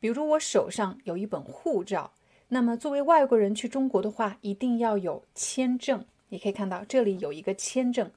[0.00, 2.12] 比如我手上有一本护照，
[2.48, 6.04] 那么作为外国人去中国的话，一定要有签证。
[6.28, 8.10] 你可以看到这里有一个签证，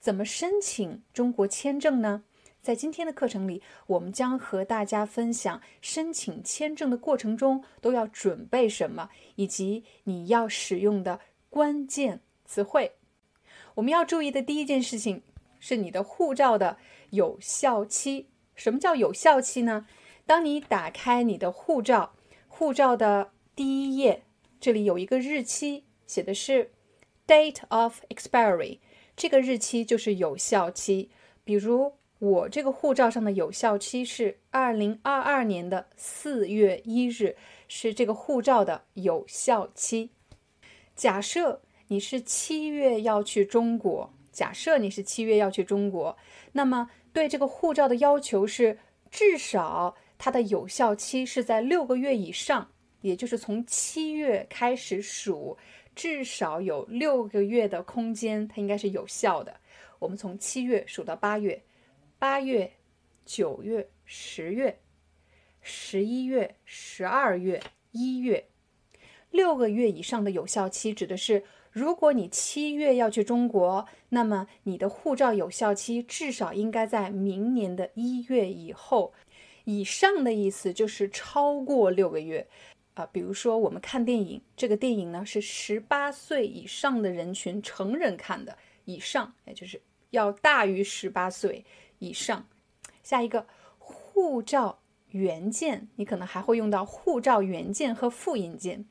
[0.00, 2.24] 怎么申请中国签证呢？
[2.62, 12.92] 在今天的课程里，我们将和大家分享申请签证的过程中都要准备什么，以及你要使用的关键词汇。
[13.74, 15.22] 我们要注意的第一件事情
[15.60, 16.78] 是你的护照的
[17.10, 18.26] 有效期。
[18.56, 19.86] 什么叫有效期呢？
[20.26, 22.12] 当你打开你的护照，
[22.48, 24.24] 护照的第一页，
[24.58, 26.72] 这里有一个日期，写的是
[27.28, 28.80] date of expiry，
[29.16, 31.10] 这个日期就是有效期。
[31.44, 37.36] 比如我这个护照上的有效期是二零二二年的四月一日，
[37.68, 40.10] 是这个护照的有效期。
[40.96, 46.18] 假设你是七月要去中国，假设你是七月要去中国，
[46.50, 49.94] 那么对这个护照的要求是至少。
[50.18, 55.56] 它的有效期是在六个月以上，也就是从七月开始数，
[55.94, 59.60] 至少有六个月的空间，它应该是有效的。
[59.98, 61.62] 我们从七月数到八月，
[62.18, 62.72] 八月、
[63.24, 64.78] 九月、十月、
[65.60, 68.46] 十一月、十二月、一月，
[69.30, 79.12] 六个月以上的有效期指的是，如果你七月要去中国，那么你的护照有效期至少应该在明年的一月以后。
[79.66, 82.46] 以上的意思就是超过六个月，
[82.94, 91.64] 啊，比如说我们看电影，这个电影呢是十八岁以上的人群成人看的，以上，也就是要大于十八岁
[91.98, 92.46] 以上。
[93.02, 93.44] 下一个，
[93.78, 94.78] 护照
[95.08, 98.86] 原件，你可能还会用到护照原件和复印件。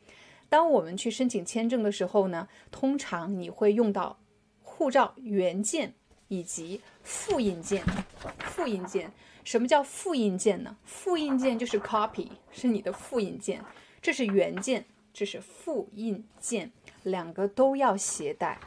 [0.50, 4.19] 当我们去申请签证的时候呢，通常你会用到
[4.62, 5.94] 护照原件
[6.28, 7.81] 以及复印件，
[8.40, 9.09] 复印件。
[9.45, 10.75] 什么叫复印件呢？
[10.83, 13.63] 复印件就是 copy，是你的复印件，
[14.01, 16.72] 这是原件，这是复印件，
[17.03, 18.59] 两个都要携带。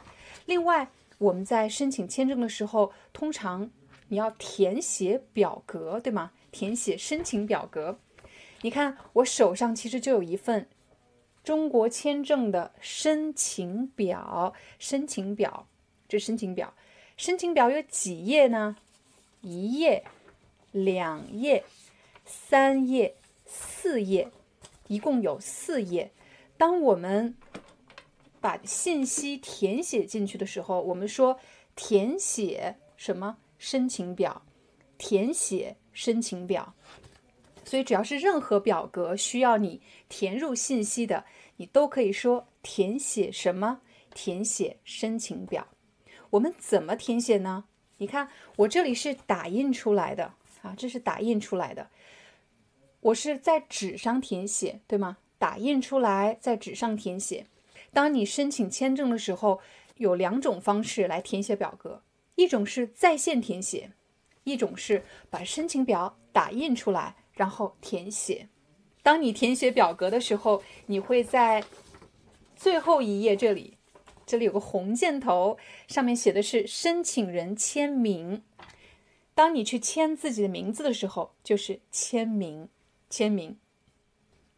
[0.45, 3.69] 另外，我们在申请签证的时候，通常
[4.07, 6.31] 你要填写表格，对吗？
[6.49, 7.99] 填写申请表格。
[8.61, 10.67] 你看，我手上其实就有一份
[11.43, 15.67] 中国签证的申请表，申请表，
[16.07, 16.73] 这申请表，
[17.17, 18.77] 申请表有几页呢？
[19.41, 20.05] 一页。
[20.71, 21.63] 两页、
[22.25, 23.15] 三页、
[23.45, 24.31] 四页，
[24.87, 26.11] 一共有四页。
[26.57, 27.35] 当我们
[28.41, 31.39] 把信息填写进去的时候，我们说
[31.75, 34.43] 填写什么申请表？
[34.97, 36.73] 填写申请表。
[37.63, 41.25] 所以只要是任何表格需要你填入信息的，
[41.57, 43.81] 你都可以说填写什么？
[44.13, 45.67] 填写申请表。
[46.31, 47.65] 我们怎么填写呢？
[47.97, 50.33] 你看，我这里是打印出来的。
[50.61, 51.89] 啊，这是打印出来的，
[53.01, 55.17] 我是在纸上填写，对吗？
[55.37, 57.45] 打印出来在纸上填写。
[57.93, 59.61] 当你申请签证的时候，
[59.95, 62.03] 有两种方式来填写表格，
[62.35, 63.91] 一种是在线填写，
[64.43, 68.49] 一种是把申请表打印出来然后填写。
[69.01, 71.63] 当你填写表格的时候，你会在
[72.55, 73.77] 最后一页这里，
[74.25, 78.43] 这里有个红箭头，上面写的是申请人签名。
[79.39, 82.67] 当你去签自己的名字的时候，就是签名，
[83.09, 83.57] 签名。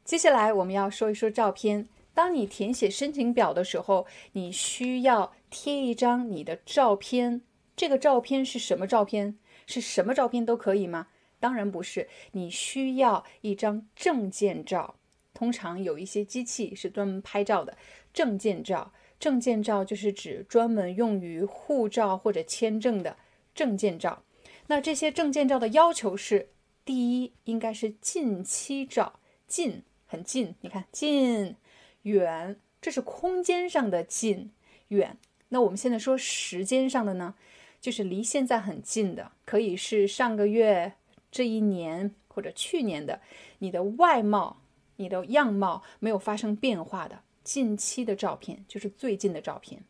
[0.04, 1.88] 接下来我们要说一说照片。
[2.16, 7.44] 当你填写申请表的时候，你需要贴一张你的照片。
[7.76, 9.38] 这个照片是什么照片？
[9.68, 11.10] 是什么照片都可以吗？
[11.40, 12.10] 当然不是。
[12.32, 14.96] 你需要一张证件照。
[15.36, 17.78] 通常有一些机器是专门拍照的。
[18.12, 23.16] 证件照，证件照就是指专门用于护照或者签证的
[23.54, 24.24] 证件照。
[24.72, 26.48] 那这些证件照的要求是：
[26.86, 31.58] 第一，应该是近期照，近很近，你看近
[32.04, 34.54] 远，这是空间上的近
[34.88, 35.18] 远。
[35.50, 37.36] 那我们现在说时间上的呢，
[37.82, 40.94] 就是离现在很近的，可以是上个月、
[41.30, 43.20] 这一年或者去年的，
[43.60, 44.62] 你的外貌、
[44.96, 49.84] 你的样貌没有发生变化的，近期的照片，就是最近的照片。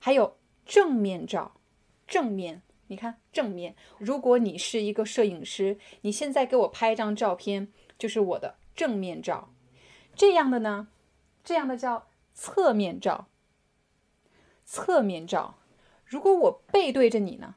[0.00, 0.36] 还有
[0.66, 1.52] 正面照，
[2.08, 2.60] 正面，
[2.94, 3.74] 你看正面。
[3.98, 9.52] 如果你是一个摄影师，你现在给我拍一张照片，就是我的正面照。
[10.14, 10.86] 这样的呢，
[11.42, 13.26] 这样的叫侧面照。
[14.64, 15.58] 侧面照。
[16.04, 17.56] 如果我背对着你呢，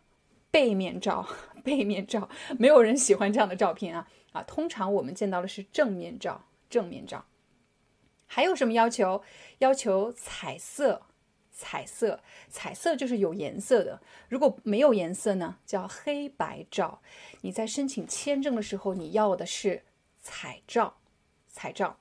[0.49, 1.29] 背面照，
[1.63, 4.41] 背面照，没有人喜欢这样的照片啊啊！
[4.41, 7.25] 通常我们见到的是正面照，正面照。
[8.25, 9.21] 还有什么要求？
[9.59, 11.03] 要求彩色，
[11.57, 13.99] 彩色，彩色就是有颜色的。
[14.29, 17.01] 如果没有颜色呢，叫黑白照。
[17.41, 19.81] 你在申请签证的时候，你要的是
[20.21, 20.97] 彩照，
[21.47, 21.97] 彩照。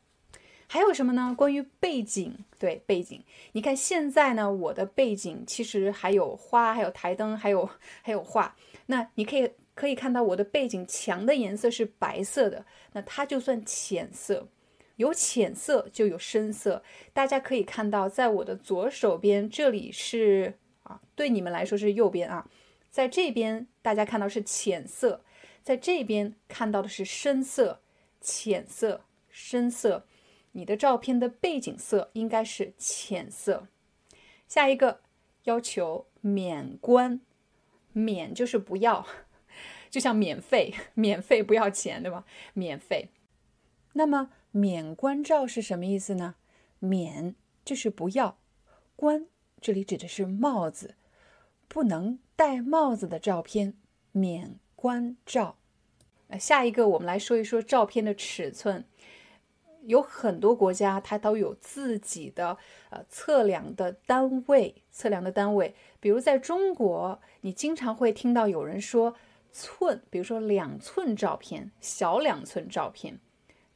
[0.69, 1.35] 还有什么呢？
[1.37, 3.23] 关于背景，对背景，
[3.53, 7.71] 你看现在呢，我的背景其实还有花，还有台灯，还有
[8.03, 8.55] 还有画。
[8.87, 14.49] 那你可以可以看到我的背景墙的颜色是白色的，那它就算浅色。
[14.97, 16.83] 有浅色就有深色，
[17.13, 22.49] 大家可以看到，在我的左手边，这里是啊，对你们来说是右边啊，
[22.91, 25.23] 在这边大家看到是浅色，
[25.63, 27.81] 在这边看到的是深色，
[28.21, 30.07] 浅色、深色。
[30.53, 33.69] 你的照片的背景色应该是浅色。
[34.49, 35.01] 下一个
[35.45, 37.21] 要求免冠，
[37.93, 39.07] 免就是不要，
[39.91, 42.25] 就像免费， 免费不要钱，对吧？
[42.55, 43.11] 免费。
[43.93, 46.37] 那么免冠照是什么意思呢？
[46.79, 48.39] 免就是不要，
[48.97, 49.27] 冠
[49.61, 50.95] 这里指的是帽子，
[51.69, 53.75] 不能戴帽子的照片，
[54.13, 55.59] 免冠照。
[56.29, 58.87] 呃，下一个我们来说一说照片的尺寸。
[59.83, 62.57] 有很多国家，它都有自己的
[62.89, 65.75] 呃测量的单位，测量的单位。
[66.01, 69.17] 比如在中国，你经常会听到有人说
[69.53, 73.21] 寸，比如说两寸照片，小两寸照片。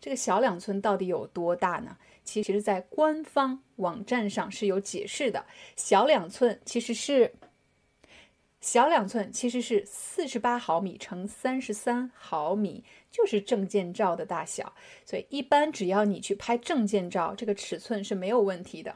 [0.01, 1.99] 这个小两寸到底有多大呢？
[2.25, 5.45] 其实，在官方网站上是有解释的。
[5.77, 7.35] 小两寸其实是。
[8.63, 14.75] 小两寸其实是四十八毫米乘三十三毫米，就是证件照的大小。
[15.07, 18.95] 所以一般只要你去拍证件照，这个尺寸是没有问题的。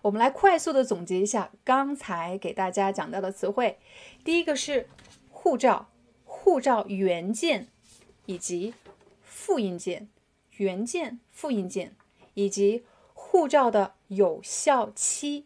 [0.00, 3.78] 我们来快速的总结一下刚才给大家讲到的词汇。
[4.24, 4.88] 第一个是
[5.38, 5.90] 护照，
[6.24, 7.68] 护照原件
[8.24, 8.74] 以及
[9.22, 10.08] 复印件，
[10.56, 11.94] 原件、复印件
[12.34, 12.84] 以及。
[13.18, 15.44] 护照的有效期，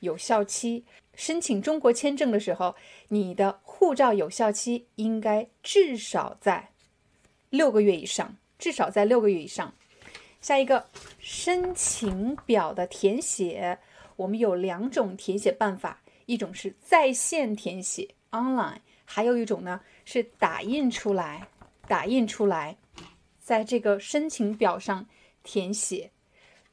[0.00, 0.84] 有效期，
[1.14, 2.74] 申请中国签证的时候，
[3.08, 6.70] 你的护照有效期应该至少在
[7.50, 9.74] 六个月以上，至少在六个月以上。
[10.40, 13.78] 下一个，申请表的填写，
[14.16, 21.48] 我们有两种填写办法，一种是在线填写 （online），还有一种呢是打印出来，
[21.88, 22.76] 打印出来，
[23.40, 25.06] 在这个申请表上
[25.42, 26.10] 填写。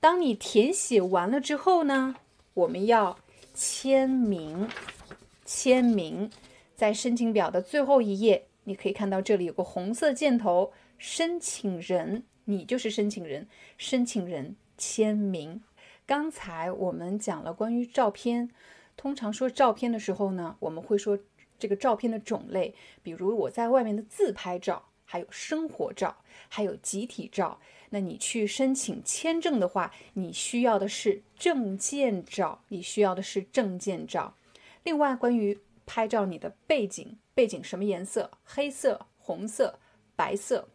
[0.02, 2.16] 当你填写完了之后呢，
[2.54, 3.18] 我们要
[3.54, 4.68] 签名。
[5.46, 6.32] 签名
[6.74, 13.48] 在申请表的最后一页，你可以看到这里有个红色箭头，申请人，你就是申请人，
[13.78, 15.62] 申请人签名。
[16.06, 18.50] 刚才我们讲了关于照片，
[18.98, 21.20] 通常说照片的时候呢，我们会说
[21.64, 26.18] 这个照片的种类，比如我在外面的自拍照，还有生活照，
[26.50, 27.62] 还有集体照。
[27.92, 34.36] 那你去申请签证的话，你需要的是证件照，你需要的是证件照。
[34.84, 38.30] 另外，关于拍照，你的背景背景什么颜色？
[38.44, 39.80] 黑色、红色、
[40.18, 40.68] 白色。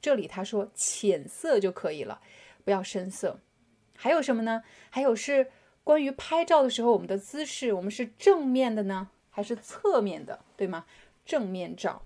[0.00, 2.20] 这里他说浅色就可以了，
[2.64, 3.38] 不要深色。
[3.94, 4.64] 还有什么呢？
[4.90, 5.52] 还有是
[5.84, 10.86] 关于拍照的时候，我们的姿势，我们是正面的呢，还是侧面的，对吗？
[11.24, 12.02] 正面照。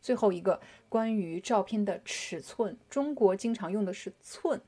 [0.00, 4.60] 最后一个关于照片的尺寸，中国经常用的是寸，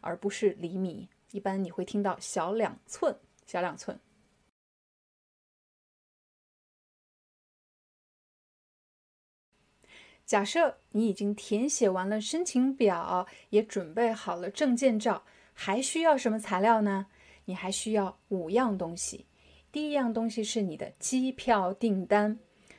[0.00, 1.08] 而不是厘米。
[1.30, 3.98] 一般你会听到小两寸，小两寸。
[10.24, 17.06] 假设你已经填写完了申请表，也准备好了证件照，还需要什么材料呢？
[17.44, 19.26] 你还需要五样东西。
[19.76, 22.38] 第一样东西是你的机票订单。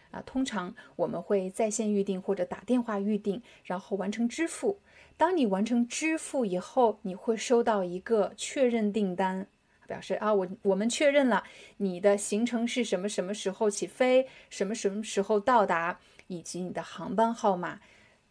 [0.09, 4.79] 啊，通常我们会在线预订或者打电话预订，然后完成支付。
[5.15, 9.45] 当你完成支付以后，你会收到一个确认订单，
[9.85, 11.43] 表示啊，我我们确认了
[11.77, 17.79] 你的行程是什么什么时候起飞，什么什么时候到达，以及你的航班号码。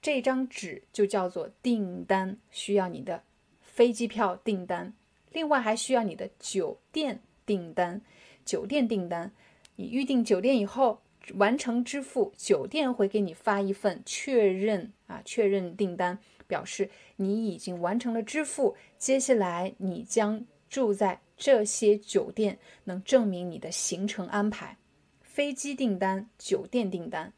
[0.02, 3.22] 这张纸就叫做订单，需要你的
[3.60, 4.92] 飞机票订单，
[5.30, 8.02] 另外还需要你的酒店订单。
[8.46, 9.32] 酒店订单，
[9.74, 11.02] 你预订酒店以后。
[11.34, 18.76] 完成支付，酒店会给你发一份确认啊，确认订单，表示你已经完成了支付。
[18.96, 24.78] 接下来你将住在这些酒店，能证明你的行程安排。
[25.20, 27.32] 飞机订单、酒店订单。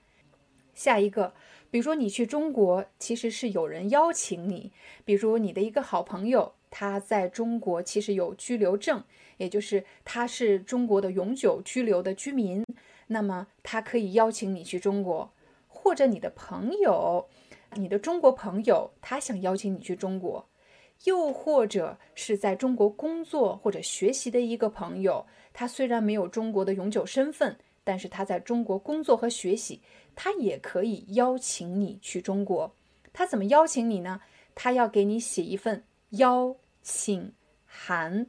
[0.74, 1.32] 下一个，
[1.70, 4.70] 比如说你去中国，其实是有人邀请你，
[5.06, 9.02] 比如你的一个好朋友，他在中国其实有居留证，
[9.38, 12.62] 也就是他是中国的永久居留的居民。
[13.06, 15.32] 那么他可以邀请你去中国，
[15.66, 17.26] 或者你的朋友，
[17.72, 20.46] 你的中国朋友，他想邀请你去中国，
[21.04, 29.80] 又或者是在中国工作或者学习的一个朋友，他虽然没有中国的永久身份，但是他在中国工作和学习，
[30.14, 32.74] 他也可以邀请你去中国。
[33.14, 34.20] 他怎么邀请你呢？
[34.54, 37.32] 他要给你写一份邀请
[37.64, 38.26] 函，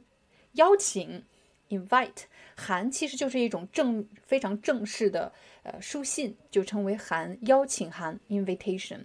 [0.52, 1.24] 邀请。
[1.70, 2.24] invite
[2.56, 8.98] 函其实就是一种正非常正式的呃书信，就称为函邀请函 invitation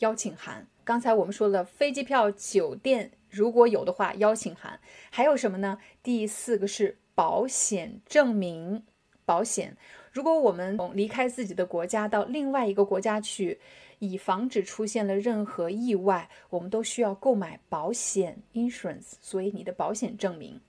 [0.00, 0.66] 邀请函。
[0.82, 5.78] 刚才我们说了飞机票、酒店，如果有的话，邀请函还有什么呢？
[6.02, 8.82] 第四个是保险证明。
[9.24, 9.76] 保险，
[10.10, 13.60] 如果我们离开自己的国家到另外一个国家去，
[14.00, 20.60] 以防止出现了任何意外，我们都需要购买保险 insurance，所以你的保险证明。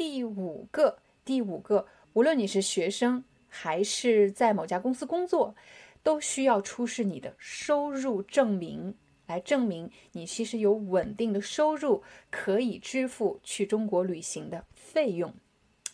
[0.00, 5.54] 第五个，第五个，无论你是学生还是在某家公司工作，
[6.02, 15.34] 都需要出示你的收入证明，来证明你其实有稳定的收入，可以支付去中国旅行的费用。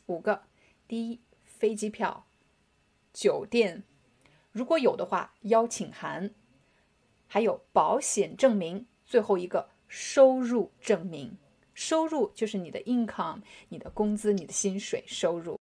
[0.07, 0.43] 五个，
[0.87, 2.29] 第一，飞机票、
[3.13, 3.83] 酒店，
[4.53, 6.33] 如果有的话，邀请函，
[7.27, 11.37] 还有保险证明，最后一个收入证明。
[11.77, 15.61] 收入就是你的 income，你的工资，你的薪水收入。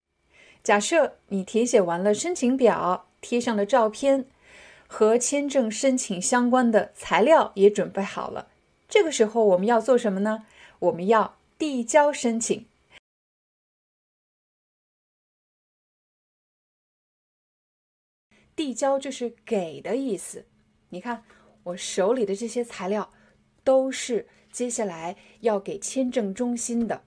[0.62, 4.26] 假设你填写完了申请表，贴上了照片，
[4.87, 8.49] 和签证申请相关的材料也准备好了。
[8.90, 10.47] 这个时候我们要做什么呢？
[10.81, 12.66] 我们要递交申请。
[18.54, 20.45] 递交就是给的意思。
[20.90, 21.25] 你看
[21.62, 23.14] 我手里的这些材料
[23.64, 24.28] 都是。
[24.52, 27.02] 接下来要给签证中心的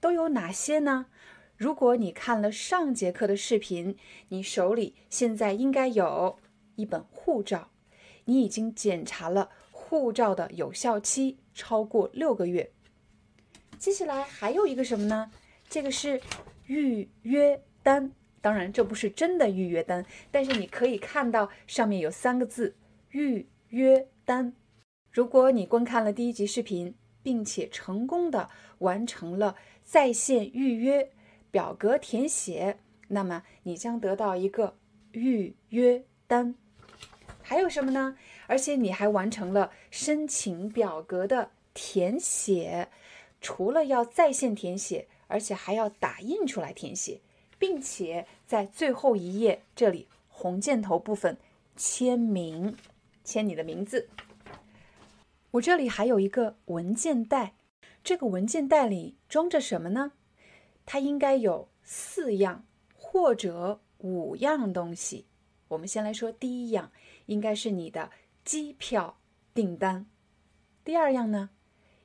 [0.00, 1.06] 都有哪些呢？
[1.56, 3.96] 如果你看了上节课的视频，
[4.28, 6.38] 你手里现在应该有
[6.76, 7.70] 一本护照，
[8.26, 12.70] 你已经检查了护照的有效期超过六个月。
[13.78, 15.30] 接下来还有一个什么呢？
[15.68, 16.20] 这个是
[16.66, 22.76] 预约单，当然这不是真的预约单，但是你可以看到上面有三个字
[23.10, 24.52] “预约单”。
[25.16, 31.10] 如果你观看了第一集视频，并且成功的完成了在线预约
[31.50, 32.76] 表格填写，
[33.08, 34.76] 那么你将得到一个
[35.12, 36.54] 预约单。
[37.40, 38.18] 还有什么呢？
[38.46, 42.90] 而且你还完成了申请表格的填写，
[43.40, 47.22] 除了要在线填写，而且还要打印出来填写，
[47.58, 51.38] 并且在最后一页这里红箭头部分
[51.74, 52.76] 签名，
[53.24, 54.10] 签你的名字。
[55.52, 57.54] 我这里还有一个文件袋，
[58.02, 60.12] 这个文件袋里装着什么呢？
[60.84, 65.26] 它应该有四样或者五样东西。
[65.68, 66.92] 我们先来说第一样，
[67.26, 68.10] 应该是你的
[68.44, 69.18] 机票
[69.54, 70.06] 订单。
[70.84, 71.50] 第二样呢，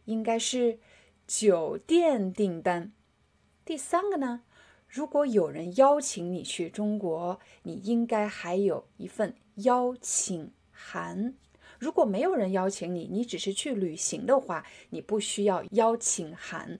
[0.05, 0.79] 应该是
[1.27, 2.91] 酒店订单。
[3.63, 4.43] 第三个呢，
[4.87, 11.35] 如果有人邀请你去中国，你应该还有一份邀请函。
[11.81, 16.79] 如果没有人邀请你，你只是去旅行的话，你不需要邀请函。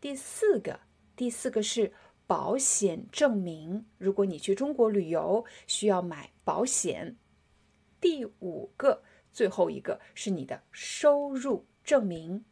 [0.00, 0.78] 第四个，
[1.16, 1.92] 第四个是
[2.24, 3.84] 保险证明。
[3.98, 7.16] 如果你去中国旅游，需要买保险。
[8.00, 12.44] 第五个，最后一个是你的收入证明。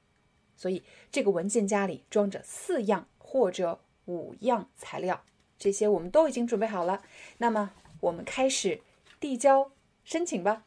[0.56, 0.82] 所以
[1.12, 5.24] 这个文件夹里装着四样或者五样材料，
[5.56, 7.04] 这些我们都已经准备好了。
[7.38, 7.70] 那么
[8.00, 8.80] 我们开始
[9.20, 9.70] 递交
[10.02, 10.64] 申请吧。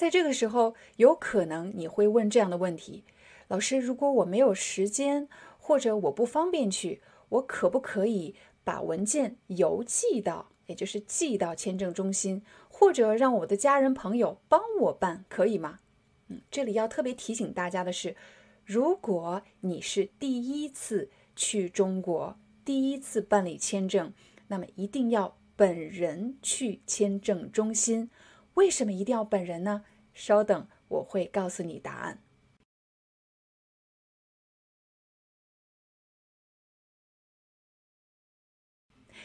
[0.00, 3.04] 在这个时候，有可能你会问这样的问题：
[3.48, 5.28] 老师，如果我没有时间，
[5.58, 15.80] 或者我不方便去，我可不可以把文件邮寄到，也就是寄到签证中心，或者让我的家人朋友帮我办，可以吗？
[16.28, 18.16] 嗯，这里要特别提醒大家的是，
[18.64, 24.14] 如果你是第一次去中国，第一次办理签证，
[24.48, 28.08] 那么一定要本人去签证中心。
[28.54, 29.84] 为什么一定要本人呢？
[30.20, 32.18] 稍等，我会告诉你答案。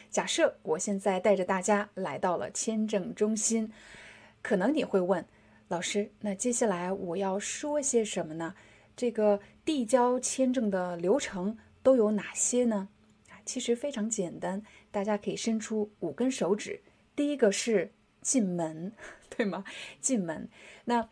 [0.08, 3.70] 假设我现在带着大家来到了签证中心，
[4.40, 5.26] 可能你会问
[5.68, 8.54] 老师，那接下来我要说些什么呢？
[8.96, 12.88] 这个递交签证的流程都有哪些呢？
[13.28, 16.80] 啊，其实非常简单，大家可以伸出五根手指。
[17.14, 18.94] 第一个是进门，
[19.28, 19.64] 对吗？
[20.00, 20.48] 进门。
[20.84, 21.08] 那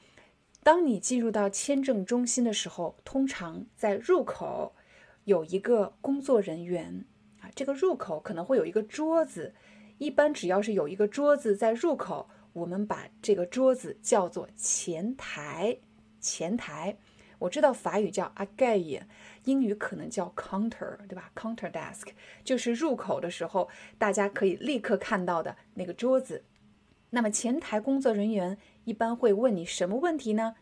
[0.62, 4.74] 当你进入到签证中心的时候，通常在入口
[5.24, 7.04] 有一个工作人员
[7.40, 7.50] 啊。
[7.54, 9.54] 这个入口可能会有一个桌子，
[9.98, 15.78] 一般只要是有一个桌子在入口，我们把这个桌子叫做前台。
[16.20, 16.96] 前台，
[17.38, 19.02] 我知道法语叫 a g a i e
[19.44, 22.06] 英语可能叫 counter，对吧？counter desk
[22.42, 23.68] 就是入口的时候
[23.98, 26.42] 大家可以立刻看到的那个桌子。
[27.14, 30.56] 那么前台工作人员一般会问你什么问题呢？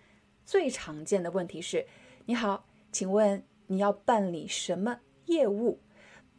[0.44, 1.86] 最常见的问题是：
[2.26, 5.80] 你好，请问你要办理什么业务？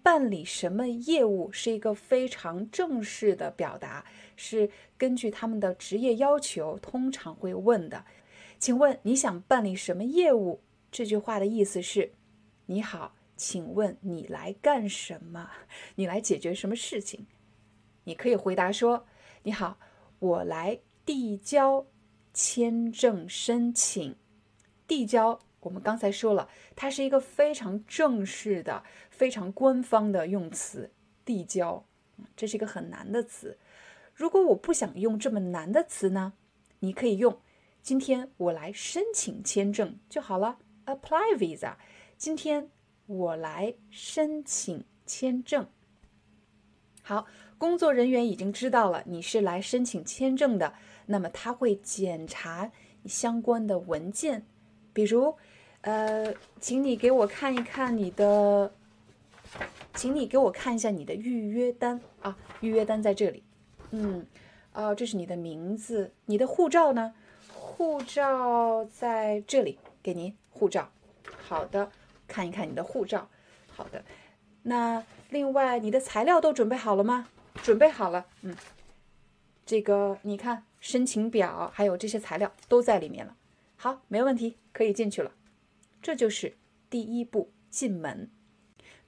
[0.03, 4.05] 办理什么业务是一个非常正式的表达，
[4.36, 8.05] 是根据他们的职业要求通常会问的。
[8.60, 10.62] 请问你想办理什么业务？
[10.91, 12.12] 这句话的意思是：
[12.67, 15.50] 你好，请问你来干什么？
[15.96, 17.25] 你来解决什么事情？
[18.03, 19.08] 你可以回答说：
[19.41, 19.79] 你好，
[20.24, 21.86] 我来递交
[22.34, 24.15] 签证申请。
[24.88, 25.38] 递交。
[25.60, 30.92] 我们刚才说了，它是一个非常正式的、非常官方的用词，
[31.25, 31.86] 递交，
[32.38, 33.58] 这是一个很难的词。
[34.13, 36.34] 如果我不想用这么难的词呢，
[36.80, 37.42] 你可以用
[37.82, 41.75] “今天我来申请签证”就好了，apply visa。
[42.18, 42.70] 今天
[43.08, 45.68] 我来申请签证。
[47.01, 47.25] 好，
[47.63, 50.74] 工作人员已经知道了你是来申请签证的，
[51.05, 52.70] 那么他会检查
[53.05, 54.46] 相关的文件，
[54.91, 55.34] 比如。
[55.79, 58.74] 呃，请你给我看一看你的，
[59.93, 63.41] 请你给我看一下你的预约单啊，预约单在这里。
[63.91, 64.25] 嗯，
[64.74, 67.13] 哦，这是你的名字，你的护照呢？
[67.53, 70.89] 护照在这里，给您护照。
[71.41, 71.89] 好的，
[72.27, 73.29] 看一看你的护照。
[73.72, 74.03] 好的，
[74.64, 77.29] 那另外你的材料都准备好了吗？
[77.63, 78.25] 准备好了。
[78.41, 78.53] 嗯，
[79.65, 83.37] 这个你看，申请表还有这些材料都在里面了。
[83.77, 85.31] 好，没问题，可以进去了。
[86.01, 86.57] 这就是
[86.89, 88.29] 第一步进门。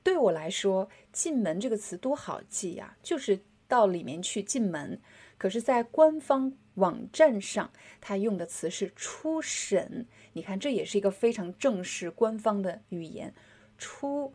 [0.01, 5.01] 对我来说，“进门”这个词多好记呀，就是到里面去进门。
[5.37, 10.07] 可是，在官方网站上，它用的词是“初审”。
[10.31, 13.33] 你看，这也是一个非常正式、官方的语言。
[13.77, 14.33] 初，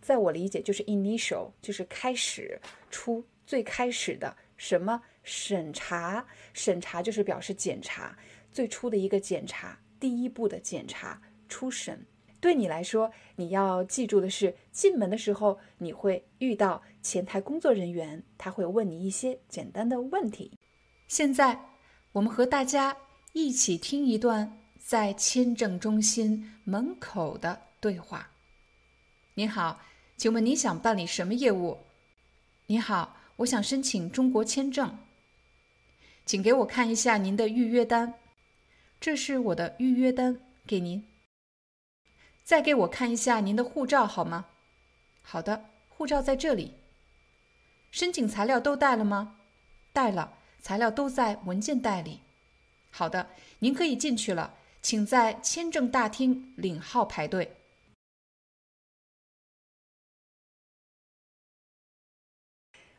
[0.00, 6.26] 在我理解就是 initial，就是开始，初最开始的什么审查？
[6.52, 8.14] 审查就是表示检查，
[8.52, 11.22] 最初的一个检查，第一步的检查。
[11.48, 12.06] 初审，
[12.42, 20.52] 对你来说，你要记住的是，进门的时候你会遇到前台工作人员，他会问你一些简单的问题。
[21.06, 21.58] 现在，
[22.12, 22.94] 我们和大家
[23.32, 28.28] 一起听一段在签证中心门口的对话。
[29.32, 29.80] 您好，
[30.18, 31.78] 请问你想办理什么业务？
[32.66, 34.98] 你好，我想申请中国签证，
[36.26, 38.14] 请给我看一下您的预约单。
[39.00, 41.06] 这是我的预约单，给您。
[42.42, 44.46] 再给我看一下您的护照好吗？
[45.22, 46.74] 好的，护照在这里。
[47.92, 49.36] 申请材料都带了吗？
[49.92, 52.20] 带了，材料都在文件袋里。
[52.90, 57.57] 好的，您可以进去了，请在签证大厅领号排队。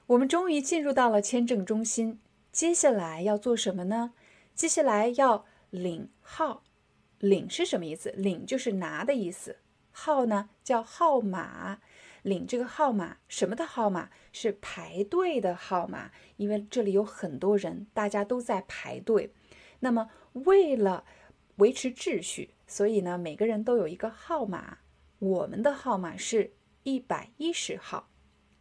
[0.10, 2.20] 我们终于进入到了签证中心，
[2.52, 4.14] 接下来要做什么呢？
[4.56, 6.64] 接下来要领号。
[7.20, 8.10] 领是什么意思？
[8.18, 9.58] 领就是拿的意思。
[9.92, 11.80] 号呢叫号码，
[12.24, 19.32] 领这个号码什么的号码是排队的号码，因为这里有很多人，大家都在排队。
[19.80, 21.06] 那么为了
[21.58, 24.80] 维持秩序，所以呢每个人都有一个号码。
[25.20, 28.10] 我们的号码是一百一十号。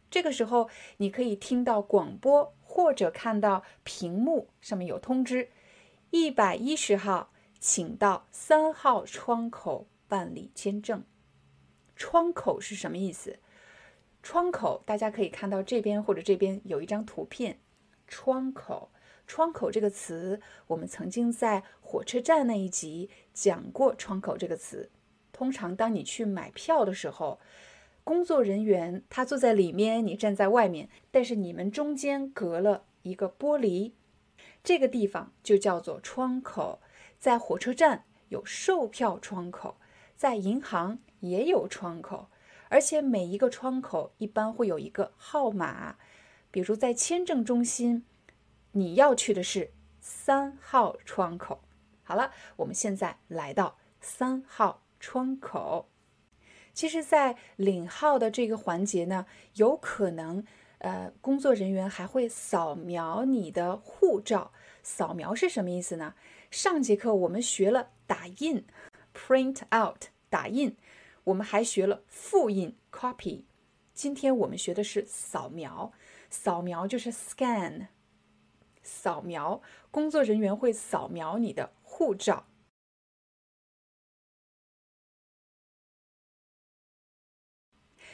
[0.09, 5.49] 这个时候你可以听到广播或者看到屏幕上面有通知，
[6.11, 7.31] 一百一十号。
[7.61, 11.03] 请到三号窗口办理签证。
[11.97, 13.37] 窗口是什么意思？
[14.23, 17.59] 窗口大家可以看到这边或者这边有一张图片。
[18.07, 18.91] 窗口，
[19.27, 23.93] 窗口这个词，我们曾经在火车站那一集讲过。
[23.93, 24.89] 窗口这个词，
[25.33, 27.41] 通常当你去买票的时候，
[28.09, 33.91] 工作人员他坐在里面，你站在外面，但是你们中间隔了一个玻璃，
[34.63, 36.79] 这个地方就叫做窗口。
[37.19, 39.77] 在火车站有售票窗口，
[40.15, 42.29] 在银行也有窗口，
[42.69, 45.97] 而且每一个窗口一般会有一个号码。
[46.49, 48.03] 比如在签证中心，
[48.71, 49.69] 你要去的是
[50.01, 51.61] 三号窗口。
[52.01, 55.88] 好了，我们现在来到三号窗口。
[56.73, 60.43] 其实，在领号的这个环节呢，有可能，
[60.79, 64.51] 呃，工作人员还会扫描你的护照。
[64.83, 66.15] 扫描是什么意思呢？
[66.49, 68.65] 上节课我们学了打印
[69.13, 70.75] ，print out，打印，
[71.25, 73.43] 我们还学了复印，copy。
[73.93, 75.91] 今天我们学的是扫描，
[76.29, 77.87] 扫描就是 scan，
[78.81, 81.71] 扫描，工作人员会扫描你的。
[81.91, 82.45] 护照。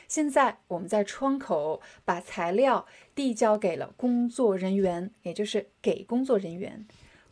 [0.08, 6.86] 现在我们在窗口把材料递交给了工作人员，也就是给工作人员。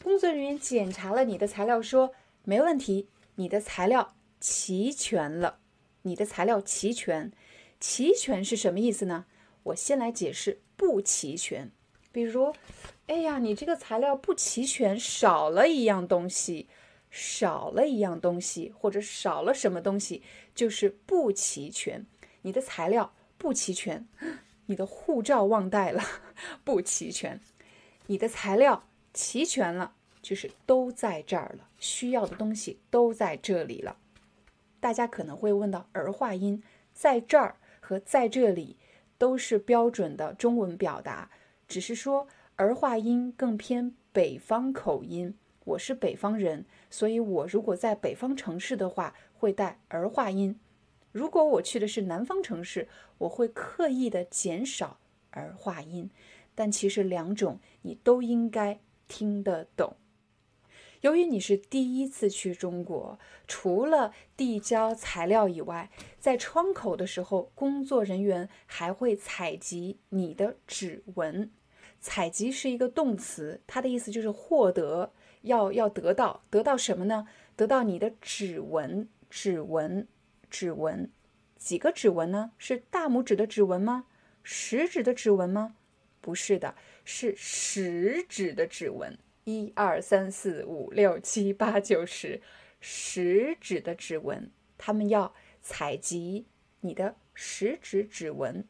[0.04, 5.60] 工作人员检查了你的材料，说没问题，你的材料齐全了。
[6.02, 7.32] 你的材料齐全，
[7.80, 9.26] 齐全是什么意思呢？
[9.64, 11.72] 我先来解释不齐全。
[12.12, 12.54] 比如，
[13.08, 16.68] 哎呀，你这个材料不齐全，少了一样东西，
[17.10, 20.22] 少了一样东西，或者少了什么东西，
[20.54, 22.06] 就是不齐全。
[22.44, 24.08] 你的材料不齐全，
[24.68, 26.02] 你的护照忘带了，
[26.64, 27.42] 不齐全。
[28.08, 33.98] 你的材料齐全了，就是都在这儿了，需要的东西都在这里了。
[34.80, 36.62] 大家可能会问到儿化音，
[36.94, 38.78] 在这儿和在这里
[39.18, 41.32] 都是标准的中文表达。
[41.68, 42.28] 只是说
[42.58, 50.56] 儿化音更偏北方口音，我是北方人，所以我如果在北方城市的话，会带儿化音；
[51.13, 54.99] 如果我去的是南方城市，我会刻意的减少
[55.30, 56.10] 儿化音。
[56.56, 59.95] 但其实两种你都应该听得懂。
[61.02, 71.52] 由于你是第一次去中国，除了递交材料以外，在窗口的时候，工作人员还会采集你的指纹。
[71.99, 77.28] 采集是一个动词，它的意思就是获得，要要得到，得到什么呢？
[77.56, 80.08] 得到你的指纹，指纹，
[80.54, 81.12] 指纹，
[81.58, 82.52] 几个指纹呢？
[82.60, 84.06] 是大拇指的指纹吗？
[84.44, 85.76] 食指的指纹吗？
[86.22, 89.18] 不是的，是食指的指纹。
[89.46, 92.39] 一二三四五六七八九十，
[92.80, 96.46] 食指的指纹，他们要采集
[96.82, 98.68] 你的食指指纹。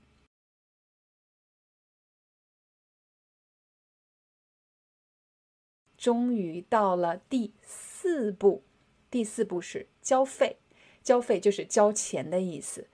[5.98, 8.64] 终于到了第四步，
[9.12, 10.63] 第四步是交费。
[11.04, 12.88] 交费就是交钱的意思。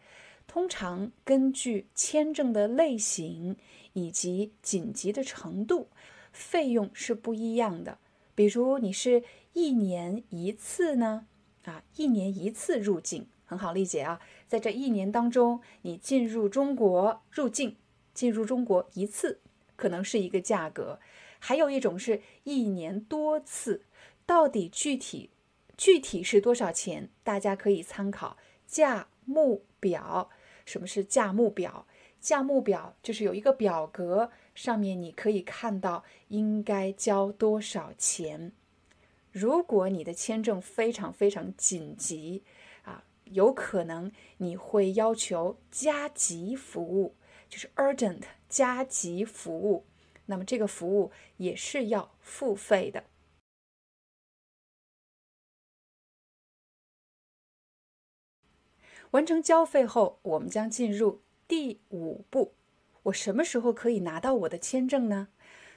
[0.48, 3.56] 通常根据签证的类型
[3.94, 5.90] 以及紧急的程度，
[6.32, 8.00] 费用是不一样的。
[8.34, 11.28] 比如你是一年一次呢，
[11.66, 14.20] 啊，一年一次入境很好理解啊。
[14.48, 17.76] 在这一年当中，你进入中国入境，
[18.14, 19.42] 进入中国一次，
[19.76, 21.00] 可能是一个价格。
[21.38, 23.86] 还有一种是一年多次，
[24.26, 25.30] 到底具体
[25.80, 27.10] 具体是多少钱？
[27.24, 28.36] 大家可以参考
[28.68, 30.30] 价目表。
[30.66, 31.88] 什么是价目表？
[32.20, 38.52] 价目表就是有一个表格，上面你可以看到应该交多少钱。
[39.32, 42.44] 如果你的签证非常非常紧急
[42.84, 47.16] 啊，有可能你会要求加急服务，
[47.48, 49.86] 就是 urgent 加急服务。
[50.26, 53.06] 那么这个服务也是要付费的。
[59.12, 62.54] 完成交费后，我们将进入第五步。
[63.04, 65.30] 我什么时候可以拿到我的签证呢？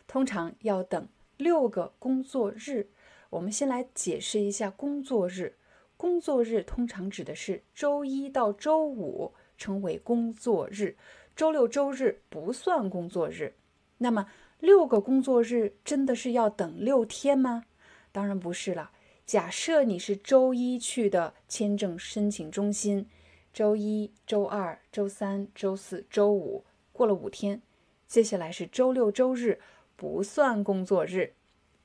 [0.06, 2.88] 通常要等六个工作日。
[3.30, 5.56] 我们先来解释一下工作日。
[5.96, 10.96] 工作日通常指的是周一到周五，称为工作日。
[11.34, 13.54] 周六周日不算工作日。
[13.98, 14.26] 那么
[14.58, 17.64] 六个工作日真的是要等六天吗？
[18.10, 18.90] 当然不是了。
[19.24, 23.08] 假设你是周一去的签证申请中心，
[23.52, 27.60] 周一周二、周三、周四周五过了五天，
[28.08, 29.60] 接下来是周六周日，
[29.94, 31.34] 不算工作日，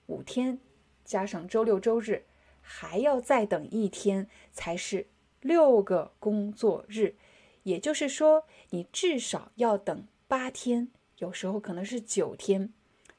[0.06, 0.60] 五天
[1.04, 2.24] 加上周六周日，
[2.62, 5.08] 还要再等一天才是
[5.42, 7.16] 六个工作日。
[7.64, 10.88] 也就是说，你至少要等八天。
[11.18, 12.72] 有时候可能是九天，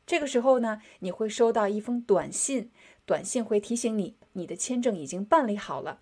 [0.07, 2.71] 这个时候呢，你会收到一封短信，
[3.05, 6.01] 短信会提醒你，你的签证已经办理好了。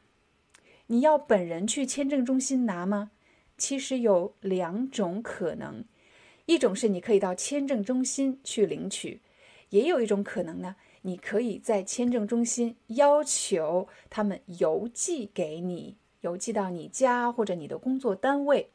[0.88, 3.10] 你要本人去签证中心拿吗？
[3.58, 5.84] 其实有两种可能，
[6.44, 9.20] 一种是你可以到签证中心去领取，
[9.70, 18.70] 也有一种可能呢，你可以在签证中心要求他们邮寄给你，邮寄到你家或者你的工作单位。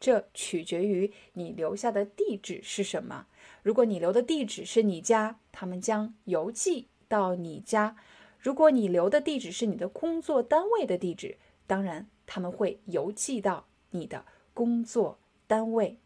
[0.00, 3.28] 这取决于你留下的地址是什么。
[3.62, 7.94] 如果你留的地址是你家，他们将邮寄到你家；
[8.36, 11.36] 如果你留的地址是你的工作单位的地址，
[11.72, 15.98] 当然他们会邮寄到你的工作单位。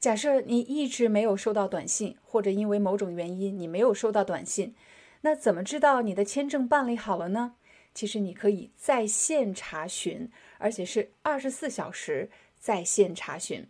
[0.00, 4.74] 假设你一直没有收到短信，或者因为某种原因你没有收到短信，
[5.20, 7.54] 那怎么知道你的签证办理好了呢？
[7.94, 13.68] 其实你可以在线查询，而且是二十四小时在线查询。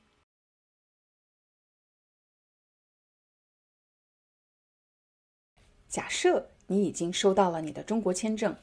[5.87, 8.57] 假设你已经收到了你的中国签证，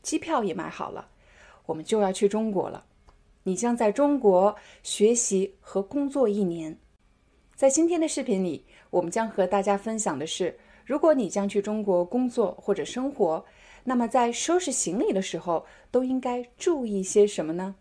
[0.00, 1.10] 机票也买好了，
[1.68, 2.86] 我们就要去中国了。
[3.42, 6.78] 你将在中国学习和工作一年。
[7.54, 13.44] 在今天的视频里，我们将和大家分享的是，如果你将去中国工作或者生活，
[13.84, 17.74] 那么在收拾行李的时候都应该注意些什么呢？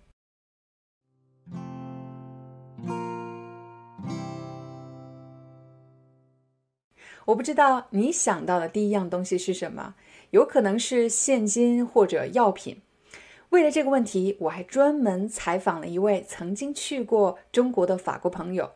[7.26, 9.95] 我不知道你想到的第一样东西是什么，
[10.32, 12.82] 有可能是现金或者药品。
[13.58, 18.74] 为了这个问题，我还专门采访了一位曾经去过中国的法国朋友。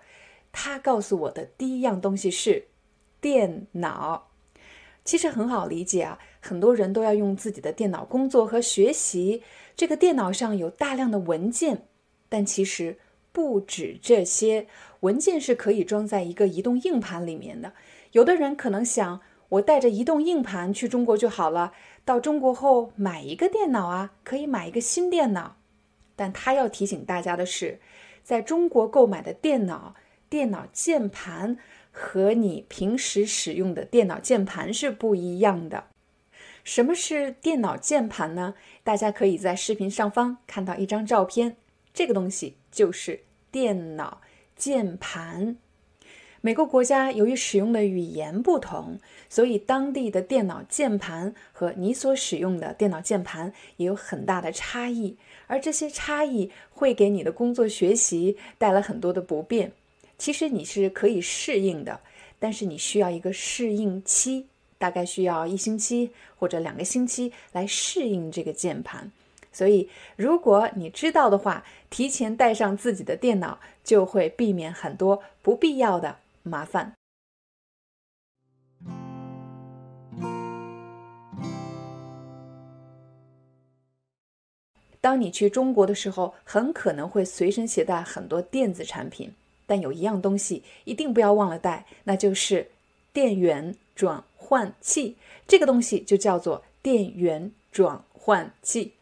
[0.51, 2.65] 他告诉我的第一样东西是
[3.21, 4.29] 电脑，
[5.05, 9.43] 其实很好理解啊，很多人都要用自己的电脑工作和学习。
[9.75, 11.85] 这个电脑上有大量的文件，
[12.27, 12.97] 但其实
[13.31, 14.65] 不止这些，
[15.01, 17.73] 文件是可以装在一个移动硬盘里面的。
[18.13, 21.71] 有的人可能想，我带着移动硬盘去中国就好了，
[22.11, 25.55] 到中国后买一个电脑啊，可以买一个新电脑。
[26.17, 27.79] 但他要提醒大家的是，
[28.21, 29.95] 在中国购买的电脑。
[30.27, 31.57] 电脑键盘
[31.91, 35.85] 和你平时使用的电脑键盘是不一样的。
[36.65, 38.55] 什么是电脑键盘呢？
[38.83, 41.55] 大家可以在视频上方看到一张照片，
[41.93, 44.19] 这个东西就是电脑
[44.57, 45.55] 键盘。
[46.43, 48.97] 每个国家由于使用的语言不同，
[49.29, 59.71] 所以当地的电脑键盘和你所使用的电脑键盘也有很大的差异，而这些差异会给你的工作学习带来很多的不便。
[60.17, 61.99] 其实你是可以适应的，
[62.39, 64.47] 但是你需要一个适应期，
[64.79, 69.11] 大概需要一星期或者两个星期来适应这个键盘。
[69.53, 76.93] 所以，如果你知道的话，提前带上自己的电脑，就会避免很多不必要的麻烦。
[84.99, 89.33] 当你去中国的时候，很可能会随身携带很多电子产品。
[89.65, 92.69] 但有一样东西一定不要忘了带，那就是
[93.13, 95.15] 电源转换器。
[95.47, 98.93] 这个东西就叫做电源转换器。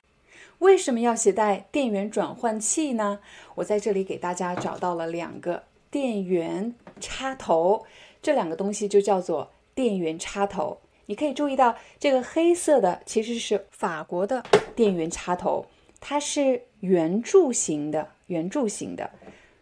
[0.59, 3.19] 为什么要携带电源转换器呢？
[3.55, 7.85] 我在这里给大家找到了两个电源插头，
[8.21, 10.77] 这两个东西就叫做电源插头。
[11.07, 14.43] 你可以注意到，这个黑色的其实是法国的
[14.75, 15.65] 电源插头，
[15.99, 19.09] 它是圆柱形的，圆柱形的。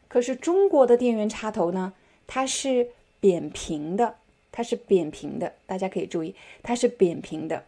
[0.09, 1.93] 可是中国的电源插头呢？
[2.27, 2.89] 它是
[3.21, 4.15] 扁平的，
[4.51, 5.53] 它是扁平的。
[5.65, 7.63] 大家可以注意，它是扁平的。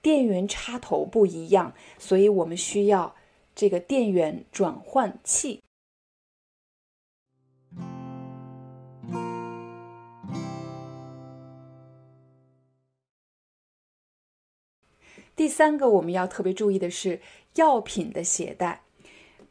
[0.00, 3.14] 电源插头不一样，所以我们需要
[3.56, 5.60] 这个电源转换器。
[15.34, 17.20] 第三个我们要特别注意的是
[17.54, 18.82] 药品的携带。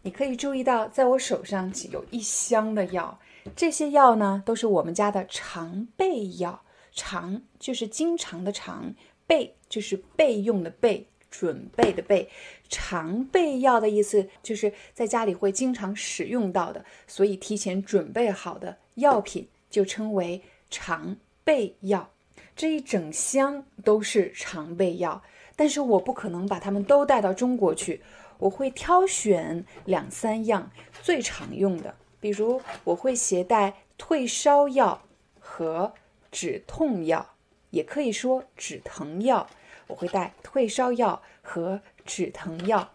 [0.04, 3.20] 你可以注意到，在我手上有一箱的药，
[3.56, 6.64] 这些药呢都是我们家的常备药。
[6.94, 8.94] 常就是经常的常，
[9.26, 12.30] 备就是备用的备，准备的备。
[12.68, 22.12] 常备药的意思就是在家里会经常使用到的，所以提前准备好的药品就称为常备药。
[22.56, 25.24] 这一整箱都是常备药，
[25.62, 28.02] 但是我不可能把它们都带到中国去。
[28.40, 30.72] 我会挑选两三样
[31.04, 35.04] 最常用的，比如我会携带退烧药
[35.40, 35.94] 和
[36.32, 37.36] 止痛药，
[37.70, 39.48] 也可以说止疼药。
[39.86, 42.90] 我会带退烧药和止疼药。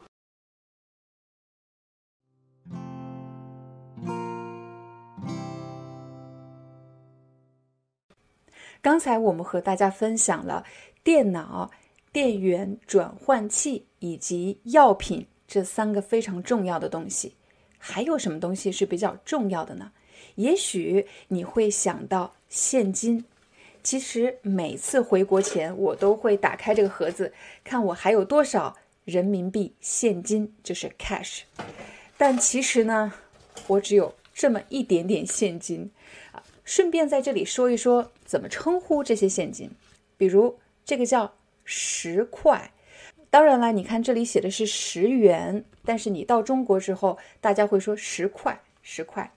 [8.82, 10.64] 刚才我们和大家分享了
[11.04, 11.70] 电脑、
[12.16, 15.26] 电源转换器以及药品。
[15.46, 17.34] 这三个非常重要的东西，
[17.76, 19.92] 还有什么东西是比较重要的呢？
[20.36, 23.22] 也许你会想到现金。
[23.82, 28.74] 其实每次回国前，我都会打开这个盒子，看我还有多少
[29.04, 31.42] 人民币现金，就是 cash。
[32.16, 33.12] 但其实呢，
[33.66, 35.90] 我只有这么一点点现金
[36.32, 36.42] 啊。
[36.64, 39.70] 顺便在这里说一说怎么称呼这些现金，
[40.16, 41.35] 比如这个叫
[41.66, 42.72] 十块。
[43.28, 49.30] 当然了，你看这里写的是十元，但是你到中国之后，大家会说十块、十块、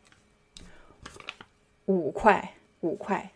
[1.88, 3.32] 五块、五块、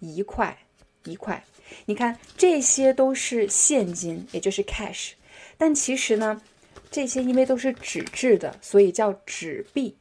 [0.00, 0.58] 一块、
[1.04, 1.42] 一块。
[1.86, 5.12] 你看这些都是现金，也就是 cash。
[5.56, 6.42] 但其实呢，
[6.90, 9.96] 这些因为都是纸质的，所以叫纸币。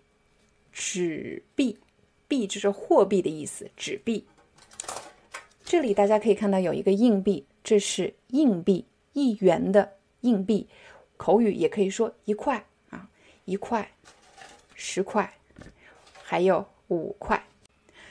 [0.73, 1.79] 纸币，
[2.27, 4.27] 币就是货币的意思，纸币。
[5.67, 8.85] 这里大家可以看到有一个硬币，这是硬币。
[9.11, 10.65] 一元的硬币，
[11.17, 13.09] 口语也可以说一块啊，
[13.43, 13.91] 一块、
[14.75, 15.33] 十块，
[16.23, 17.43] 还有五块。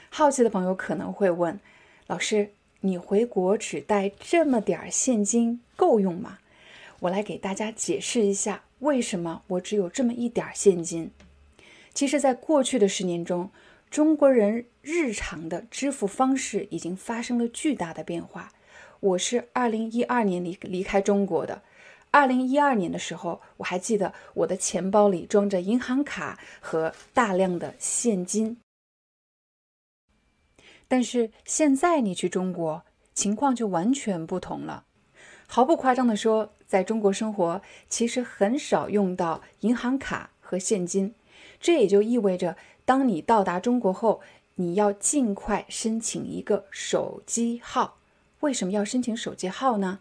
[0.09, 1.59] 好奇的朋友可能会问，
[2.05, 6.37] 老师，你回国只带这么点儿现金够用吗？
[6.99, 11.09] 我来给大家解释一下，为什么我只有这么一点儿现金。
[11.91, 13.49] 其实，在过去的十年中，
[13.89, 18.51] 中国人日常的支付方式已经发生了巨大的变化。
[18.99, 21.61] 我是二零一二年离离开中国的。
[22.11, 28.57] 二零一二年的时候，我还记得我的钱包里装着银行卡和大量的现金。
[30.87, 34.85] 但是现在你去中国，情况就完全不同了。
[35.47, 41.13] 毫不夸张地说，在中国生活其实很少用到银行卡和现金。
[41.59, 42.55] 这也就意味着，
[42.87, 44.21] 当你到达中国后，
[44.55, 47.97] 你要尽快申请一个手机号。
[48.39, 49.99] 为什么要申请手机号呢？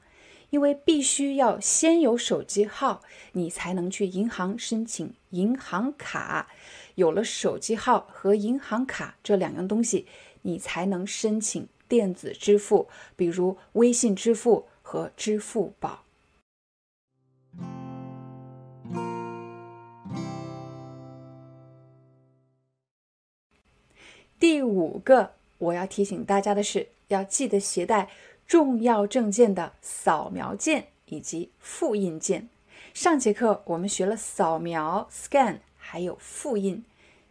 [0.51, 6.47] 因为必须要先有手机号，你才能去银行申请银行卡。
[6.95, 10.07] 有了手机号和银行卡这两样东西，
[10.43, 16.06] 你才能申请电子支付，比如微信支付和支付宝。
[24.39, 28.09] 第五个我要提醒大家的是，要记得携带。
[28.47, 32.49] 重要证件的扫描件以及复印件。
[32.95, 36.85] 上节课我们学了扫描 （scan） 还有复印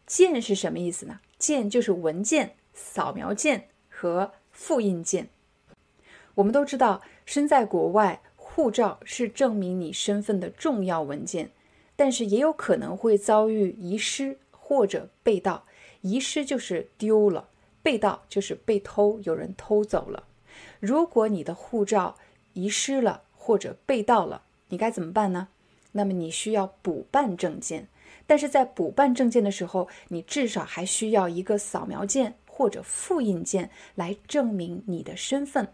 [0.06, 1.22] 件是什么意思呢？
[1.40, 5.30] 件就是文件，扫描件和复印件。
[6.34, 11.52] 我们都知道，身在国外，护照是证明你身份的重要文件，
[11.96, 15.65] 但是也有可能会遭遇遗失或者被盗。
[16.06, 17.50] 遗失就是丢了，
[17.82, 20.26] 被盗就是被偷，有人偷走了。
[20.80, 22.16] 如果你的护照
[22.54, 25.48] 遗失了或者被盗了，你该怎么办呢？
[25.94, 27.88] 那么你需要补办证件，
[28.28, 35.68] 但是在补办证件的时候，你至少还需要一个扫描件或者复印件来证明你的身份。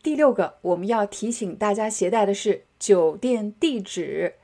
[0.00, 4.34] 第六个，我们要提醒大家携带的是酒店地址。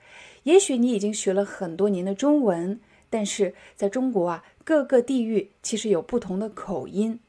[0.42, 7.20] 也许你已经学了很多年的中文，但是在中国啊，各个地域其实有不同的口音，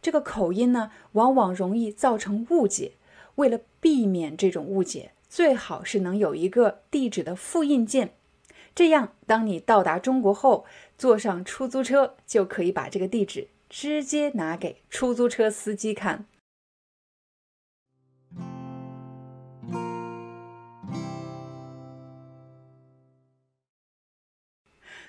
[0.00, 2.92] 这个口音呢，往往容易造成误解。
[3.36, 8.14] 为了避免这种误解，最好是能有一个地址的复印件，
[8.74, 10.64] 这样当你到达中国后，
[10.96, 16.26] 坐上出租车就可以把这个地址直接拿给出租车司机看。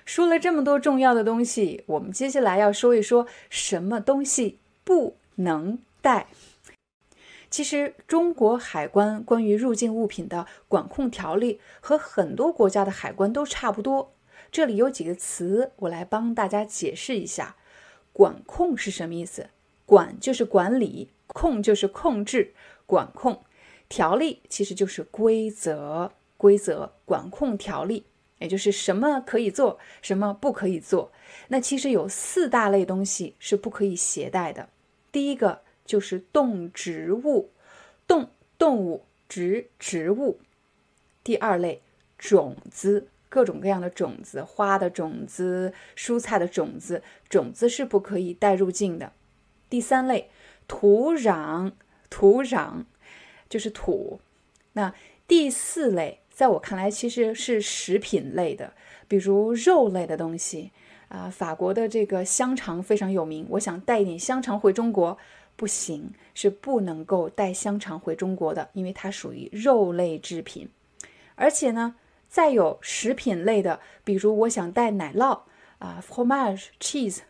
[0.06, 6.28] 说了这么多重要的东西，我们接下来要说一说什么东西不能带。
[7.50, 14.12] 其实，中国海关关于入境物品的管控条例和很多国家的海关都差不多。
[14.52, 17.56] 这里有几个词，我来帮大家解释一下。
[18.12, 19.50] 管控是什么意思？
[19.84, 22.54] 管就是管理，控就是控制，
[22.86, 23.42] 管控。
[23.88, 28.06] 条例其实就是规则，规则管控条例。
[28.38, 31.10] 也就是什么可以做，什么不可以做。
[31.48, 34.68] 那其实有四大类东西是不可以携带的。
[35.10, 37.50] 第一个就是动植物，
[38.06, 40.38] 动动物，植植物。
[41.24, 41.80] 第二类
[42.18, 49.12] 种子，各种各样的种子，花的种子，蔬菜的种子，种子是不可以带入境的。
[49.70, 50.30] 第三类
[50.68, 51.72] 土壤，
[52.10, 52.84] 土壤
[53.48, 54.20] 就是土。
[54.74, 54.94] 那
[55.26, 56.20] 第四类。
[56.36, 58.74] 在我看来，其实是食品类的，
[59.08, 60.70] 比如肉类的东西
[61.08, 61.30] 啊。
[61.30, 65.16] 法国的这个香肠非常有名，我想带一点香肠回中国，
[65.56, 70.68] 不行，是不能够带香肠回中国的，因为它属于肉类制品。
[71.36, 71.94] 而且呢，
[72.28, 75.40] 再有食品类的，比如我想带奶酪
[75.78, 77.20] 啊，fromage cheese，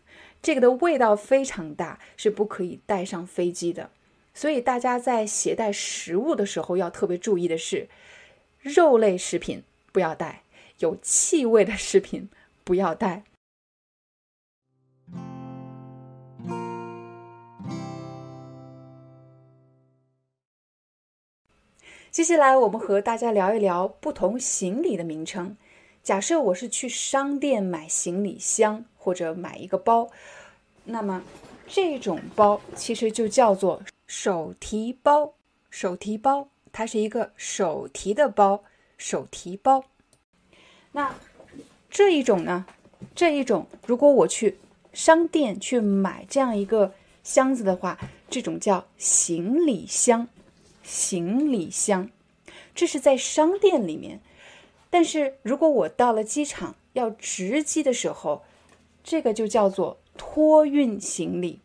[0.41, 3.89] 这个的味道非常大，是不可以带上飞机的。
[4.33, 7.87] 所以大家在携带食物的时候要特别注意的是，
[8.61, 10.43] 肉类食品不要带，
[10.79, 12.29] 有气味的食品
[12.63, 13.23] 不要带。
[22.09, 25.55] 接下来，我们和大家聊一聊不同行李的名称。
[26.01, 30.09] 假设我是去商店买行李箱或者买一个包，
[30.85, 31.21] 那么
[31.67, 35.33] 这种包其实就叫做手提包。
[35.69, 36.47] 手提包，
[36.77, 38.63] 它是一个手提的包，
[38.99, 39.85] 手提包。
[40.91, 41.15] 那
[41.89, 42.67] 这一种呢？
[43.15, 44.59] 这一种，如果我去
[44.93, 47.97] 商店去买这样一个箱子的话，
[48.29, 50.27] 这种叫行李箱。
[50.83, 52.11] 行李箱，
[52.75, 54.19] 这是在商店里面。
[54.91, 58.43] 但是如果我到了机场要值机的时候，
[59.03, 61.59] 这个就叫做托运行李。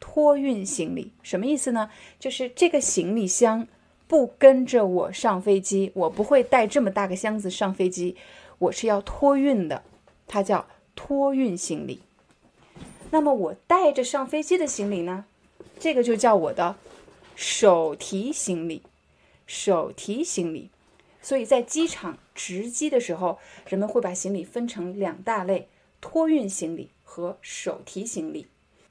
[0.00, 1.90] 托运行李什么意思呢？
[2.18, 3.68] 就是这个行李箱
[4.08, 8.16] 不跟着我上飞机，我不会带这么大个箱子上飞机，
[8.58, 9.84] 我是要托运的，
[10.26, 12.00] 它叫托运行李。
[13.10, 15.26] 那么我带着上飞机的行李呢？
[15.78, 16.76] 这个就叫我的。
[17.36, 18.82] 手提行李，
[19.46, 20.70] 手提行李，
[21.22, 23.38] 所以在机场值机的时候，
[23.68, 25.68] 人们会把行李分成两大类：
[26.00, 28.46] 托运行李和手提行李。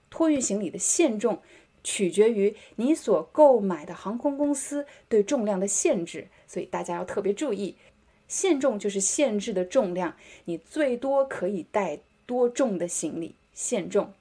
[0.09, 1.41] 托运行李的限重
[1.89, 7.77] 取决于你所购买的航空公司对重量的限制，所以大家要特别注意。
[8.27, 10.13] 限重就是限制的重量，
[10.43, 13.35] 你最多可以带多重的行李？
[13.53, 14.11] 限重。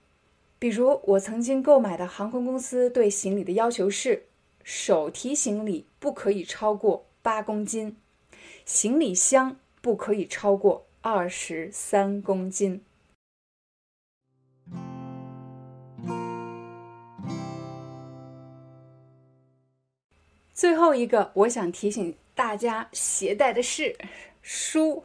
[0.60, 4.26] 比如我曾经购买的航空公司对行李的要求是：
[4.62, 7.96] 手提行李不可以超过八公斤，
[8.64, 12.80] 行李箱不可以超过二十三公斤。
[20.56, 23.94] 最后一个，我想提醒大家携带的是
[24.40, 25.04] 书。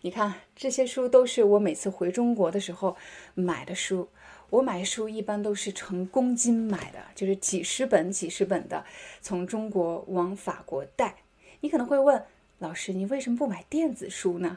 [0.00, 2.96] 你看，这些书都是我每次回中国的时候
[3.34, 4.08] 买的书。
[4.48, 8.82] 我买书一般都是成公斤买的，就是几十本、几十本的
[9.20, 11.16] 从中国往法国带。
[11.60, 12.24] 你可能会问
[12.58, 14.56] 老师，你为什么不买电子书呢？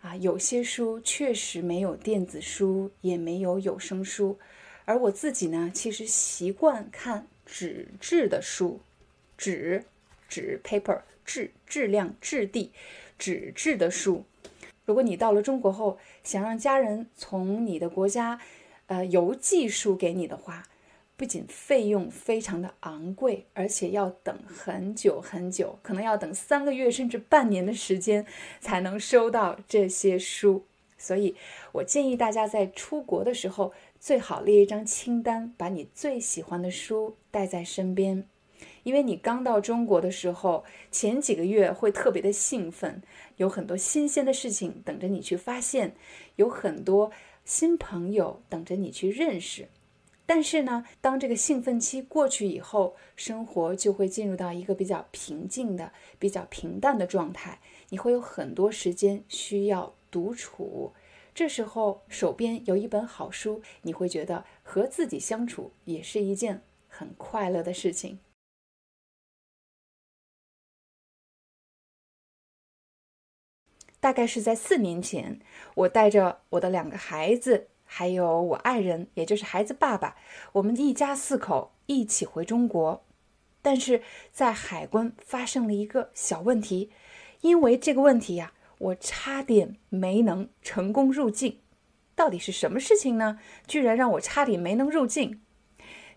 [0.00, 4.38] 啊，有些书确实没有电子书，也没有有声书。
[4.84, 8.80] 而我自己呢，其实习惯看纸质的书，
[9.42, 9.84] 纸
[10.28, 12.70] 纸 paper 质质量质地
[13.18, 14.24] 纸质的书。
[14.84, 18.40] 如果你到了中国后，想让家人从你的国家。
[18.86, 20.64] 呃，邮寄书给你的话，
[21.16, 28.26] 不仅费用非常的昂贵，而且要等很久很久，可能要等三个月甚至半年的时间
[28.60, 30.66] 才能收到这些书。
[30.98, 31.34] 所以
[31.72, 38.28] 我建议大家在出国的时候，最好列一张清单，把你最喜欢的书带在身边，
[38.82, 43.02] 因为你刚到中国的时候，前几个月会特别的兴奋，
[43.36, 45.94] 有很多新鲜的事情等着你去发现，
[46.36, 47.10] 有很多。
[47.44, 49.66] 新朋友等着你去认识，
[50.24, 57.58] 但是呢，当这个兴奋期过去以后，生活就会进入到一个比较平静的、比较平淡的状态。
[57.88, 60.92] 你会有很多时间需要独处，
[61.34, 68.20] 这时候手边有一本好书，你会觉得和自己相处也是一件很快乐的事情。
[74.02, 75.38] 大概是在四年前，
[75.76, 80.16] 我带着我的两个孩子，还有我爱人，也就是孩子爸爸，
[80.54, 83.04] 我们一家四口一起回中国。
[83.62, 86.90] 但是在海关发生了一个小问题，
[87.42, 91.60] 因为这个问题呀，我差点没能成功入境。
[92.16, 93.38] 到底是什么事情呢？
[93.68, 95.40] 居然让我差点没能入境？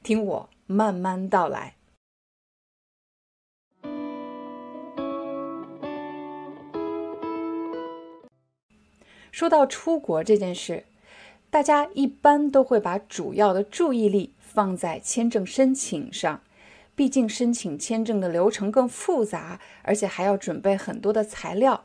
[0.01, 1.75] 听我慢慢道来。
[9.35, 10.85] 说到出国这件事，
[11.49, 16.41] 大家一般都会把主要的注意力放在签证申请上，
[16.95, 21.83] 毕竟申请签证的流程更复杂，而且还要准备很多的材料。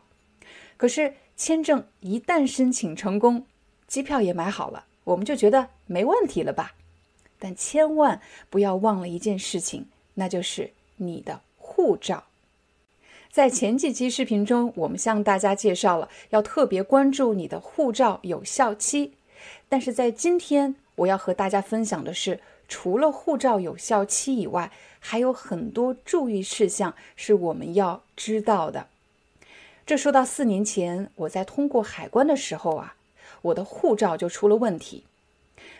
[0.76, 3.44] 可是签证一旦申请成功，
[3.88, 6.74] 机票也买好了，我们就觉得没问题了吧？
[7.40, 12.29] 但千万不要忘了一件事情，那就是你的护照。
[13.30, 19.12] 在前几期视频中，我们向大家介绍了要特别关注你的护照有效期。
[19.68, 28.88] 但是在今天，我要和大家分享的是，除了护照有效期以外，还有很多注意事项是我们要知道的。
[29.86, 32.96] 这说到四年前，我在通过海关的时候啊，
[33.42, 35.04] 我的护照就出了问题。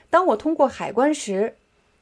[0.09, 1.57] 当我通过海关时，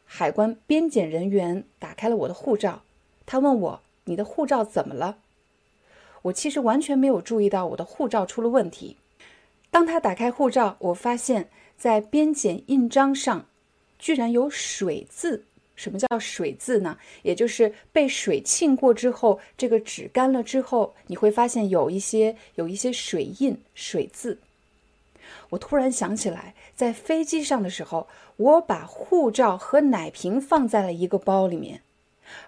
[0.04, 2.82] 海关边检人员打开了我的护照，
[3.24, 5.16] 他问我：“你的护照怎么了？”
[6.22, 8.96] 我其实完全没有注意到我的护照出了问题。
[9.70, 13.46] 当他打开护照，我发现在边检印章上
[13.98, 15.44] 居然有水渍。
[15.76, 16.98] 什么叫水渍呢？
[17.22, 24.40] 也就是被水浸过之后，这个纸干了之后，你会发现有一些有一些水印、水渍。
[25.50, 28.08] 我突然想起来，在飞机上的时候，
[28.38, 31.82] 我把护照和奶瓶放在了一个包里面，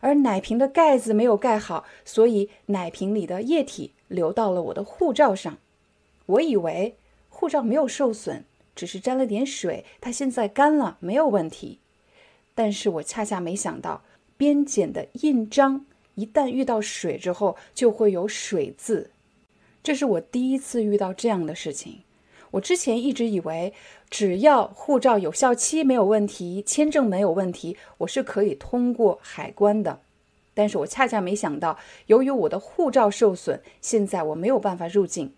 [0.00, 5.58] 而奶瓶的盖子没有盖好，所以奶瓶里的液体流到了我的护照上。
[6.26, 6.96] 我以为
[7.28, 11.78] 护照没有受损，只是沾了点水，它现在干了，没有问题。
[12.54, 14.02] 但是我恰恰没想到，
[14.36, 19.10] 边检的印章一旦遇到水之后，就会有水渍。
[19.82, 22.00] 这是我第一次遇到这样的事情。
[22.52, 23.72] 我之前一直以为，
[24.08, 30.00] 只要护照有效期没有问题，签证没有问题，我是可以通过海关的。
[30.54, 35.32] 但是我恰恰没想到，由于我的护照受损，现在我没有办法入境。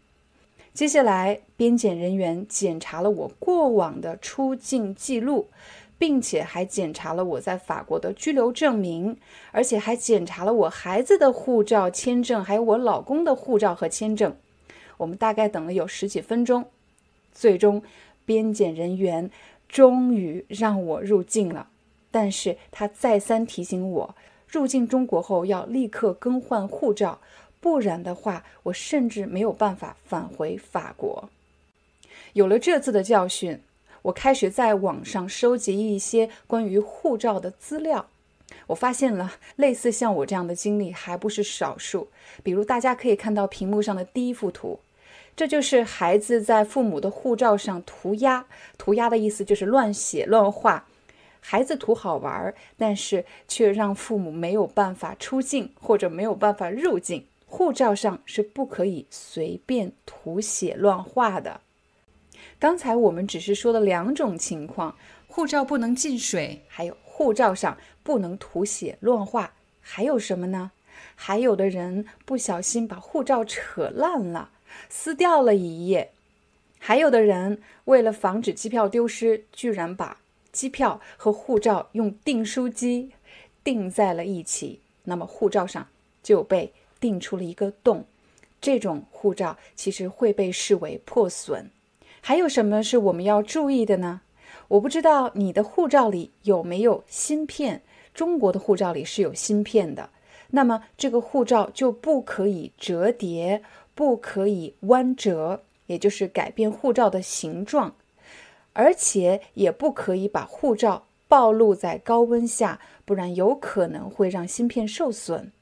[0.72, 5.48] 接下来，边检人员检查了我过往的出境记录。
[5.98, 9.16] 并且还检查了我在法国的居留证明，
[9.52, 14.34] 而且还检查了我孩子的护照、签证，还有我老公的护照和签证。
[14.96, 16.64] 我们大概等了有十几分钟，
[17.32, 17.82] 最终
[18.24, 19.30] 边检人员
[19.68, 21.68] 终于让我入境了。
[22.10, 24.14] 但是他再三提醒我，
[24.46, 27.20] 入境中国后要立刻更换护照，
[27.60, 31.28] 不然的话，我甚至没有办法返回法国。
[32.34, 33.60] 有了这次的教训。
[34.02, 38.06] 我开始在网上收集一些关于护照的资料，
[38.66, 42.08] 我发现了类似像我这样的经历还不是少数。
[42.42, 44.80] 比如大家可以看到屏幕上的第一幅图，
[45.34, 48.44] 这就是孩子在父母的护照上涂鸦。
[48.76, 50.86] 涂鸦的意思就是乱写乱画，
[51.40, 57.26] 孩子图好玩，但是却让父母没有办法出境或者没有办法入境。
[57.46, 61.60] 护照上是不可以随便涂写乱画的。
[62.58, 69.52] 刚才我们只是说了两种情况：护照不能进水，还有护照上不能涂写乱画。
[69.80, 70.70] 还有什么呢？
[71.14, 74.50] 还有的人不小心把护照扯烂了，
[74.88, 76.08] 撕掉了一页；
[76.78, 80.20] 还有的人为了防止机票丢失，居然把
[80.50, 83.12] 机票和护照用订书机
[83.64, 85.88] 订在了一起，那么护照上
[86.22, 88.04] 就被订出了一个洞。
[88.60, 91.70] 这种护照其实会被视为破损。
[92.20, 94.20] 还有什么是我们要注意的呢？
[94.68, 97.82] 我不知道你的护照里有没有芯片。
[98.14, 100.10] 中国的护照里是有芯片的，
[100.50, 103.62] 那么这个护照就不可以折叠，
[103.94, 107.94] 不可以弯折，也就是改变护照的形状，
[108.72, 115.52] 而且也不可以把护照暴露在高温下，不然有可能会让芯片受损。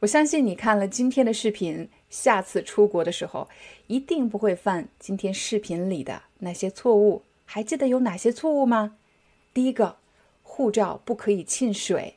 [0.00, 1.88] 我相信你看了今天的视频。
[2.08, 3.50] 下次出国的时候，
[3.86, 7.20] 一定不会犯今天视频里的那些错误。
[7.44, 8.96] 还记得有哪些错误吗？
[9.52, 9.96] 第一个，
[10.42, 12.14] 护照不可以浸水；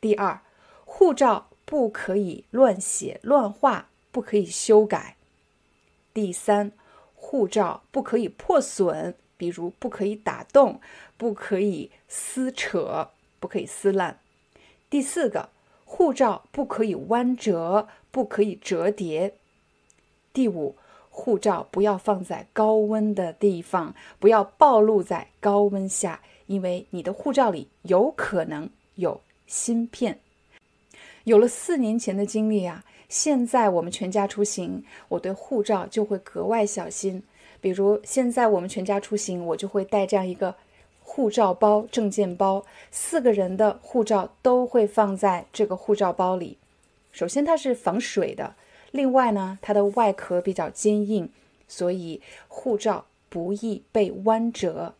[0.00, 0.40] 第二，
[0.86, 5.16] 护照不可以乱写乱画，不可以修改；
[6.14, 6.70] 第三，
[7.16, 10.80] 护照不可以破损，比如不可以打洞，
[11.16, 13.08] 不可以撕扯，
[13.40, 14.18] 不可以撕烂；
[14.88, 15.48] 第四个，
[15.84, 17.88] 护照不可以弯折。
[18.12, 19.32] 不可以折叠。
[20.34, 20.76] 第五，
[21.08, 30.20] 护照不要放在高温的地方，不要暴露在高温下，因为你的护照里有可能有芯片。
[31.24, 37.22] 有了四年前的经历啊，现在我们全家出行，我对护照就会格外小心。
[37.60, 40.54] 比如现在我们全家出行，我就会带这样一个
[41.02, 46.56] 护照包、证件包，四个人的护照都会放在这个护照包里。
[47.10, 48.54] 首先，它是防水的；
[48.92, 51.28] 另外呢，它的外壳比较坚硬，
[51.68, 54.94] 所以护照不易被弯折。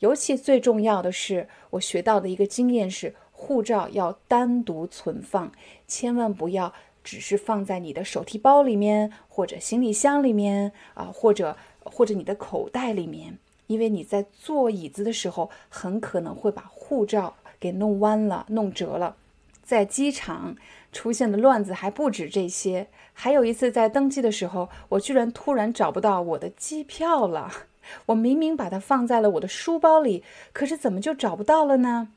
[0.00, 5.50] 尤其最重要的是，我学到的一个经验是，护照要单独存放，
[5.88, 6.74] 千万不要
[7.06, 13.38] 只是放在你的手提包里面，或者行李箱里面啊，或者或者你的口袋里面，
[13.68, 19.14] 因为你在坐椅子的时候，很可能会把护照给弄弯了、弄折了。
[19.62, 20.56] 在机场
[20.90, 27.52] 出现的乱子还不止这些，还有一次在登机的时候，我居然突然找不到我的机票了。
[28.06, 32.08] 我明明把它放在了我的书包里，可是怎么就找不到了呢？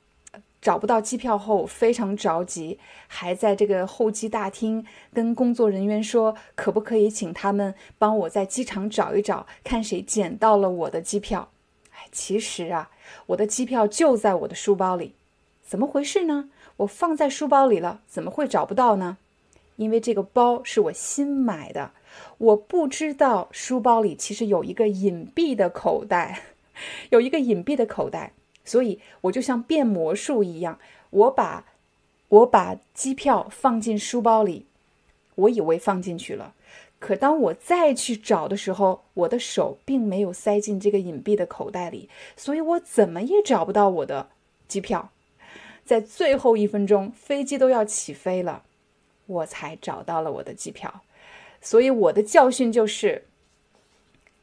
[0.61, 11.49] 找不到机票后非常着急，还在这个候机大厅跟工作人员说，可不可以请他们帮我在机场找一找，看谁捡到了我的机票。
[11.91, 12.91] 哎，其实啊，
[13.27, 15.13] 我的机票就在我的书包里，
[15.63, 16.49] 怎么回事呢？
[16.77, 19.17] 我放在书包里了，怎么会找不到呢？
[19.77, 21.91] 因为这个包是我新买的，
[22.37, 26.41] 我不知道书包里其实有一个隐蔽的口袋，
[27.11, 28.33] 有一个隐蔽的口袋，
[28.69, 30.77] 所以我就像变魔术一样，
[31.09, 31.65] 我把
[32.27, 34.67] 我把机票放进书包里，
[35.33, 36.53] 我以为放进去了。
[36.99, 42.07] 可当我再去找的时候，我的手并没有塞进这个隐蔽的口袋里，
[42.37, 44.29] 所以我怎么也找不到我的
[44.67, 45.09] 机票。
[45.83, 48.61] 在最后一分钟，飞机都要起飞了，
[49.25, 51.01] 我才找到了我的机票。
[51.59, 53.23] 所以我的教训就是：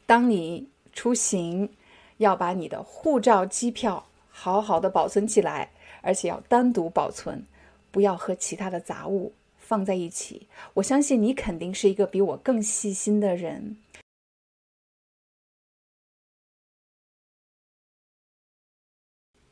[0.04, 1.70] 当你出行，
[2.16, 4.06] 要把你的护照、机票
[4.38, 5.70] 好好的保存起来，
[6.02, 7.46] 而且要单独保存，
[7.90, 9.32] 不要和其他的杂物。
[9.58, 13.78] 放在一起，我相信你肯定是一个比我更细心的人。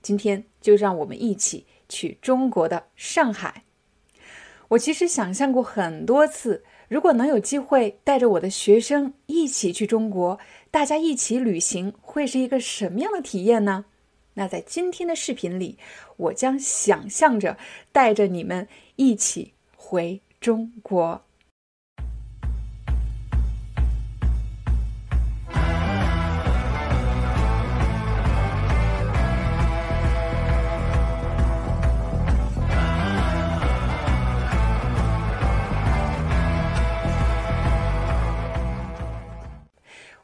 [0.02, 3.64] 今天就让我们一起去中国的上海。
[4.68, 10.38] 我其实想象过很多次，如果能有机会带着我的学生一起去中国，
[10.70, 13.86] 大家一起旅行，会是一个什么样的体验呢？
[14.34, 15.78] 那在今天的视频里，
[16.16, 17.56] 我将想象着
[17.92, 19.54] 带着你们一起。
[19.86, 21.22] 回中国。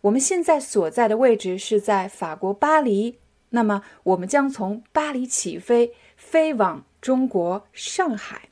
[0.02, 3.19] 我们现在所在的位置是在法国巴黎，
[3.50, 8.48] 那么我们将从巴黎起飞，飞往中国上海。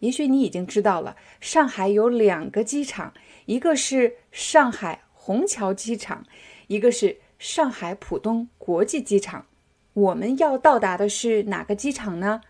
[0.00, 3.14] 也许你已经知道了，上海有两个机场，
[3.46, 6.24] 一个是上海虹桥机场，
[6.66, 9.46] 一个是上海浦东国际机场。
[9.92, 12.40] 我们要到达的是哪个机场呢？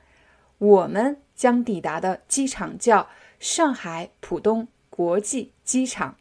[0.58, 3.08] 我们将抵达的机场叫
[3.40, 6.16] 上海浦东国际机场。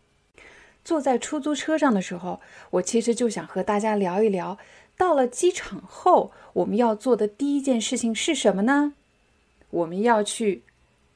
[0.84, 2.42] 坐在出租车上的时候，
[2.72, 4.58] 我其实就想和大家聊一聊，
[4.98, 8.94] 到了机场后，我们要做的第一件事情是什么呢？
[9.70, 10.64] 我们要去。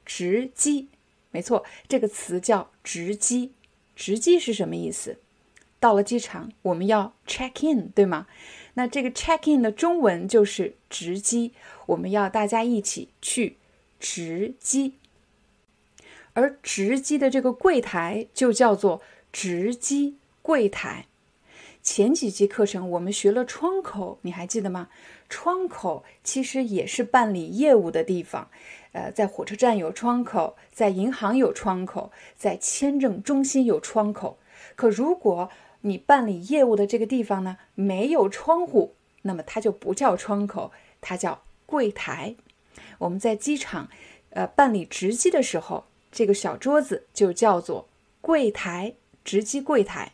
[0.08, 0.88] 值机，
[1.32, 3.54] 没错，这个词叫值机。
[3.96, 5.18] 值机是什么意思？
[5.80, 8.28] 到了机场，我们要 check in，对吗？
[8.76, 11.54] 那这个 check in 的中文就是值机。
[11.88, 13.58] 我们要大家一起去
[14.00, 14.94] 值机，
[16.34, 19.02] 而值机的这个柜台就叫做
[19.34, 21.08] 值机柜台。
[21.86, 24.90] 前几集课程我们学了窗口，你还记得吗？
[25.30, 28.50] 窗口其实也是办理业务的地方。
[28.92, 34.40] 呃，在火车站有窗口，在银行有窗口，在签证中心有窗口。
[34.76, 42.36] 可如果你办理业务的这个地方呢，没有窗户，那么它就不叫窗口，它叫柜台。
[42.98, 43.90] 我们在机场，
[44.32, 47.88] 呃，办理值机的时候，这个小桌子就叫做
[48.22, 50.14] 柜台，值机柜台。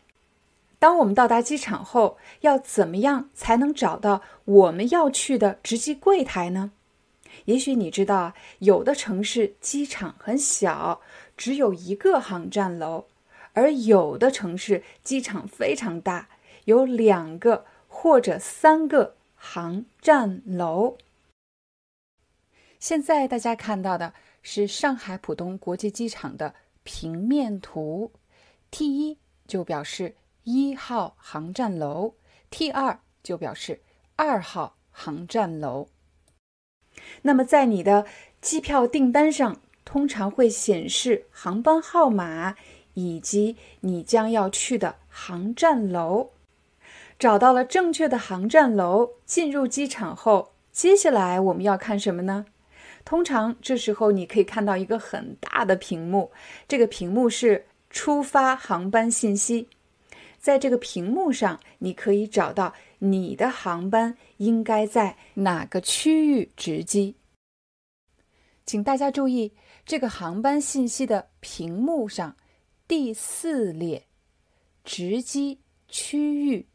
[0.82, 6.72] 当我们到达机场后，要怎么样才能找到我们要去的值机柜台呢？
[7.44, 11.00] 也许你知道，有的城市机场很小，
[11.36, 13.04] 只有一个航站楼；
[13.52, 16.28] 而有的城市机场非常大，
[16.64, 20.96] 有两个或者三个航站楼。
[22.80, 28.10] 现在大家看到的是上海浦东国际机场的平面图
[28.72, 32.14] ，T 一就表示一号航站楼
[32.50, 33.80] ，T 二就表示
[34.16, 35.88] 二号航站楼。
[37.22, 38.06] 那么，在你的
[38.40, 42.56] 机票订单上，通常会显示航班号码
[42.94, 46.30] 以及你将要去的航站楼。
[47.18, 52.46] 找到了正确的航站楼，进入机场后，接下来我们要看什么呢？
[53.04, 56.32] 通常这时候你可以看到一个很大的屏幕，
[56.66, 59.68] 这个屏幕是出发航班信息。
[60.42, 67.14] 在这个屏幕上，你可以找到你的航班应该在哪个区域值机。
[68.66, 69.52] 请大家注意，
[69.86, 72.36] 这个航班信息的屏幕上
[72.88, 74.06] 第四列
[74.82, 76.66] 值机区域。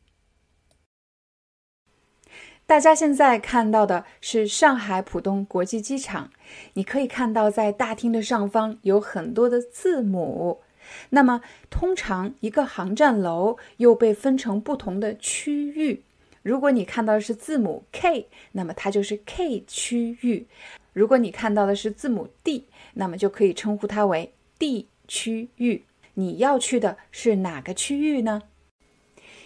[2.65, 6.31] 大家现在看到的是上海浦东国际机场，
[6.73, 10.61] 你可以看到在大厅的上方有很多的字母。
[11.09, 16.03] 那么，通常一个航站楼又被分成不同的区域。
[16.43, 20.45] 如果你看到的是字母 K，那么它就是 K 区域；
[20.93, 25.83] 如果你看到的是字母 D，那么就可以称呼它为 D 区域。
[26.13, 28.43] 你要去的是哪个区域呢？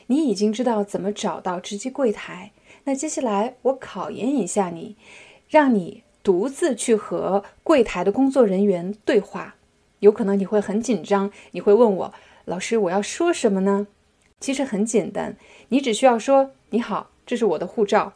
[0.08, 2.52] 你已经知道怎么找到值机柜台。
[2.84, 4.96] 那接下来我考验一下你，
[5.50, 9.56] 让你独自去和柜台的工作人员对话。
[10.02, 12.14] 有可能你会很紧张，你会问我，
[12.46, 13.88] 老师，我要说什么呢？
[14.40, 15.38] 其实很简单，
[15.70, 18.14] 你只需要说“你好，这是我的护照”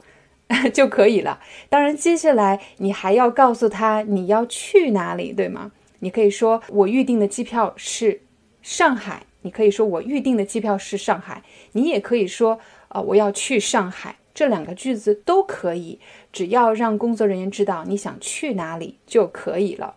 [0.74, 1.40] 就可以了。
[1.70, 5.72] 当然，接下来你还要告诉他你要去哪里，对吗？
[6.00, 8.22] 你可以说我预定的机票是
[8.62, 16.00] 上海，你可以说我预定的机票是上海，你也可以说啊我要去上海，这两个句子都可以，
[16.32, 19.96] 只要让工作人员知道你想去哪里就可以了。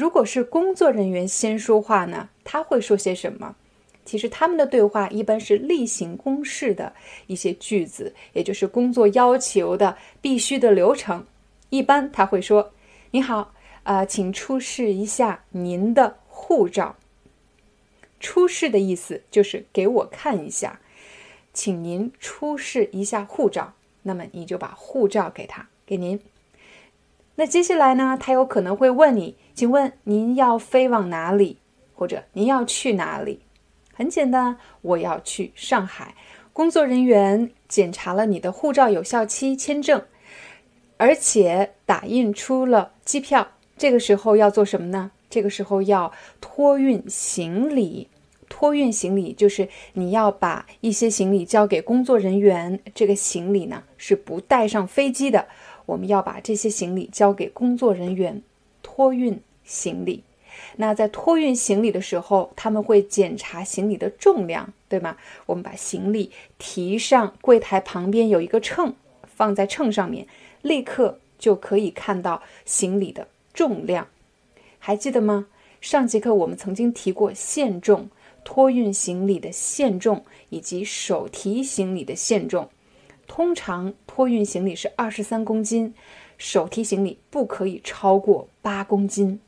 [0.00, 3.54] 如果是工作人员先说话呢，他会说些什么？
[4.06, 6.94] 其实他们的对话一般是例行公事的
[7.26, 11.26] 一些句子，也就是工作要求的必须的流程。
[11.68, 12.72] 一般他会说
[13.12, 16.96] ：“你好，呃，请出示一下您的护照。”
[18.18, 20.80] 出示的意思就是给我看一下，
[21.52, 23.74] 请您出示一下护照。
[24.04, 26.18] 那么你就把护照给他，给您。
[27.36, 31.58] 那接下来呢，他有可能会问你：“请问您要飞往哪里？
[31.94, 33.40] 或者您要去哪里？”
[33.92, 36.14] 很简单，我要去上海。
[36.52, 40.02] 工作人员检查了你的护照有效期、签证，
[40.96, 43.48] 而且打印出了机票。
[43.76, 45.10] 这个时候要做什么呢？
[45.28, 48.08] 这个时候要托运行李。
[48.48, 55.46] 托运行李就是你要把一些行李交给工作人员，这个行李呢是不带上飞机的。
[55.86, 58.42] 我们要把这些行李交给工作人员，
[58.82, 60.22] 托运行李。
[60.76, 65.16] 那在托运行李的时候，他们会检查行李的重量，对吗？
[65.46, 70.26] 我们把行李提上柜台旁边有一个秤，放在秤上面，
[70.62, 74.08] 立刻就可以看到行李的重量。
[74.78, 75.46] 还记得吗？
[75.80, 78.10] 上节课我们曾经提过限重，
[78.44, 82.68] 托运行李的限重以及手提行李的限重。
[83.26, 85.94] 通常托运行李是二十三公斤，
[86.40, 89.38] 手提行李不可以超过八公斤。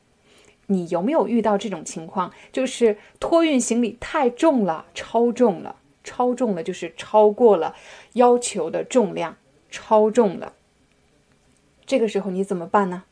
[0.67, 2.31] 你有没有遇到这种情况？
[2.53, 7.75] 就是托运行李太重了，超重了，超重了，就是超过了
[8.13, 9.37] 要求的重量，
[9.71, 10.53] 超重了。
[11.87, 13.05] 这个时候你怎么办呢？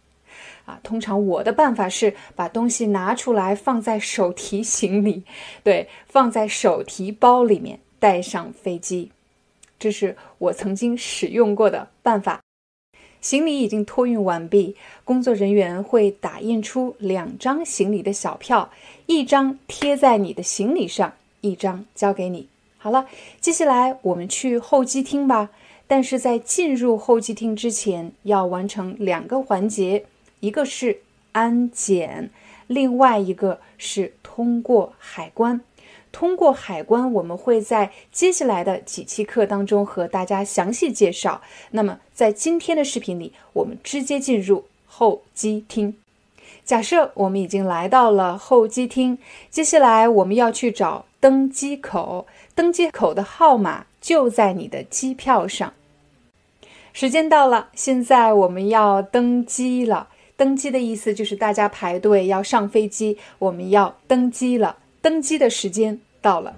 [0.66, 5.24] 啊，通常我的办法是把东西拿出来放在手提行李，
[5.64, 9.10] 对，放在手提包里面带上飞机。
[9.78, 12.40] 这是我曾经使用过的办法。
[13.20, 18.70] 行李已经托运完毕，工作人员会打印出两张行李的小票，
[19.06, 22.48] 一张贴在你的行李上，一张交给你。
[22.78, 23.06] 好了，
[23.40, 25.50] 接下来我们去候机厅吧。
[25.86, 30.04] 但是在进入候机厅之前，要完成两个环节，
[30.38, 31.00] 一个是
[31.32, 32.30] 安检，
[32.68, 35.60] 另外一个是通过海关。
[36.12, 41.40] 通过海关，我们会在接下来的几期课当中和大家详细介绍。
[41.70, 45.96] 那么，在今天的视频里，我们直接进入候机厅。
[46.64, 49.18] 假设我们已经来到了候机厅，
[49.50, 55.72] 接下来我们要去找登机口，登机口的号码就在你的机票上。
[56.92, 60.08] 时间到了，现在我们要登机了。
[60.36, 64.78] 登机的意思就是大家排队要上飞机，我们要登机了。
[65.02, 66.54] 登机的时间到了。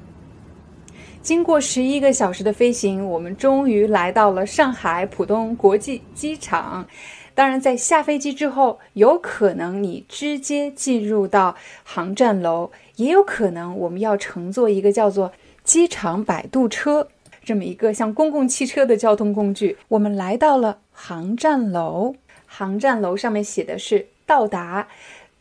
[1.23, 6.87] 经过十一个小时的飞行，我们终于来到了上海浦东国际机场。
[7.35, 15.33] 当然，在下飞机之后，有可能你直接进入到航站楼，也有可能我们要乘坐一个叫做
[15.63, 17.09] 机场摆渡车
[17.45, 19.79] 这么一个像公共汽车的交通工具。
[19.89, 22.17] 我们来到了航站楼，
[22.47, 24.89] 航站楼上面写的是到达。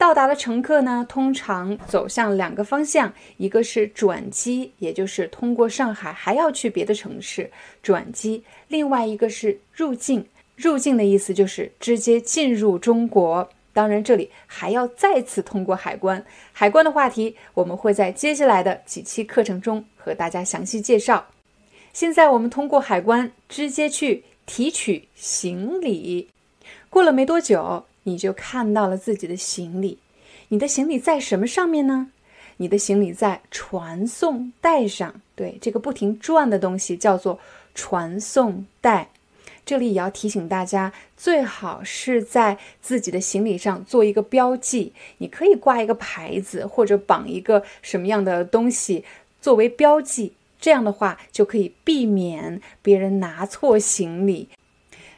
[0.01, 7.51] 到达的乘客呢，通常走向两个方向，一个是转机，也就是通过上海还要去别的城市
[7.83, 10.25] 转机；另外一个是入境。
[10.55, 13.47] 入境的意思就是直接进入中国。
[13.73, 16.25] 当然，这里还要再次通过海关。
[16.51, 21.27] 海关的话题，我们会在接下来的几期课程中和大家详细介绍。
[21.93, 26.27] 现在我们通过海关，直接去提取行李。
[26.89, 27.85] 过了没多久。
[28.03, 29.99] 你就看到了自己的行李，
[30.49, 32.11] 你的行李在什么上面呢？
[32.57, 35.21] 你的行李在传送带上。
[35.35, 37.39] 对，这个不停转的东西叫做
[37.73, 39.09] 传送带。
[39.63, 44.93] 这里也要提醒大家，最好是在自己的行李上做一个标记。
[45.19, 49.05] 你可以挂一个牌子，或者绑一个什么样的东西
[49.39, 50.33] 作为标记。
[50.59, 54.49] 这样的话就可以避免别人拿错行李。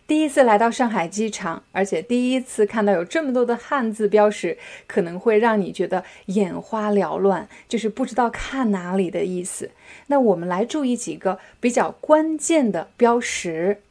[0.05, 9.71] 第一次来到上海机场，而且第一次看到有这么多的汉字标识，可能会让你觉得眼花缭乱，就是不知道看哪里的意思。
[10.07, 13.81] 那我们来注意几个比较关键的标识，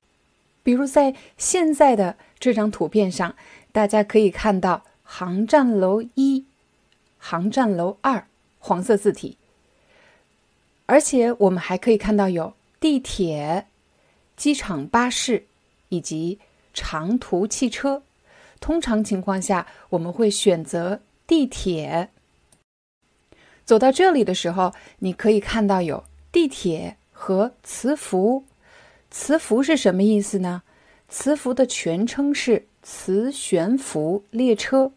[0.62, 3.34] 比如在现在的这张图片上，
[3.72, 6.44] 大家可以看到航站楼一、
[7.16, 8.26] 航站楼二，
[8.58, 9.38] 黄色字体，
[10.84, 13.66] 而且我们还可以看到有地铁、
[14.36, 15.46] 机场巴士。
[15.92, 16.38] 以及
[16.72, 18.02] 长途汽车，
[18.60, 22.08] 通常情况下我们会选择地铁。
[23.66, 28.44] 走到这里的时候，你可以看到有地铁和磁浮。
[29.10, 30.62] 磁浮是什么意思呢？
[31.10, 34.90] 磁浮的全称是磁悬浮列车。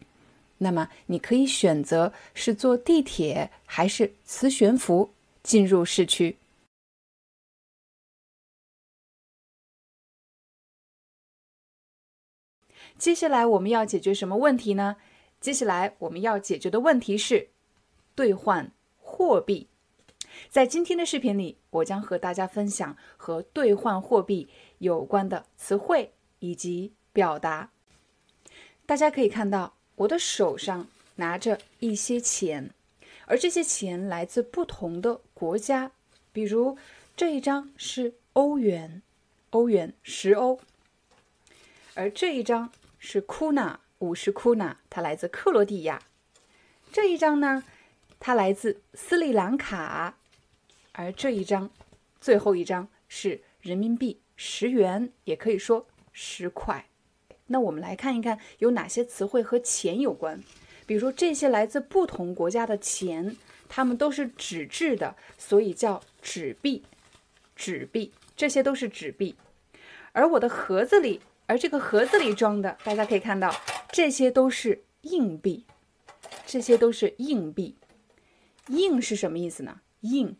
[0.56, 5.10] 那么你可以选择是坐地铁还是磁悬浮
[5.42, 6.38] 进入市区。
[12.98, 14.96] 接下来我们要解决什么问题呢？
[15.38, 17.50] 接下来我们要解决的问题是
[18.14, 19.68] 兑换货币。
[20.48, 27.70] 在今天的视频里，我将和大家分享和兑换货币有关的词汇以及表达。
[28.86, 32.70] 大家可以看到，我的手上拿着一些钱，
[33.26, 35.92] 而这些钱来自不同的国家。
[36.32, 36.78] 比如
[37.14, 39.02] 这一张是欧元，
[39.50, 40.58] 欧元十欧，
[41.94, 42.72] 而这一张。
[43.08, 46.02] 是库纳五十库纳，它来自克罗地亚。
[46.90, 47.62] 这一张呢，
[48.18, 50.18] 它来自斯里兰卡。
[50.90, 51.70] 而这一张，
[52.20, 56.86] 最后一张是人民币十元，也可以说十块。
[57.46, 60.42] 那我们来看一看有哪些词汇和钱有关。
[60.84, 63.36] 比如说这些来自不同国家的钱，
[63.68, 66.82] 它们都是纸质的，所以叫纸币。
[67.54, 69.36] 纸币，这些都是纸币。
[70.10, 71.20] 而我的盒子里。
[71.46, 73.54] 而这个盒子里装的，大家可以看到，
[73.92, 75.64] 这些都是硬币，
[76.44, 77.76] 这些都是硬币。
[78.68, 79.80] 硬是什么意思呢？
[80.00, 80.36] 硬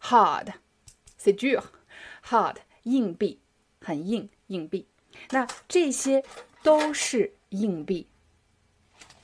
[0.00, 3.40] ，hard，c'est dur，hard，硬币，
[3.80, 4.86] 很硬，硬币。
[5.30, 6.24] 那这些
[6.62, 8.06] 都是硬币，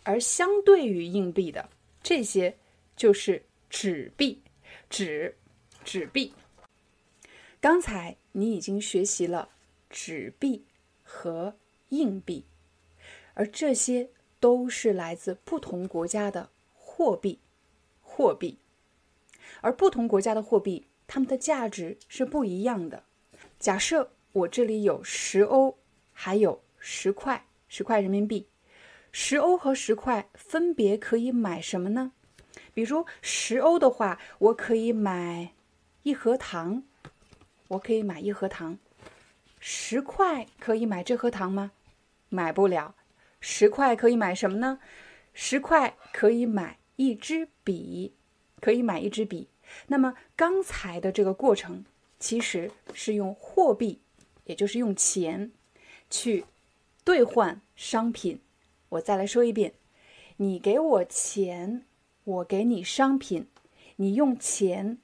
[0.02, 1.70] 而相对于硬币的
[2.02, 2.58] 这些
[2.94, 4.42] 就是纸币，
[4.90, 5.34] 纸，
[5.82, 6.34] 纸币。
[7.58, 9.48] 刚才你已经学习了。
[9.90, 10.64] 纸币
[11.02, 11.56] 和
[11.90, 12.44] 硬币，
[13.34, 14.10] 而这些
[14.40, 17.38] 都是来自不同国家的货币。
[18.02, 18.58] 货币，
[19.60, 23.04] 而不同国家的货币，它们的价值是不一样的。
[23.60, 25.78] 假设我这里有十欧，
[26.12, 28.48] 还有十块，十块人民币。
[29.12, 32.12] 十欧和十块分别可以买什么呢？
[32.74, 35.54] 比如十欧的话，我可以买
[36.02, 36.82] 一盒糖，
[37.68, 38.78] 我可以买一盒糖。
[39.60, 41.72] 十块可以买这盒糖吗？
[42.28, 42.94] 买不了。
[43.40, 44.80] 十块可以买什么呢？
[45.32, 48.14] 十块可以买一支笔，
[48.60, 49.48] 可以买一支笔。
[49.86, 51.84] 那么刚才的这个过程
[52.18, 54.00] 其实是用货币，
[54.44, 55.52] 也就是用钱
[56.10, 56.44] 去
[57.04, 58.40] 兑换商品。
[58.88, 59.74] 我再来说一遍：
[60.38, 61.84] 你给我钱，
[62.24, 63.46] 我给你商品，
[63.96, 64.98] 你用钱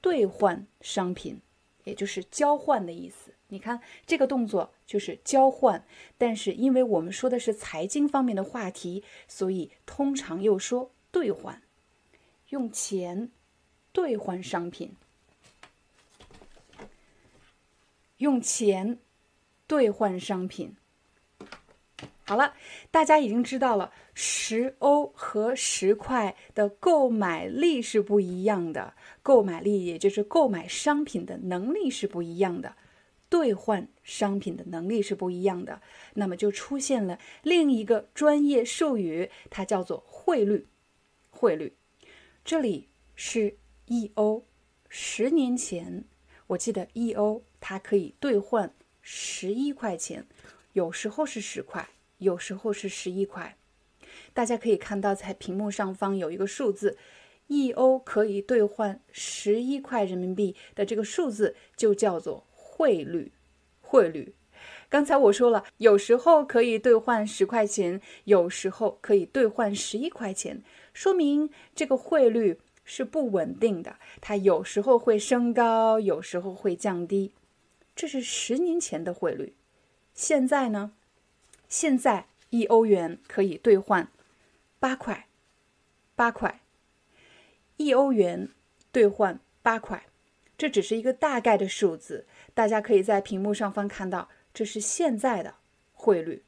[0.00, 1.40] 兑换商品，
[1.84, 3.34] 也就是交换的意思。
[3.50, 5.84] 你看这个动作就是交换，
[6.18, 11.62] 但是因为我们说的是财经方面的话题，所以通常又说兑换，
[12.50, 13.30] 用钱
[13.92, 14.92] 兑换商品，
[18.18, 18.98] 用钱
[19.66, 20.76] 兑换商品。
[22.24, 22.52] 好了，
[22.90, 28.92] 大家已经知道了，十欧和十块的购买力是不一样的，
[29.22, 32.76] 购买力也就是购买商品的能力是不一样的。
[33.30, 35.82] 兑换商品的能力是不一样的，
[36.14, 40.66] 那么就出现了另一个专业术语，它叫做汇率。
[41.30, 41.74] 汇率，
[42.44, 43.56] 这里是
[43.86, 44.44] E 欧，
[44.88, 46.04] 十年前
[46.48, 50.26] 我记得 E 欧它可以兑换十一块钱，
[50.72, 53.56] 有时候是十块，有时候是十一块。
[54.32, 56.96] 大家可以看到，在屏幕上方有一个数字，
[57.46, 62.47] 一欧可以兑换十一块人民币的这个数字就叫做。
[62.78, 63.32] 汇率，
[63.80, 64.34] 汇率。
[64.88, 70.62] 刚才我说了，有时候可以兑换十块钱，有时候可以兑换十一块钱，
[70.94, 77.32] 说明这个汇率是不稳定的，它有时候会升高，有时候会降低。
[77.96, 79.54] 这是十年前的汇率，
[80.14, 80.92] 现在呢？
[81.68, 84.08] 现在一欧元可以兑换
[84.78, 85.26] 八块，
[86.14, 86.60] 八块，
[87.76, 88.48] 一欧元
[88.92, 90.04] 兑换八块。
[90.56, 92.26] 这只是一个大概的数字，
[92.58, 95.54] 大家可以在屏幕上方看到这是现在的
[95.92, 96.42] 汇率。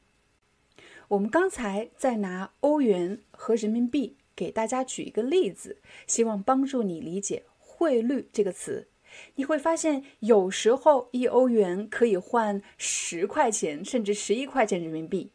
[1.07, 5.77] 我们刚才在拿欧元和人民币给大家举一个例子，
[6.09, 8.89] 希望帮助你理解“汇率”这个词。
[9.37, 15.31] 你会发现，有时候一欧元可以换十块钱，甚至十一块钱人民币，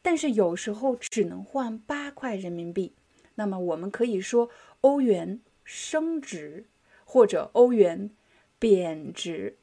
[0.00, 2.94] 但是有时候只能换八块人民币。
[3.34, 4.48] 那么我们可以说
[4.82, 6.66] 欧元升值，
[7.04, 8.12] 或者欧元
[8.60, 9.56] 贬值。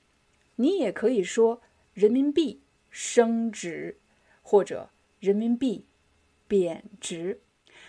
[0.57, 1.61] 你也可以说
[1.93, 3.97] 人民币升值，
[4.43, 4.89] 或者
[5.19, 5.85] 人民币
[6.47, 7.39] 贬值。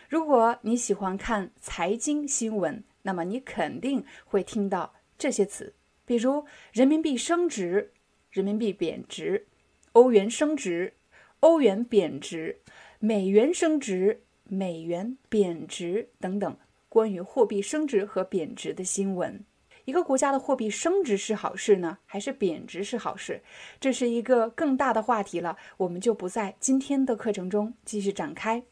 [0.09, 4.95] 如果你喜欢看财经新闻，那么你肯定会听到。
[5.19, 7.91] 这些词，比如人民币升值、
[8.31, 9.47] 人民币贬值、
[9.93, 10.95] 欧元升值、
[11.41, 12.61] 欧元贬值、
[13.01, 16.57] 美元升值、美元贬值等等，
[16.89, 19.45] 关于货币升值和贬值的新闻。
[19.89, 23.41] 一个国家的货币升值是好事呢，还是贬值是好事？
[23.81, 28.63] 这是一个更大的话题了，我们就不在今天的课程中继续展开。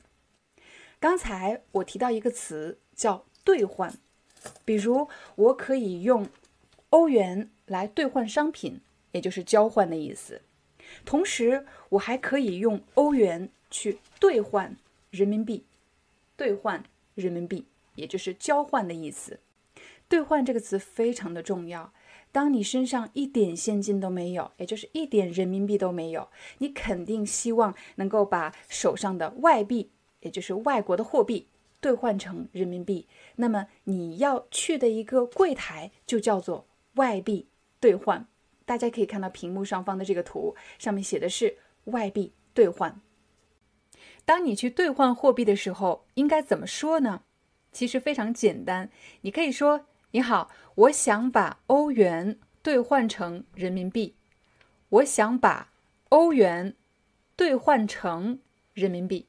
[1.00, 3.94] 刚才我提到一个词叫兑换。
[4.66, 6.28] 比如，我可以用
[6.90, 10.42] 欧元来兑换商品，也就是交换的意思。
[11.06, 14.76] 同时，我还可以用欧元去兑换
[15.10, 15.64] 人民币，
[16.36, 17.64] 兑换人民币，
[17.94, 19.40] 也就是交换的意思。
[20.08, 21.92] 兑换这个词非常的重要。
[22.32, 26.28] 当你身上一点现金都没有，也就是一点人民币都没有，
[26.58, 29.90] 你肯定希望能够把手上的外币，
[30.20, 31.48] 也就是外国的货币。
[31.78, 37.46] 兑换成人民币，那么你要去的一个柜台就叫做外币
[37.78, 38.26] 兑换。
[38.64, 43.00] 大家可以看到屏幕上方的这个图，上面写的是外币兑换。
[44.24, 47.22] 当你去兑换货币的时候，应该怎么说呢？
[47.70, 48.90] 其实非常简单，
[49.20, 49.86] 你可以说
[50.16, 54.14] ：“你好，我想把欧元兑换成人民币。”
[54.88, 55.68] 我想把
[56.08, 56.74] 欧元
[57.36, 58.38] 兑换成
[58.72, 59.26] 人民币。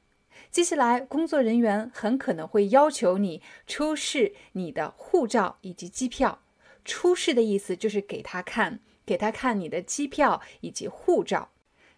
[0.50, 6.38] 接下来，工作人员很可能会要求你出示你的护照以及机票。
[6.86, 11.50] 出示的意思就是给他看，给他看你的机票以及护照。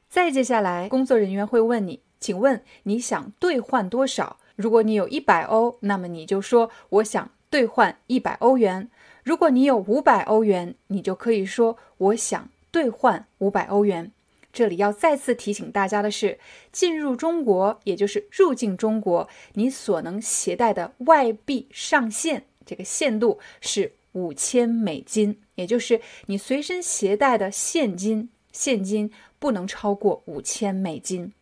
[0.08, 4.40] 再接下来，工作人员会问你，请问你想兑换多少？
[4.56, 8.88] 如果你有一百欧，那么你就说我想兑换一百欧元；
[9.24, 14.12] 如果你有五百欧元，你就可以说我想兑换五百欧元。
[14.52, 16.38] 这里要再次提醒大家的是，
[16.72, 31.32] 进入中国，也就是入境中国，你所能携带的外币上限，这个限度是五千美金，也就是你随身携带的现金，现金不能超过五千美金。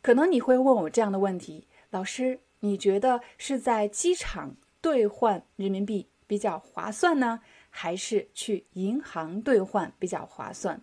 [0.00, 10.82] 可能你会问我这样的问题：老师，你觉得是在机场兑换人民币比较划算呢，还是去银行兑换比较划算？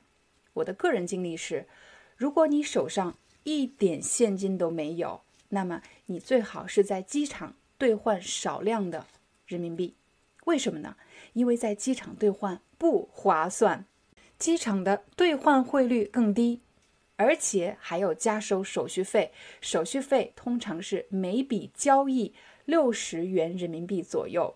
[0.54, 1.68] 我的个人经历是，
[2.16, 9.08] 如果你手上一点现金都没有，那么你最好是在机场兑换少量的
[9.48, 9.96] 人民币。
[10.46, 10.96] 为什么呢？
[11.34, 13.86] 因为在机场兑换不划算，
[14.38, 16.62] 机场的兑换汇率更低，
[17.22, 19.32] 而且还有加收手续费。
[19.61, 22.34] 手续费通常是每笔交易
[22.65, 24.55] 六十元人民币左右。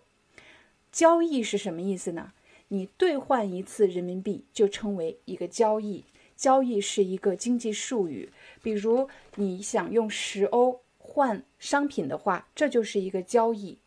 [0.92, 2.34] 交易是什么意思呢？
[2.70, 6.04] 你兑换一次人民币就称为一个交易，
[6.36, 8.32] 交易是一个经济术语。
[8.64, 13.78] 比如你想用十欧换商品的话，这就是一个交易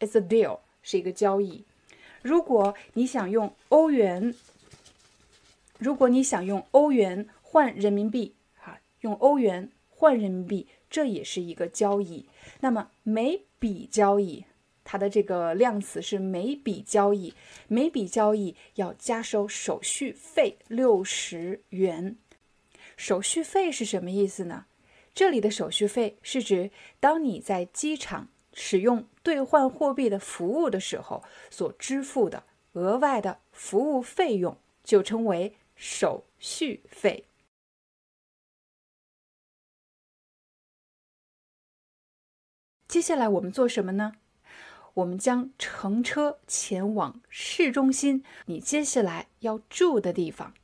[0.00, 1.64] ，it's a deal，是一个交易。
[2.22, 4.34] 如果你想用欧元，
[5.78, 12.28] 如果你想用欧元换人民币，哈，用欧元换人民币，这也是一个交易。
[12.58, 14.44] 那么每笔交易。
[14.82, 17.32] 它的这个量词是每笔交易，
[17.68, 22.16] 每笔交易要加收手续费六十元。
[22.96, 24.66] 手续费是什么意思呢？
[25.14, 32.42] 这里的手续费是指当你在机场使用兑换货币的服务的时候所支付的
[32.72, 37.26] 额外的服务费用，就称为手续费。
[42.94, 44.12] 接下来我们做什么呢？
[44.94, 50.54] 我们将乘车前往市中心，你接下来要住的地方。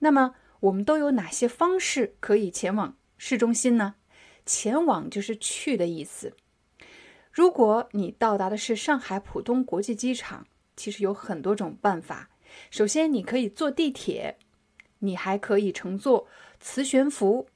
[0.00, 3.94] 那么，我们都有哪些方式可以前往市中心呢？
[4.44, 6.36] 前往就是去的意思。
[7.32, 10.46] 如果你到达的是上海浦东国际机场，
[10.76, 12.28] 其实有很多种办法。
[12.70, 14.36] 首先，你可以坐地铁，
[14.98, 16.28] 你还可以乘坐
[16.60, 17.48] 磁悬浮，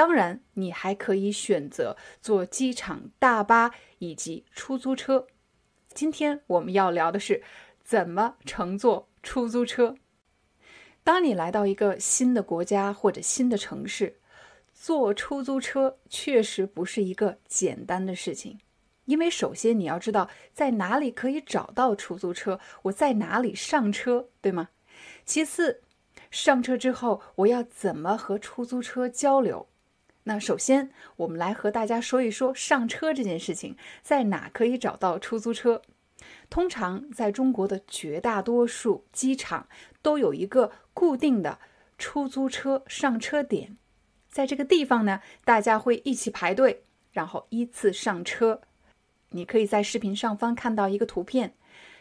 [0.00, 3.74] 当然，你还可以选择坐机场大巴。
[3.98, 5.26] 以及出租车。
[5.92, 7.42] 今天我们要聊的是
[7.84, 9.94] 怎么乘坐出租车。
[11.04, 14.16] 当你来到一个新的国家或者新的城市，
[14.72, 18.58] 坐出租车确实不是一个简单的事情，
[19.04, 24.70] 因为首先你要知道在哪里可以找到出租车，我在哪里上车，对吗？
[25.26, 25.82] 其次，
[26.30, 29.68] 上车之后我要怎么和出租车交流？
[30.24, 35.82] 那首先，我们来和大家说一说上车这件事情，在哪可以找到出租车？
[36.50, 39.68] 通常在中国的绝大多数机场
[40.02, 41.58] 都有一个固定的
[41.96, 43.78] 出租车上车点，
[44.28, 48.60] 在这个地方呢，大家会一起排队，然后依次上车。
[49.30, 51.54] 你可以在视频上方看到一个图片，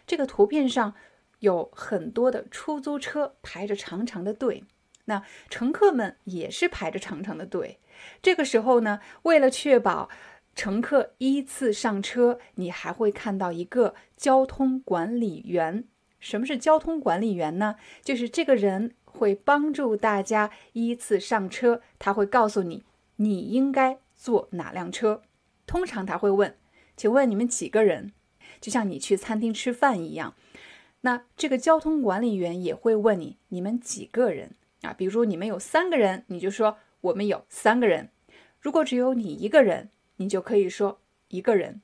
[0.06, 0.94] 这个图片上
[1.40, 4.66] 有很多的出租车排着长长的队，
[5.10, 7.80] 那乘客们也是排着长长的队。
[8.22, 10.08] 这个时候呢，为了确保
[10.56, 15.84] 乘客依次上车，你还会看到一个交通管理员。
[16.20, 17.76] 什么是交通管理员呢？
[18.04, 22.84] 就是这个人会帮助大家依次上车，他会告诉你
[23.16, 25.24] 你应该坐哪辆车。
[25.66, 26.58] 通常他会问
[26.96, 28.12] ：“请问你们几个人？”
[28.60, 30.36] 就像你去餐厅吃饭一样，
[31.02, 36.78] 那这个交通管理员也会问你：“你们几个人？”啊，比如你们有三个人，你就说。
[37.02, 38.10] 我们有三个人，
[38.60, 41.00] 如果只有你一个人，你就可以说
[41.30, 41.80] 一个人。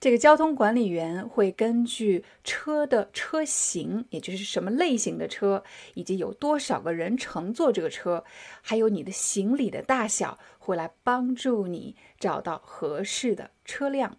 [0.00, 8.24] 这个交通管理员会根据车的车型，也就是什么类型的车，以及有多少个人乘坐这个车，
[8.62, 14.16] 还有你的行李的大小，会来帮助你找到合适的车辆。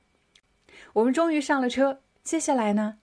[0.93, 2.99] 我们终于上了车，接下来呢？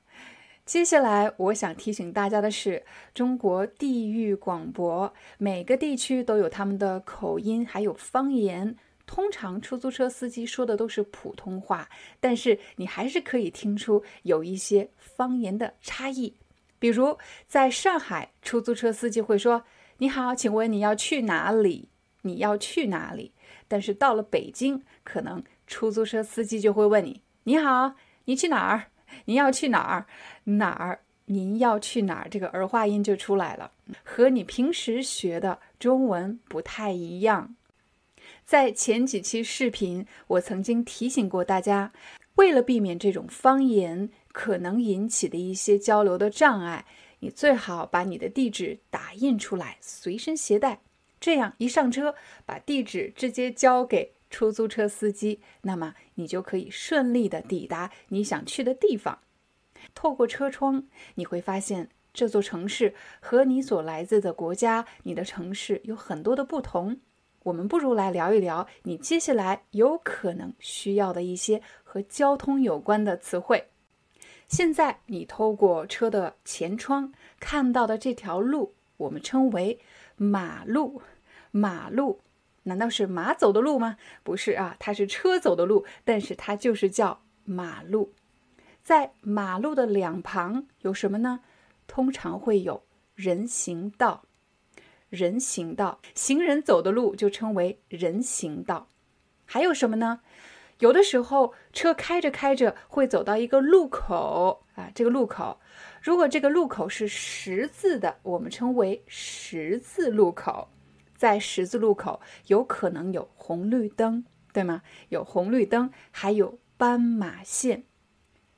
[0.64, 8.76] 接下来，我想提醒大家的是，中国地域广博，每个地区都有他们的口音，还有方言。
[9.04, 11.88] 通常出租车司机说的都是普通话，
[12.20, 16.36] 但是你还是可以听出有一些方言的差异。
[16.78, 19.64] 比如，在上海，出租车司机会说
[19.98, 21.88] ：“你好，请问你要去哪里？
[22.22, 23.32] 你要去哪里？”
[23.66, 27.94] 但是到了北京，可能出租车司机就会问你：“你好，
[28.26, 28.91] 你去哪儿？”
[29.24, 30.06] 您要去哪儿？
[30.44, 31.00] 哪儿？
[31.26, 32.28] 您要去哪儿？
[32.28, 37.54] 这个儿化音就出来了，和你平时学的中文不太一样。
[38.44, 41.92] 在前几期视频，我曾经提醒过大家，
[42.34, 46.84] 为了避免这种方言可能引起的一些交流的障碍，
[47.20, 50.80] 你最好把你的地址打印出来，随身携带，
[51.20, 54.12] 这样一上车，把地址直接交给。
[54.32, 59.20] 出租车司机，那么你就可以顺利的抵达你想去的地方。
[59.94, 60.84] 透过车窗，
[61.16, 66.98] 你会发现这座城市和你所来自的国家、你的城市有很多的不同。
[67.42, 73.68] 我们不如来聊一聊你接下来有可能需要的一些和交通有关的词汇。
[74.48, 79.78] 现在你透过车的前窗看到的这条路，我们称为
[80.16, 81.02] 马路。
[81.50, 82.20] 马路。
[82.64, 83.96] 难道是马走的路吗？
[84.22, 88.12] 不是啊，它是车走的路，但是它就是叫马路。
[88.82, 91.40] 在马路的两旁有什么呢？
[91.86, 92.84] 通常会有
[93.14, 94.24] 人行道，
[95.08, 98.88] 人行道，行人走的路就称为人行道。
[99.44, 100.20] 还有什么呢？
[100.78, 105.60] 有的时候车开着开着会走到一个路口啊，这个路口，
[106.00, 110.68] 如果这个路口是十字的，我们称为十字路口。
[111.22, 114.82] 在十字路口有可能有红绿灯，对吗？
[115.10, 117.84] 有红绿灯，还有斑马线。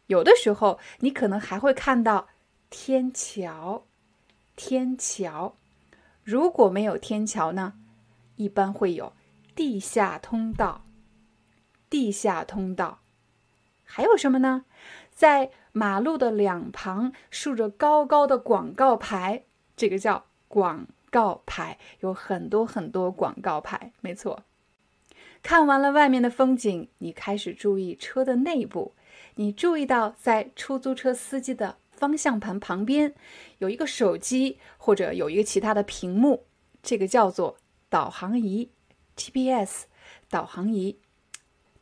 [0.06, 2.28] 有的时候你可能还会看到
[2.70, 3.84] 天桥，
[4.56, 5.58] 天桥。
[6.22, 7.74] 如果没有天桥呢？
[8.36, 9.12] 一般会有
[9.54, 10.86] 地下通道，
[11.90, 13.00] 地下通道。
[13.84, 14.64] 还有什么呢？
[15.10, 19.44] 在马路的两旁竖着高高的广告牌，
[19.76, 20.86] 这个叫广。
[21.14, 24.42] 告牌有很多很多广告牌，没错。
[25.44, 28.94] 看完了外面的风景，你开始注意车的内部。
[29.36, 33.14] 你注意到，在出租车司机的方向盘旁边
[33.58, 36.42] 有一个手机，或者有一个其他的屏幕，
[36.82, 37.56] 这个叫做
[37.88, 38.68] 导航仪
[39.14, 39.84] （GPS）。
[40.28, 40.98] 导航仪，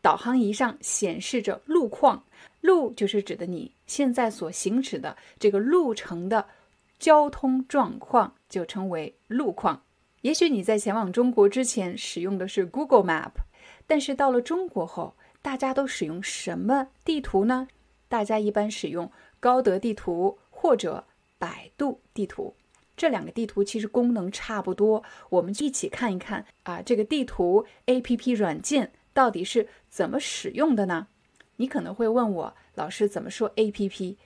[0.03, 2.25] 导航仪上显示着路况，
[2.61, 6.47] 路就是指的你现在所行驶的这个路程的。
[7.03, 9.83] 交通状况就称为路况。
[10.21, 13.33] 也许你在前往中国之前使用的是 Google Map，
[13.89, 17.67] 但是到了中国后，大家都使用什么地图呢？
[18.09, 19.11] 大家一般使用
[19.41, 21.05] 高德地图或者
[21.41, 22.55] 百度地图。
[22.97, 31.09] 这两个地图其实功能差不多，我们一起看一看啊，这个地图 APP 软件到底是怎么使用的呢？
[31.57, 34.19] 你可能会问我，老师怎么说 A P P？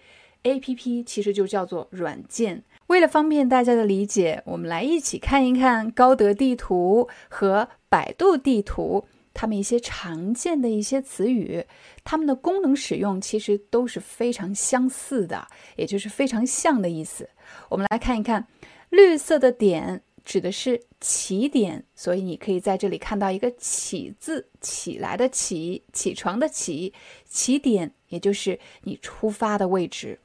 [0.43, 11.65] A P P 其实就叫做软件，为了方便大家的理解，我们来一起看一看高德地图和百度地图，它们一些常见的一些词语，
[12.05, 17.29] 它们的功能使用其实都是非常相似的，也就是非常像的意思。
[17.69, 18.47] 我们来看一看，
[18.91, 26.93] 绿色的点指的是起点，所以你可以在这里看到一个“起”字，起来的“起”，起床的“起”，
[27.29, 30.19] 起点也就是你出发的位置。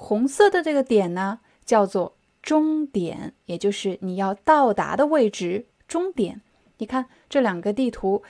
[0.00, 1.40] 红色的这个点呢？
[1.64, 5.66] 叫做终点，也就是你要到达的位置。
[5.86, 6.40] 终点，
[6.78, 8.22] 你看这两个地图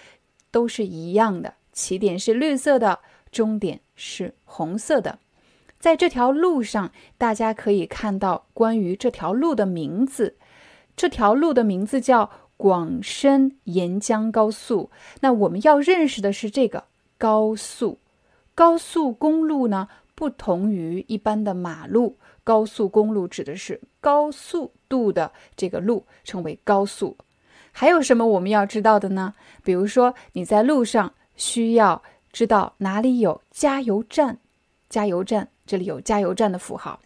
[0.51, 2.99] 都是一样的，起点是绿色的，
[3.31, 5.21] 终点是红色的。
[5.79, 10.37] 在这条路上，大家可以看到关于这条路的名字。
[10.97, 14.91] 这条路的名字叫广深沿江高速。
[15.21, 16.85] 那我们要认识的是这个
[17.17, 17.99] 高速。
[18.55, 19.89] 高速公路呢，
[20.21, 22.19] 不同于一般的马路。
[22.45, 27.17] 高速公路指的是高速度的这个路，称为高速。
[27.73, 29.33] 还有什么我们要知道的呢？
[29.65, 34.39] 比如说你在路上需要知道哪里有加油站，
[34.91, 37.01] 加油站这里有加油站的符号。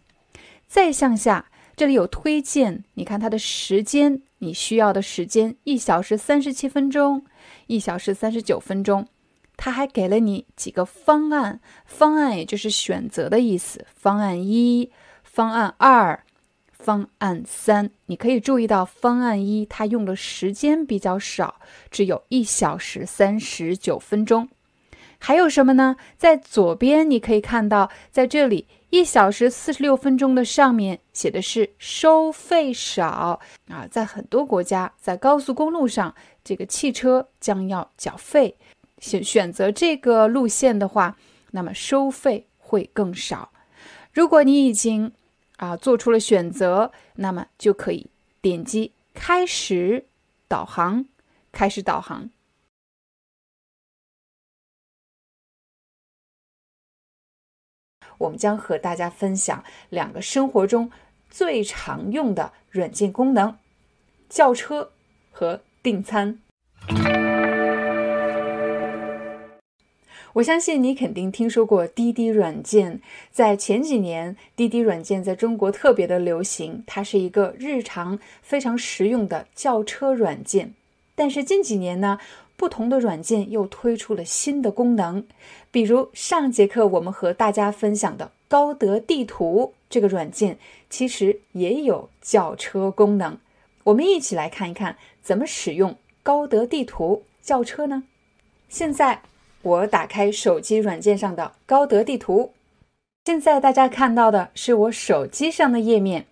[0.67, 1.47] 再向下，
[1.77, 7.25] 这里有推荐，你看它的时间，你需要的时间一小时三十七分钟，
[7.69, 9.07] 一小时三十九分钟。
[9.57, 13.87] 它还给了你几个方案，方案也就是选择的意思。
[13.95, 14.91] 方案一。
[15.23, 16.23] 方案二、
[16.71, 21.57] 方案三，你可以注意到方案一它用的时间比较少，
[21.91, 24.49] 只有一小时三十九分钟。
[25.19, 25.97] 还有什么呢？
[26.17, 36.15] 在左边你可以看到，在这里一小时四十六分钟的上面写的是收费少啊，在很多国家，在高速公路上，
[36.45, 38.57] 这个汽车将要缴费，
[39.05, 41.19] 选选择这个路线的话，
[41.51, 43.53] 那么收费会更少。
[44.15, 45.13] 如果你已经
[45.59, 48.09] 啊，做出了选择，那么就可以
[48.41, 50.07] 点击开始
[50.49, 51.05] 导航，
[51.53, 52.31] 开始导航。
[58.17, 60.91] 我们将和大家分享两个生活中
[61.29, 63.59] 最常用的软件功能：
[64.31, 64.93] 叫车
[65.31, 66.41] 和订餐。
[70.35, 73.01] 我相信你肯定听说过滴滴软件，
[73.31, 80.75] 在前几年，滴滴软件在中国特别的流行，它是一个日常非常实用的叫车软件。
[81.15, 82.19] 但是近几年呢，
[82.57, 85.25] 不同的软件又推出了新的功能，
[85.71, 90.59] 比如上节课我们和大家分享的高德地图这个软件，
[90.91, 93.39] 其实也有叫车功能。
[93.85, 98.03] 我们一起来看一看怎么使用高德地图叫车呢？
[98.69, 99.23] 现在。
[99.65, 102.53] 我打开手机软件上的高德地图，
[103.25, 106.27] 现在大家看到的是我手机上的页面。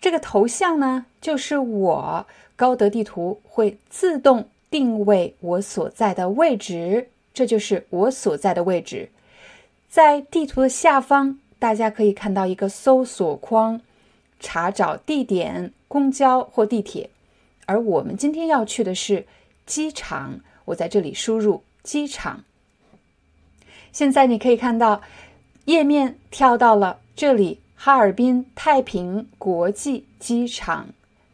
[0.00, 2.26] 这个头像呢，就是我。
[2.54, 9.08] 高德地图会自动定位我所在的位置，这就是我所在的位置。
[9.88, 13.80] 在地图的下方，大家可以看到一个搜索框，
[14.38, 17.08] 查找地点、公交或地铁。
[17.64, 19.26] 而我们今天要去的是
[19.64, 22.44] 机场，我在这里输入机场。
[23.92, 25.02] 现在你可以看到，
[25.64, 30.88] 页面跳到了这里，哈尔滨太平国际机场，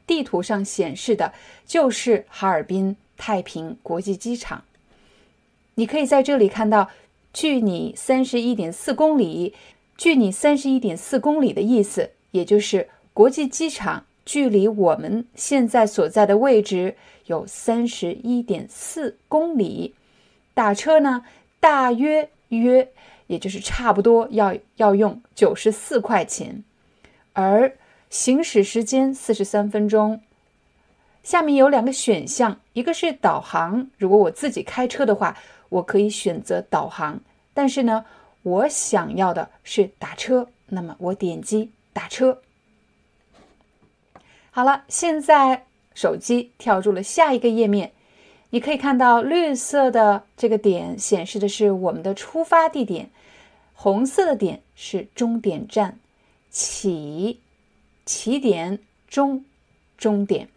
[0.07, 1.33] 地图上显示的
[1.67, 4.65] 就是哈尔滨太平国际机场。
[5.75, 6.89] 你可以在这里看到，
[7.33, 9.55] 距你三十一点四公里，
[9.99, 16.97] 距你三十一点四公里的意思，也就是国际机场距离我们现在所在的位置
[17.27, 19.95] 有三十一点四公里。
[20.55, 21.25] 打车呢，
[21.61, 22.31] 大约。
[22.49, 22.93] 约，
[23.27, 26.63] 也就是差不多要要用九十四块钱，
[27.33, 27.77] 而
[28.09, 30.21] 行驶时间四十三分钟。
[31.23, 35.37] 下面有两个选项，一个是导航，如果我自己开车的话，
[35.69, 37.21] 我可以选择导航。
[37.53, 38.05] 但是呢，
[38.43, 42.43] 我想要的是打车，那么我点击打车。
[44.53, 47.93] 好了，现在手机跳入了下一个页面。
[48.51, 53.11] 你可以看到绿色的这个点显示的是我们的出发地点，
[53.75, 55.99] 红色的点是终点站，
[56.51, 57.41] 起
[58.07, 58.79] 起点
[59.09, 59.45] 终
[59.99, 60.49] 终点，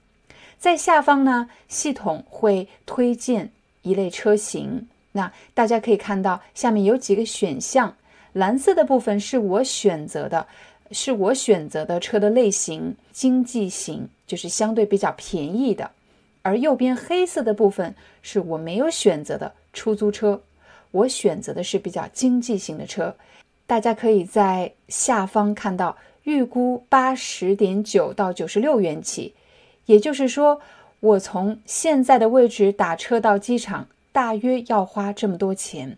[0.58, 3.52] 在下方呢，系统会推荐
[3.82, 4.88] 一类车型。
[5.12, 7.96] 那大家可以看到下面有几个选项，
[8.34, 10.48] 蓝色的部分是我选择的，
[10.92, 15.90] 是我选择的车的类型，经济型就是相对比较便宜的。
[16.50, 17.94] 而右边黑色的部分
[18.24, 20.42] 是我没有选择的出租车，
[20.90, 23.16] 我选择的是比较经济型的车。
[23.68, 29.36] 大家可以在下方看到预估八十点九到九十六元起。
[29.86, 30.60] 也就是说，
[31.02, 35.98] 我从现在的位置打车到机场，大约要花这么多钱。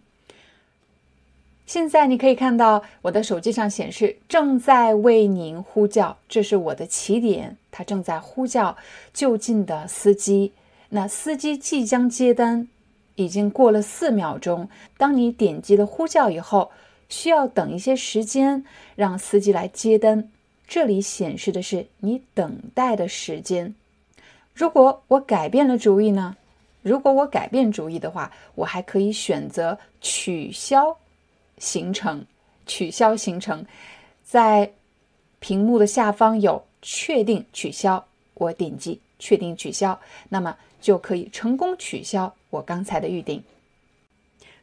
[1.65, 8.77] 现在你可以看到我的手机上显示正在为您呼叫，这是我的起点，正在呼叫
[9.13, 10.53] 就近的司机。
[10.89, 12.67] 那司机即将接单，
[13.15, 14.67] 已经过了四秒钟。
[14.97, 16.71] 当你点击了呼叫以后，
[17.07, 20.29] 需要等一些时间，让司机来接单。
[20.67, 23.73] 这里显示的是你等待的时间。
[24.53, 26.35] 如果我改变了主意呢？
[26.81, 30.97] 如果我改变主意的话，我还可以选择取消。
[31.57, 32.25] 行程
[32.65, 33.63] 取消行程，
[34.23, 34.71] 在
[35.39, 39.99] 屏幕的下方有确定取消，我点击确定取消，
[40.29, 43.43] 那么就可以成功取消我刚才的预定。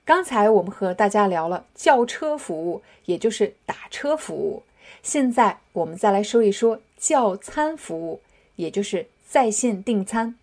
[0.05, 4.62] 刚才我们和大家聊了叫车服务，也就是打车服务，
[5.03, 8.20] 现在我们再来说一说叫餐服务，
[8.57, 10.35] 也就是在线订餐。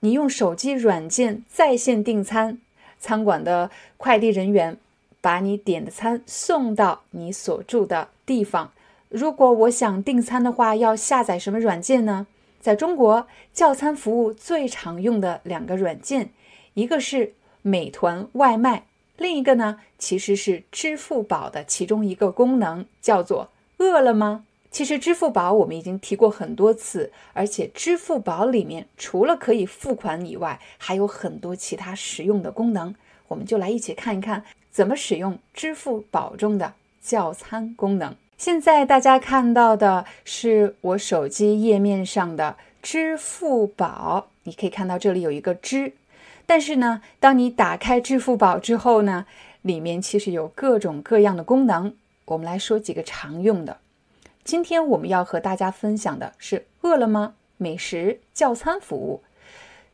[0.00, 2.60] 你用手机软件在线订餐，
[2.98, 4.78] 餐馆的快递人员。
[5.22, 8.72] 把你点的餐送到你所住的地方。
[9.10, 12.28] 如果我想订餐的话，要下载什么软件呢？
[12.60, 16.30] 在中国，叫餐服务最常用的两个软件，
[16.74, 24.44] 一个是美团外卖，另一个呢其实是支付宝的其中一个功能，叫做饿了么。
[24.70, 32.94] 其实支付宝我们已经提过很多次，而且支付宝里面除了可以付款以外，还有很多其他实用的功能。
[33.26, 34.44] 我们就来一起看一看。
[34.70, 38.14] 怎么使用支付宝中的叫餐功能？
[38.40, 45.92] 现在大家看到的是我手机页面上的支付宝，你可以看到这里有一个“支”，
[46.48, 49.26] 但是呢，当你打开支付宝之后呢，
[49.60, 51.94] 里面其实有各种各样的功能。
[52.24, 53.76] 我们来说几个常用的。
[54.42, 59.22] 今天我们要和大家分享的是饿了么美食叫餐服务，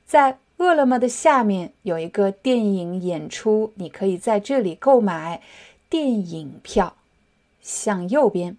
[0.06, 0.38] 在。
[0.58, 5.42] 饿了么的下面有一个电影演出，你可以在这里购买
[5.90, 6.94] 电影票。
[7.66, 8.56] 向右边，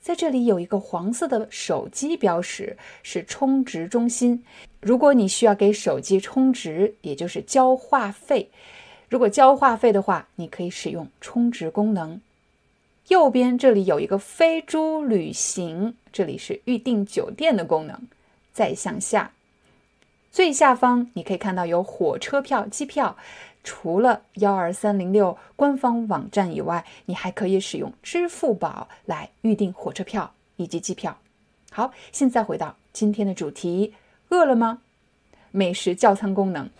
[0.00, 4.44] 在这里有一个黄色的手机标识，是充值中心。
[4.80, 8.50] 如果你需要给手机充值，也就是交话费，
[9.08, 12.20] 如果交话费的话，你可以使用充值功能。
[13.06, 18.08] 右边这里有一个飞猪旅行，这里是预订酒店的功能。
[18.52, 19.30] 再向下。
[20.32, 23.16] 最下方你可以看到有火车票、机票。
[23.66, 31.18] 除了幺二三零六官方网站以外，你还可以使用支付宝来预订火车票以及机票。
[31.72, 33.92] 好，现在回到今天的主题：
[34.28, 34.78] 饿了吗
[35.50, 36.70] 美食叫餐功能。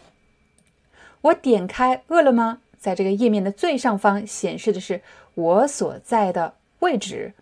[1.22, 5.02] 我点开饿了吗，在这个页面的最上方显示的是
[5.34, 7.34] 我所在的位置。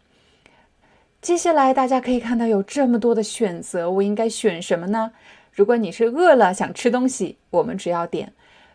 [1.20, 5.12] 接下来大家可以看到有这么多的选择，我应该选什么呢？
[5.52, 8.32] 如果你是饿了想吃东西，我们只要点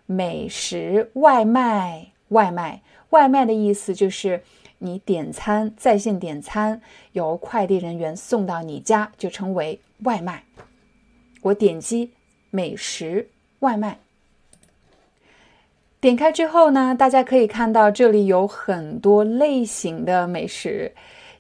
[0.10, 2.08] 美食外卖。
[2.30, 2.82] 外卖，
[3.12, 4.42] 外卖的意思就是
[4.80, 6.82] 你点餐，在线点餐，
[7.12, 10.44] 由快递人员送到你家，就称为外卖。
[11.44, 12.12] 我点击
[12.50, 13.30] 美食
[13.60, 14.00] 外卖，
[16.00, 20.94] 点开之后呢，大家可以看到这里有很多类型的美食，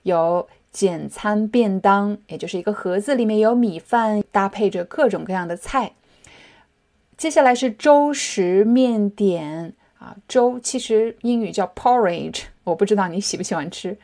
[0.04, 0.48] 有。
[0.72, 5.94] 简餐便当，也就是一个盒子里面有米饭，搭配着各种各样的菜。
[7.20, 13.98] 接下来是粥食面点啊，粥其实英语叫 porridge，我不知道你喜不喜欢吃。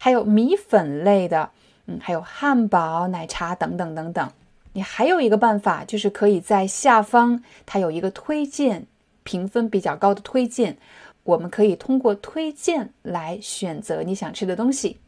[0.00, 1.48] 还有米粉类的，
[1.86, 4.32] 嗯，还有汉堡、奶茶等等等等。
[4.72, 8.84] 你还有一个办法，就是可以在下方，它有一个推荐，
[9.22, 10.76] 评分比较高的推荐，
[11.22, 14.98] 我们可以通过推荐来选择你想吃的东西。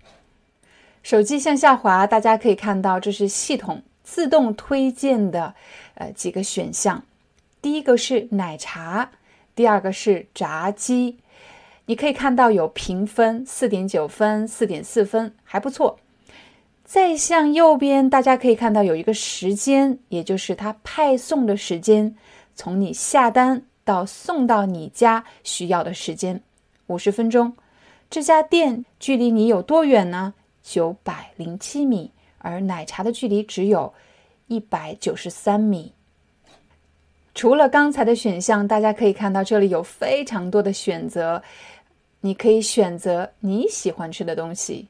[1.03, 5.57] 手机向下滑，大家可以看到，这是系统自动推荐的，
[5.95, 7.03] 呃，几个选项。
[7.61, 9.11] 第一个是奶茶，
[9.55, 11.19] 第二个是炸鸡。
[11.87, 15.99] 你可以看到有评分，四点九分，四点四分，还不错。
[16.85, 22.15] 再向右边，大家可以看到有一个时间，也就是它派送的时间，
[22.55, 26.43] 从你下单到送到你家需要的时间，
[26.87, 27.55] 五十分钟。
[28.09, 30.33] 这家店距离你有多远呢？
[30.63, 33.93] 九百零七米，而奶茶的距离只有
[34.47, 35.93] 一百九十三米。
[37.39, 41.41] 除了刚才的选项，大家可以看到这里有非常多的选择，
[42.23, 44.89] 你可以选择你喜欢吃的东西。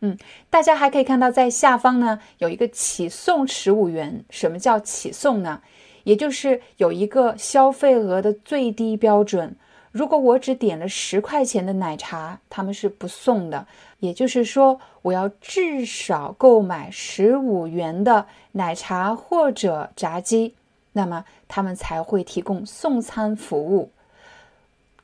[0.00, 0.14] 嗯，
[0.50, 4.22] 大家还可以看到在下方呢有一个起送十五元。
[4.28, 5.62] 什么叫起送呢？
[6.04, 9.56] 也就是有一个消费额的最低标准。
[9.90, 13.66] 如果我只点了十块钱的奶茶，他们是不送的。
[14.00, 20.54] 也就是说，我要至少购买十五元的奶茶或者炸鸡，
[20.98, 23.92] 那么他们才会提供送餐服务。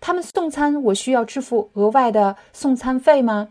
[0.01, 3.51] 他们送餐，我需要支付额外的送餐费吗？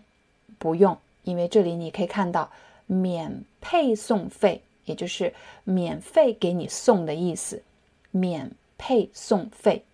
[0.59, 2.51] 不用，因为这里你可以看到
[2.85, 5.33] 免配送费，也就是
[5.63, 7.63] 免费给你送的意思。
[8.11, 9.85] 免配送费。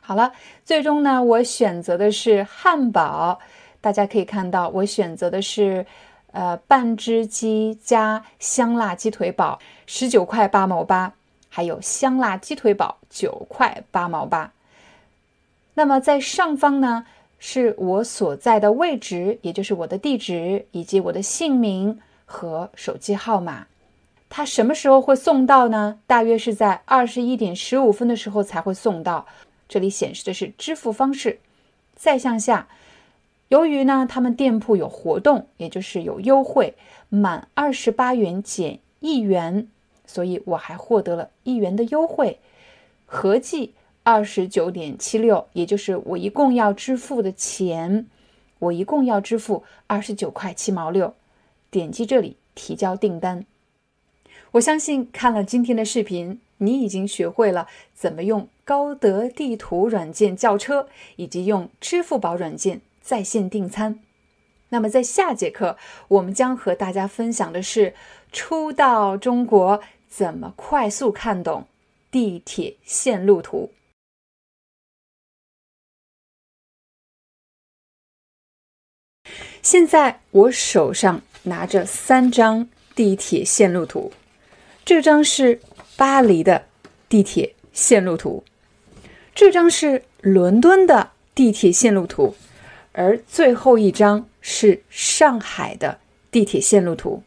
[0.00, 0.32] 好了，
[0.64, 3.40] 最终呢，我选择的是汉堡。
[3.80, 5.84] 大家可以看到，我选择的是，
[6.32, 11.12] 呃，半只鸡加香辣鸡腿堡，十九块八毛八，
[11.50, 14.52] 还有香辣鸡腿堡九块八毛八。
[15.74, 17.04] 那么在上方呢，
[17.38, 23.66] 是我所在的位置，也就是我的地址以及我的姓名和手机号码。
[24.28, 25.98] 它什么时候会送到呢？
[26.06, 29.26] 大约是在二十一点十五分的时候才会送到。
[29.68, 31.40] 这里显示的是支付方式。
[31.96, 32.68] 再向下。
[33.48, 36.74] 由于呢，他们店铺有活动，也就是有优惠，
[37.08, 39.66] 满二十八元减一元，
[40.12, 42.40] 所以我还获得了一元的优惠，
[43.06, 48.08] 合计二十九点七六，也就是我一共要支付的钱，
[48.58, 51.14] 我一共要支付二十九块七毛六。
[51.70, 53.46] 点击这里提交订单。
[54.52, 62.80] 我相信看了今天的视频，你已经学会了怎么用高德地图软件叫车，以及用支付宝软件。
[63.00, 64.00] 在线订餐。
[64.68, 65.76] 那么，在下节课，
[66.06, 67.92] 我们将和大家分享的是
[68.30, 69.80] 初到中国
[70.10, 71.66] 怎么快速看懂
[72.10, 73.72] 地铁线路图。
[79.62, 84.12] 现在我手上拿着三张地铁线路图，
[84.84, 85.60] 这张是
[85.96, 86.66] 巴黎的
[87.08, 88.42] 地铁线路图，
[89.34, 92.34] 这张是伦敦的地铁线路图。
[92.92, 96.00] 而最后一张是上海的
[96.30, 97.22] 地铁线路图，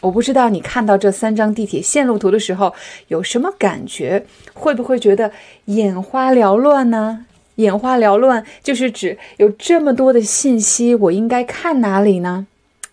[0.00, 2.74] 我不知道你看到这三张地铁线路图的时候
[3.08, 5.32] 有什么感觉，会不会觉得
[5.66, 7.24] 眼花缭乱呢？
[7.56, 12.46] 眼花缭乱就是指有这么多的信息，我应该看哪里呢？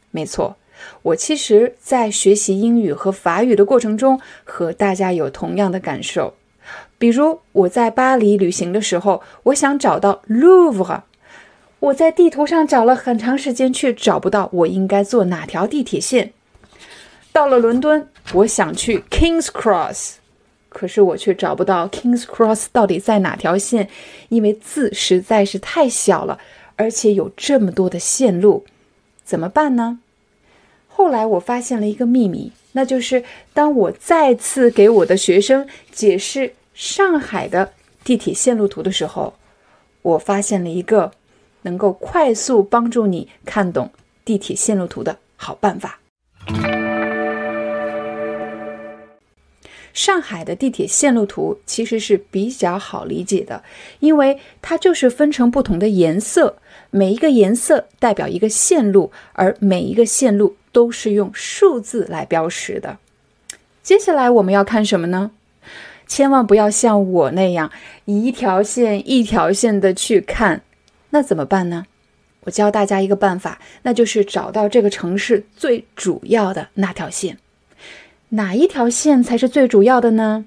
[0.10, 0.56] 没错，
[1.03, 6.34] 我其实在学习英语和法语的过程中，和大家有同样的感受。
[6.98, 11.02] 比如我在巴黎旅行的时候，我想找到 Louvre。
[11.80, 16.32] 我在地图上找了很长时间，却找不到我应该坐哪条地铁线。
[17.36, 20.14] 到了伦敦，我想去 Kings Cross，
[20.70, 23.90] 可是我却找不到 Kings Cross 到底在哪条线，
[24.30, 26.40] 因为字实在是太小了，
[26.78, 28.64] 而且有这么多的线路，
[29.26, 29.99] 怎么办呢？
[30.88, 37.74] 后来我发现了一个秘密，那就是当我再次给我的学生解释上海的
[38.06, 39.34] 地铁线路图的时候，
[40.03, 41.12] 我发现了一个。
[41.64, 43.90] 能够快速帮助你看懂
[44.24, 45.99] 地铁线路图的好办法。
[49.96, 53.64] 上海的地铁线路图其实是比较好理解的，
[54.02, 56.58] 因为它就是分成不同的颜色，
[56.92, 62.98] 每一个颜色代表一个线路，而每一个线路都是用数字来标识的。
[63.82, 65.32] 接下来我们要看什么呢？
[66.06, 67.72] 千万不要像我那样
[68.04, 70.62] 一条线一条线的去看。
[71.12, 71.86] 那怎么办呢？
[72.42, 77.38] 我教大家一个办法，那就是找到这个城市最主要的那条线。
[78.36, 80.45] 哪一条线才是最主要的呢？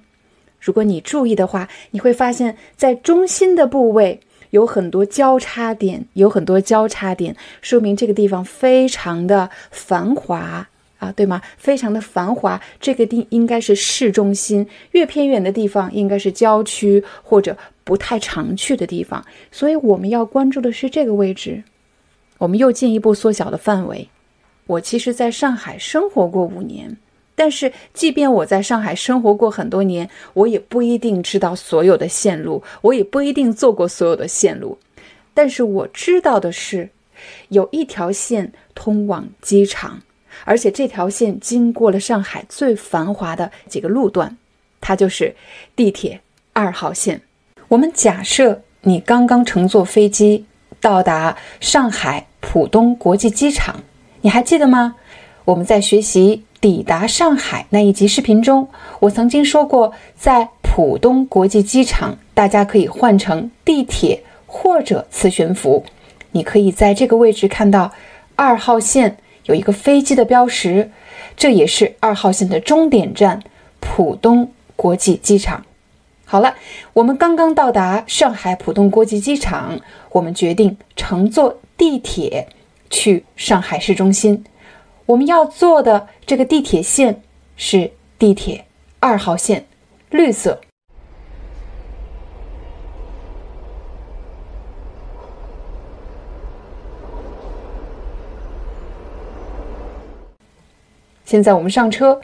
[0.61, 4.21] 如果你注意的话，你会发现在中心的部位
[4.51, 11.43] 有很多交叉点，有很多交叉点，说明这个地方非常的繁华啊，对吗？
[11.57, 17.57] 非常的繁华，这个地应该是市中心，越偏远的地方应该是郊区或者。
[17.89, 21.65] 不太常去的地方，所以我们要关注的是这个位置。
[22.37, 24.11] 我们又进一步缩小了范围。
[24.67, 26.99] 我其实在上海生活过五年，
[27.39, 34.77] 但是即便我在上海生活过很多年，我也不一定知道所有的线路，我也不一定做过所有的线路。
[35.33, 36.91] 但是我知道的是，
[37.51, 40.03] 有一条线通往机场，
[40.45, 44.37] 而且这条线经过了上海最繁华的几个路段，
[44.81, 45.37] 它就是
[45.77, 46.21] 地铁
[46.53, 47.23] 二号线。
[47.69, 50.45] 我们假设你刚刚乘坐飞机
[50.81, 53.85] 到达上海浦东国际机场，
[54.23, 54.97] 你还记得吗？
[55.45, 58.69] 我们在学习抵达上海那一集视频中，
[59.01, 65.85] 我曾经说过，在浦东国际机场，大家可以换乘地铁或者磁悬浮。
[66.33, 67.93] 你可以在这个位置看到
[68.35, 70.91] 二号线有一个飞机的标识，
[71.37, 73.43] 这也是二号线的终点站——
[73.81, 75.65] 浦东国际机场。
[76.25, 76.57] 好了，
[76.93, 79.81] 我们刚刚到达上海浦东国际机场，
[80.11, 82.49] 我们决定乘坐地铁
[82.91, 84.45] 去上海市中心。
[85.09, 87.23] 我们要坐的这个地铁线
[87.57, 88.67] 是地铁
[89.01, 89.65] 二号线，
[90.11, 90.61] 绿色。
[101.25, 102.21] 现在我们上车，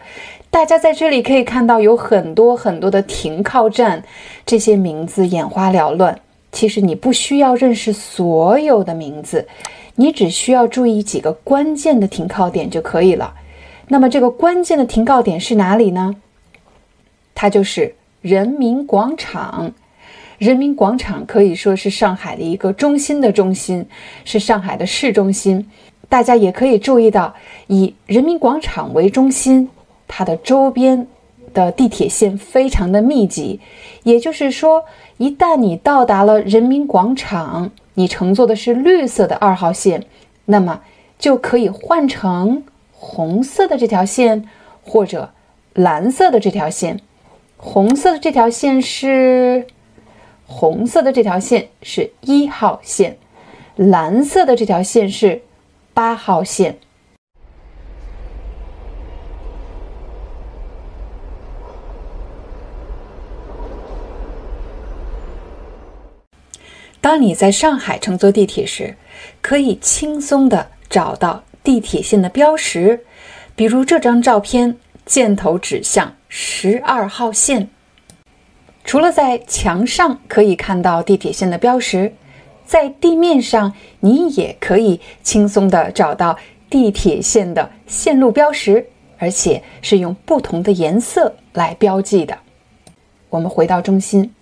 [0.51, 4.05] 大家在这里可以看到有很多很多的停靠站，
[4.45, 6.21] 这些名字眼花缭乱。
[6.55, 9.47] 其实你不需要认识所有的名字，
[9.97, 13.35] 你只需要注意几个关键的停靠点就可以了。
[13.89, 16.15] 那么这个关键的停靠点是哪里呢？
[17.35, 19.73] 它就是人民广场。
[20.39, 23.87] 人民广场可以说是上海的一个中心的中心，
[24.25, 25.69] 是上海的市中心。
[26.09, 27.35] 大家也可以注意到，
[27.67, 29.69] 以人民广场为中心，
[30.07, 31.07] 它的周边
[31.53, 33.61] 的地铁线非常的密集。
[34.03, 34.85] 也就是说，
[35.17, 40.05] 一旦你到达了人民广场，你乘坐的是绿色的二号线，
[40.47, 40.81] 那么
[41.19, 44.49] 就可以换成红色的这条线
[44.83, 45.31] 或者
[45.73, 47.01] 蓝色的这条线。
[47.57, 49.67] 红色的这条线是
[50.47, 53.17] 红色的这条线是一号线，
[53.77, 55.43] 蓝色的这条线是。
[55.97, 56.79] 八号线。
[67.05, 68.97] 当你在上海乘坐地铁时，
[69.43, 73.05] 可以轻松的找到地铁线的标识，
[73.55, 77.69] 比如这张照片，箭头指向十二号线。
[78.85, 82.15] 除了在墙上可以看到地铁线的标识。
[82.65, 86.39] 在地面上，你也可以轻松地找到
[86.71, 88.87] 地铁线的线路标识，
[89.19, 92.39] 而且是用不同的颜色来标记的。
[93.29, 94.35] 我们回到中心，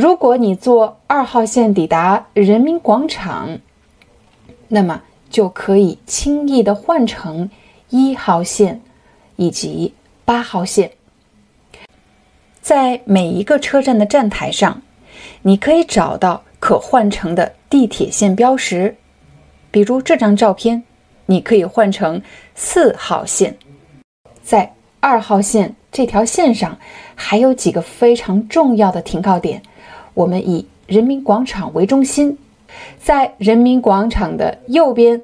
[0.00, 3.58] 如果你坐二号线抵达人民广场，
[4.68, 7.50] 那么就可以轻易地换乘
[7.90, 8.80] 一号线
[9.36, 9.92] 以及
[10.24, 10.92] 八号线。
[12.62, 14.80] 在每一个车站的站台上，
[15.42, 16.42] 你可以找到。
[16.58, 18.94] 可换乘的地铁线标识，
[19.70, 20.82] 比如这张照片，
[21.24, 22.20] 你可以换成
[22.54, 23.56] 四号线。
[24.42, 26.78] 在二号线这条线上，
[27.14, 29.62] 还有几个非常重要的停靠点。
[30.14, 32.36] 我们以人民广场为中心，
[32.98, 35.22] 在人民广场的右边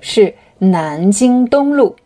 [0.00, 1.96] 是南京东路，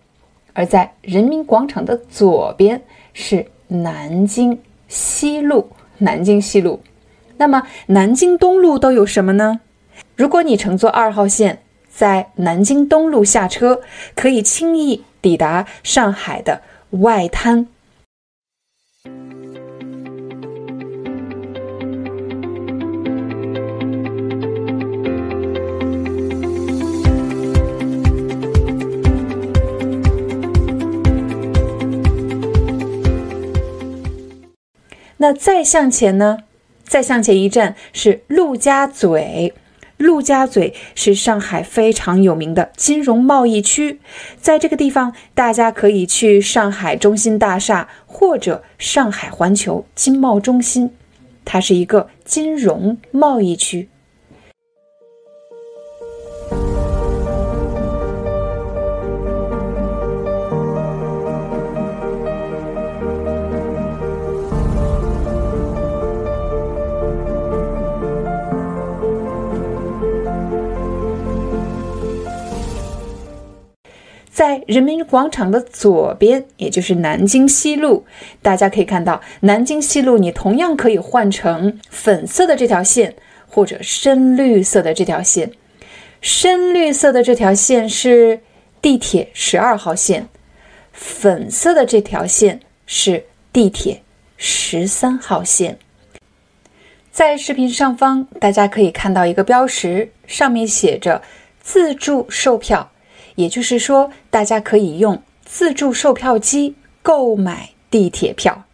[0.53, 2.83] 而在人民广场的左边
[3.13, 4.59] 是南京
[4.89, 5.69] 西路。
[5.99, 6.81] 南京西路。
[7.39, 9.61] 那么，南京东路都有什么呢？
[10.15, 13.81] 如果你乘坐二号线，在南京东路下车，
[14.15, 16.61] 可以轻易抵达上海的
[16.91, 17.67] 外滩。
[35.19, 36.39] 那再向前呢？
[36.85, 39.53] 再向前一站是陆家嘴，
[39.97, 43.99] 陆家嘴是上海非常有名的金融贸易区，
[44.41, 50.91] 在这个地方，大家可以去上海中心大厦或者上海环球金贸中心，
[51.45, 53.89] 它是一个金融贸易区。
[74.37, 78.05] 在人民广场的左边，也就是南京西路，
[78.43, 83.17] 大家可以看到，南京西路你同样可以换成粉色的这条线，
[83.49, 85.53] 或者深绿色的这条线。
[86.21, 88.41] 深绿色的这条线是
[88.83, 90.29] 地铁十二号线，
[90.93, 94.03] 粉色的这条线是地铁
[94.37, 95.79] 十三号线。
[97.11, 101.23] 在视频上方，大家可以看到一个标识，上面写着
[101.63, 102.91] “自助售票”。
[103.37, 108.65] 也就是说，大家可以用自助售票机购买地铁票。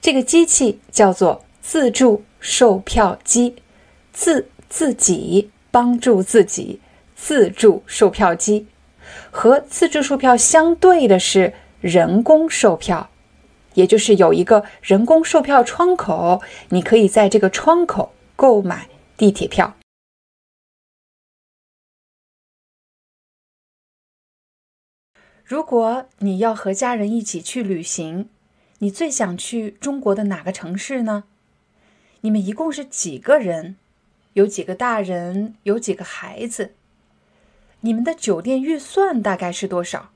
[0.00, 3.56] 这个机器叫做自助售票机，
[4.12, 6.80] 自自己帮助自己，
[7.14, 8.66] 自助售票机。
[9.30, 13.10] 和自助售票相对的是人工售票，
[13.74, 18.86] 也就是有一个人工售票窗口，你可以在这个窗口购买
[19.16, 19.74] 地铁票。
[25.50, 28.28] 如果你要和家人一起去旅行，
[28.78, 31.24] 你最想去中国的哪个城市呢？
[32.20, 33.74] 你们一共是几个人？
[34.34, 35.56] 有几个大人？
[35.64, 36.74] 有几个孩子？
[37.80, 40.12] 你们的酒店预算大概是多少？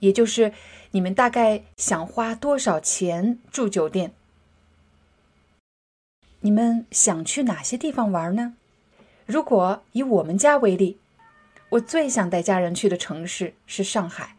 [0.00, 0.52] 也就是
[0.90, 4.12] 你们大概想花多少钱住酒店？
[6.40, 8.56] 你们想去哪些地方玩呢？
[9.24, 10.98] 如果以我们家为例，
[11.68, 14.33] 我最想带家人去的城市是上海，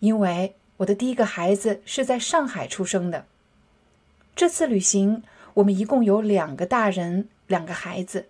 [0.00, 3.26] 因为我的第一个孩子是在上海出生的。
[4.34, 5.22] 这次旅行，
[5.54, 8.26] 我们一共有两个大人，两个孩子。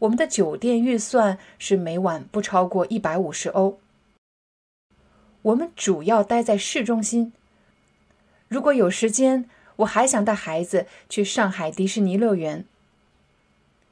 [0.00, 3.78] 我们的酒店预算是每晚不超过一百五十欧。
[5.42, 7.32] 我们主要待在市中心。
[8.48, 12.64] 如果有时间，我还想带孩子去上海迪士尼乐园。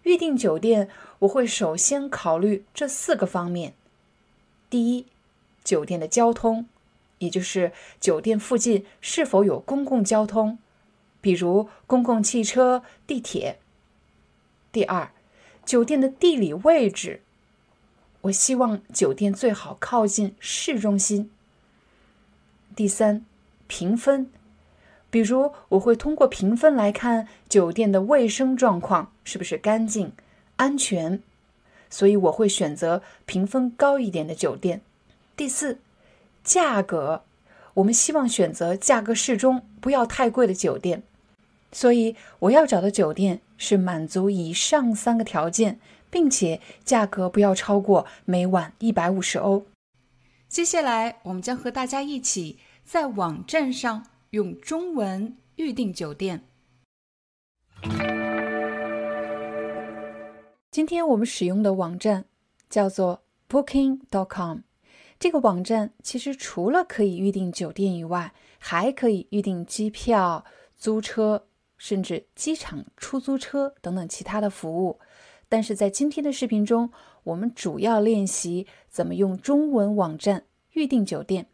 [0.03, 0.89] 预订酒店，
[1.21, 3.75] 我会首先考虑这四个方面：
[4.69, 5.07] 第一，
[5.63, 6.67] 酒店的交通，
[7.21, 10.59] 也就是酒店附近是否有公共交通，
[11.21, 13.57] 比如公共汽车、地铁；
[14.73, 15.13] 第二，
[15.65, 17.23] 酒店的地理位置，
[18.23, 21.31] 我希望酒店最好靠近市中心；
[22.75, 23.25] 第三，
[23.67, 24.31] 评分。
[25.11, 30.13] 比如，我会通过评分来看酒店的卫生状况是不是干净、
[30.57, 31.21] 安全，
[31.91, 34.81] 所以我会选择评分高一点的酒店。
[35.37, 35.81] 第四，
[36.45, 37.25] 价格，
[37.75, 41.03] 我们希望选择价格适中、不要太贵的酒店，
[41.73, 45.81] 所以我要找的酒店是满足以上三个条件，
[46.11, 49.67] 并且价格不要超过每晚一百五十欧。
[50.49, 54.07] 接下来，我们将和大家一起在网站上。
[54.31, 56.45] 用中文预订酒店。
[60.71, 62.27] 今天我们使用的网站
[62.69, 64.59] 叫做 Booking.com。
[65.21, 70.47] 这个网站其实除了可以预订酒店以外，还可以预订机票、
[70.79, 74.99] 租车，甚至机场出租车等等其他的服务。
[75.47, 76.91] 但是在今天的视频中，
[77.25, 81.49] 我们主要练习怎么用中文网站预订酒店。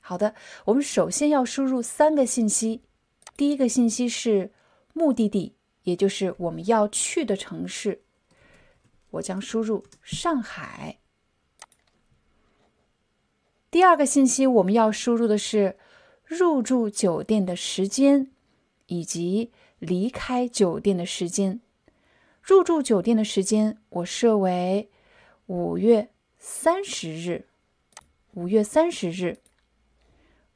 [0.00, 0.34] 好的，
[0.66, 2.82] 我们首先要输入三个信息。
[3.34, 4.52] 第一个信息是
[4.92, 5.54] 目的地，
[5.84, 8.02] 也就是我们要去的城市。
[9.12, 10.99] 我将输入上海。
[13.70, 15.76] 第二个信息我们要输入的是
[16.24, 18.30] 入住酒店的时间
[18.86, 21.60] 以及离开酒店的时间。
[22.42, 24.90] 入住酒店的时间我设为
[25.46, 27.46] 五月三十日。
[28.32, 29.38] 五月三十日。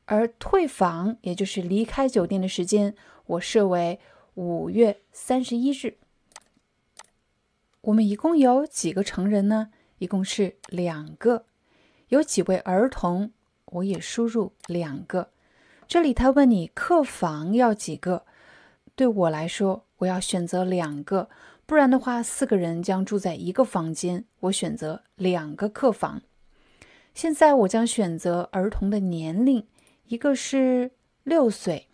[0.06, 2.94] 而退房，也就是离开酒店的时间，
[3.26, 4.00] 我设为
[4.34, 5.98] 五月三十一日。
[7.80, 9.70] 我们一共有几个成人呢？
[9.98, 11.46] 一共是两个。
[12.08, 13.32] 有几位儿童？
[13.66, 15.30] 我也输入两个。
[15.86, 18.24] 这里他问你客房要几个？
[18.94, 21.28] 对我来说，我要选择两个，
[21.66, 24.24] 不然的话，四个人将住在一个房间。
[24.40, 26.22] 我选择两个客房。
[27.14, 29.66] 现在我将选择儿童的年龄。
[30.06, 30.90] 一个是
[31.22, 31.88] 六岁，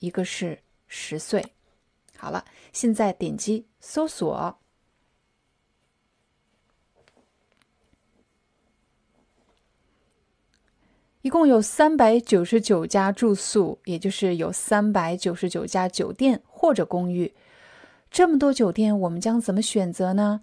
[0.00, 1.54] 一个是十岁。
[2.16, 4.58] 好了，现在点击搜索，
[11.28, 17.34] 一共有三百九十九家住宿，也就是有三百九十九家酒店或者公寓。
[18.10, 20.40] 这么多酒店，我们将怎么选择呢？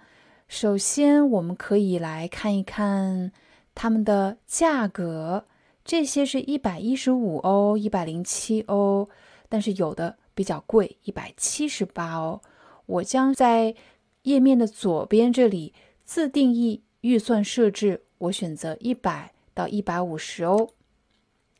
[0.47, 3.31] 首先，我们可以来看一看
[3.73, 5.45] 他们的价格。
[5.83, 9.09] 这些是一百一十五欧、一百零七欧，
[9.49, 12.39] 但是有的比较贵，一百七十八欧。
[12.85, 13.73] 我将在
[14.21, 20.69] 页面的左边这里自定义预算设置，我选择一百到一百五十欧，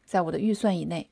[0.05, 1.09] 在我的预算以内。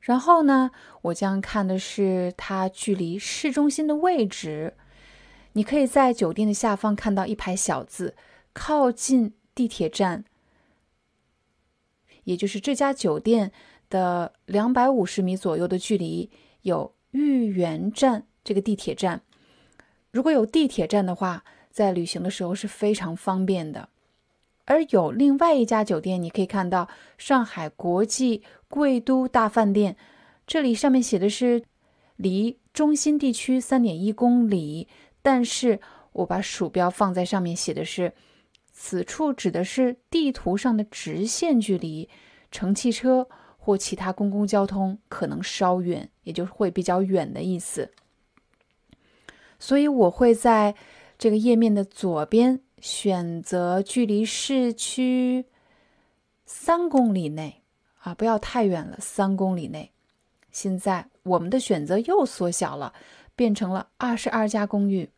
[0.00, 0.70] 然后呢，
[1.02, 4.74] 我将看的是它距离市中心的位置。
[5.54, 8.14] 你可以在酒店的下方看到一排小字，
[8.52, 10.24] 靠近地铁站。
[12.24, 13.52] 也就是这家酒店
[13.88, 16.30] 的两百五十米左右的距离
[16.62, 19.22] 有豫园站这个地铁站。
[20.12, 23.88] 如果有地铁站的话，在旅行的时候是非常方便的。
[24.66, 26.88] 而有另外一家酒店，你可以看到
[27.18, 29.96] 上海国际贵都大饭店，
[30.46, 31.64] 这里上面写的是
[32.16, 34.86] 离中心地区三点一公里，
[35.22, 35.80] 但是
[36.12, 38.12] 我把鼠标放在上面写的是。
[38.78, 42.10] 此处指的是地图上的直线距离，
[42.50, 43.26] 乘汽车
[43.56, 47.90] 或其他公共交通可能稍远，也就是会比较远的意思。
[49.58, 50.74] 所以我会在
[51.16, 55.46] 这个页面的左边选择距离市区
[56.44, 57.62] 三公里内
[58.00, 59.90] 啊，不要太远了，三公里内。
[60.52, 62.92] 现在我们的选择又缩小了，
[63.34, 65.10] 变成了二十二家公寓。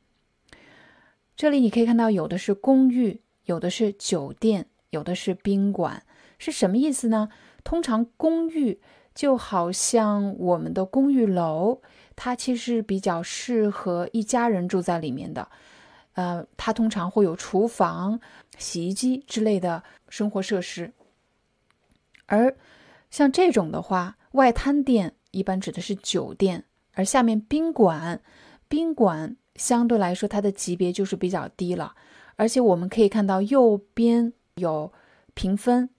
[1.36, 6.02] 这里你可以看到，有的是公寓，有的是酒店，有的是宾馆，
[6.38, 7.28] 是什么意思呢？
[7.62, 8.80] 通常公寓
[9.14, 11.80] 就好像我们的公寓楼，
[12.16, 15.48] 它其实比较适合一家人住在里面的。
[16.18, 18.18] 呃，它通常会有厨房、
[18.58, 20.92] 洗衣机之类的生活设施。
[22.26, 22.56] 而
[23.08, 26.64] 像这种的话，外滩店一般指的是酒店，
[26.94, 28.20] 而下面宾馆，
[28.68, 29.36] 宾馆。
[29.54, 31.96] 相对来说，它的级别就是比较低了，
[32.36, 34.92] 而且我们可以看到右边有
[35.34, 35.90] 评分，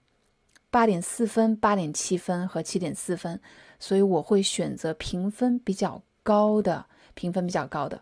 [0.70, 3.38] 八点四分、八点七分和七点四分，
[3.78, 8.00] 所以我会选择评分比较高的，评分比较高的。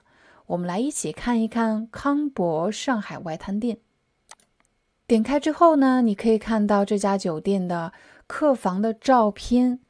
[0.48, 3.78] 我们来一起看一看康博上海外滩店。
[5.06, 7.94] 点开之后呢，你可以看到这家酒店的
[8.26, 9.80] 客房的照片，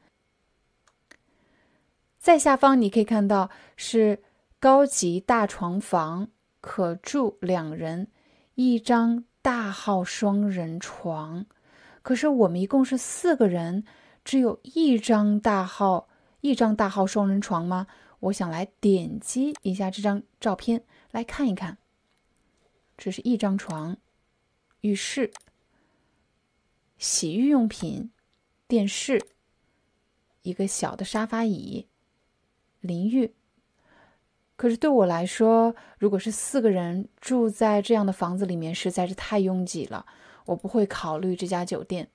[2.17, 4.23] 在下方你可以看到是。
[4.61, 6.27] 高级大床房
[6.59, 8.09] 可住两人，
[8.55, 11.45] 一张大号双人床。
[12.01, 13.85] 可是我们一共是四个人，
[14.25, 16.09] 只有一张大号
[16.41, 17.87] 一张大号双人床吗？
[18.19, 21.77] 我想来点击一下这张照片来看一看。
[22.97, 23.97] 这是一张床，
[24.81, 25.31] 浴室、
[26.97, 28.11] 洗浴用品、
[28.67, 29.25] 电视、
[30.41, 31.87] 一个小的沙发椅、
[32.81, 33.33] 淋浴。
[34.57, 40.05] 可是对我来说，如果是四个人住在这样的房子里面，实在是太拥挤了，
[40.47, 42.09] 我不会考虑这家酒店。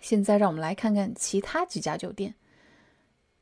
[0.00, 2.36] 现在让我们来看看其他几家酒店。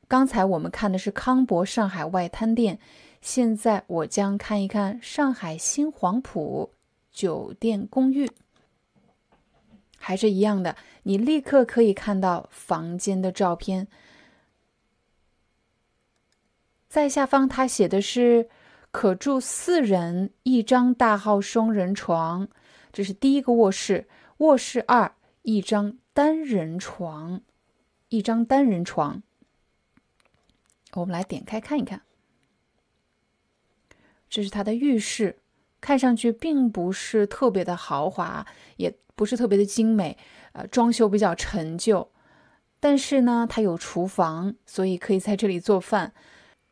[0.08, 2.78] 刚才我们看的是康博上海外滩店，
[3.20, 6.70] 现在我将看一看上海新黄埔
[7.10, 8.30] 酒店公寓。
[9.98, 13.88] 还是一样的，你立刻可以看到房间的照片。
[16.88, 18.48] 在下方，他写的是
[18.92, 22.46] 可住四人，一张大号双人床，
[22.92, 24.06] 这是第一个卧室。
[24.38, 25.12] 卧室二，
[25.42, 27.40] 一张单人床，
[28.10, 29.22] 一张单人床。
[30.94, 32.02] 我们来点开看一看，
[34.28, 35.38] 这是它的浴室，
[35.80, 38.46] 看上去并不是特别的豪华，
[38.76, 40.16] 也不是特别的精美，
[40.52, 42.10] 呃，装修比较陈旧。
[42.80, 46.12] 但是呢，它有厨房，所以可以在这里做饭。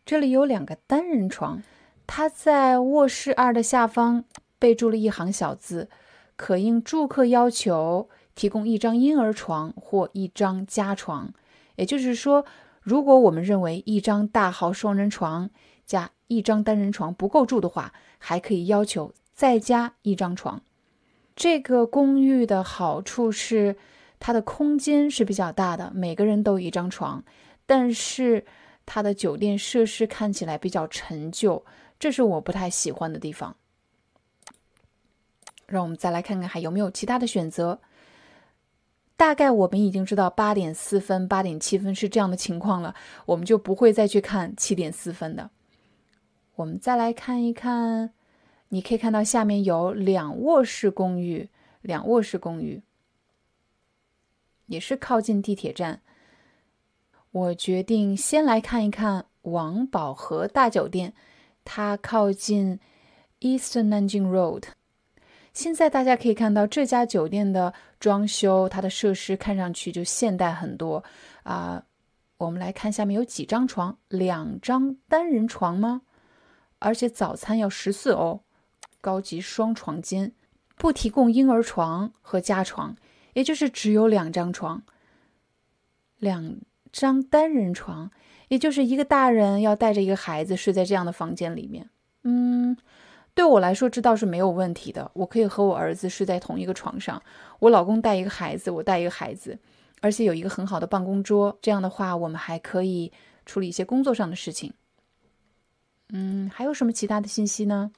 [0.06, 1.62] 这里有两个单人床，
[2.06, 4.24] 它在卧室二的下方
[4.58, 5.88] 备注了一行小字
[6.36, 11.32] ：“可应住客要求提供一张婴儿床或一张加床。”
[11.76, 12.44] 也就是说，
[12.84, 15.50] 如果我们认为一张大号双人床
[15.84, 20.62] 加一张单人床不够住的话，还可以要求再加一张床。
[21.34, 23.76] 这个公寓的好处是
[24.20, 27.24] 它的空间是比较大的，每个人都有一张床，
[27.66, 28.44] 但是。
[28.86, 31.64] 它的酒店设施看起来比较陈旧，
[31.98, 33.56] 这是我不太喜欢的地方。
[35.66, 37.80] 让我们再来看看还有没有其他的选择。
[39.24, 42.94] 大概我们已经知道八点四分、八点七分是这样的情况了，
[43.24, 45.48] 我们就不会再去看七点四分的。
[46.56, 48.12] 我们再来看一看，
[48.68, 51.48] 你可以看到下面有两卧室公寓，
[51.80, 52.82] 两卧室公寓
[54.66, 56.02] 也是靠近地铁站。
[57.30, 61.14] 我决定先来看一看王宝和大酒店，
[61.64, 62.78] 它靠近
[63.40, 64.64] Eastern Nanjing Road。
[65.54, 71.02] 现在大家可以看到这家酒店的装修，它的设施看上去就现代很多
[71.44, 71.82] 啊。
[72.36, 76.02] 我们来看下面有几张床，两张单人床吗？
[76.80, 78.42] 而且早餐要十四欧，
[79.00, 80.32] 高级双床间，
[80.76, 82.94] 不提供婴儿床和加床，
[83.32, 84.82] 也就是只有两张床，
[86.18, 86.58] 两。
[86.92, 88.08] 张单人床，
[88.46, 91.90] 也就是一个大人要带着一个孩子睡在这样的房间里面。
[92.22, 92.76] 嗯，
[93.34, 97.20] 对我来说这倒是没有问题的，我可以和我儿子睡在同一个床上。
[97.58, 99.58] 我老公带一个孩子，我带一个孩子，
[100.00, 103.12] 而且有一个很好的办公桌，这样的话我们还可以
[103.44, 104.72] 处理一些工作上的事情。
[106.10, 107.90] 嗯，还有什么其他的信息呢？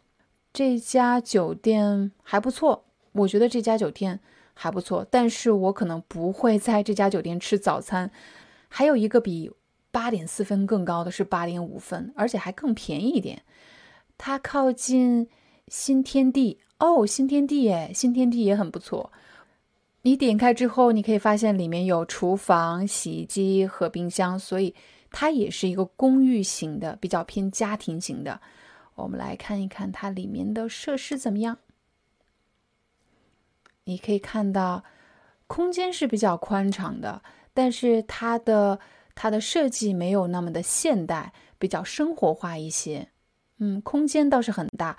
[0.52, 4.20] 这家酒店还不错，我觉得这家酒店
[4.54, 8.10] 还不错，但是我可能不会在这家酒店吃早餐。
[8.68, 9.52] 还有一个比
[9.90, 13.42] 八点四分更高的是八点五分，而且还更便宜一点。
[14.18, 15.28] 它靠近
[15.68, 19.12] 新天地哦，新天地耶，新天地也很不错。
[20.02, 24.74] 你点开之后，你可以发现里面有厨房、洗衣机和冰箱，所以
[25.10, 28.40] 它也是一个公寓型的，比较偏家庭型的。
[28.94, 31.58] 我们来看一看它里面的设施怎么样。
[33.84, 34.84] 你可以看到
[35.46, 37.22] 空间是比较宽敞的，
[37.52, 38.78] 但是它的
[39.14, 43.08] 它的设计没有那么的现代，比较生活化一些。
[43.58, 44.96] 嗯，空间倒是很大，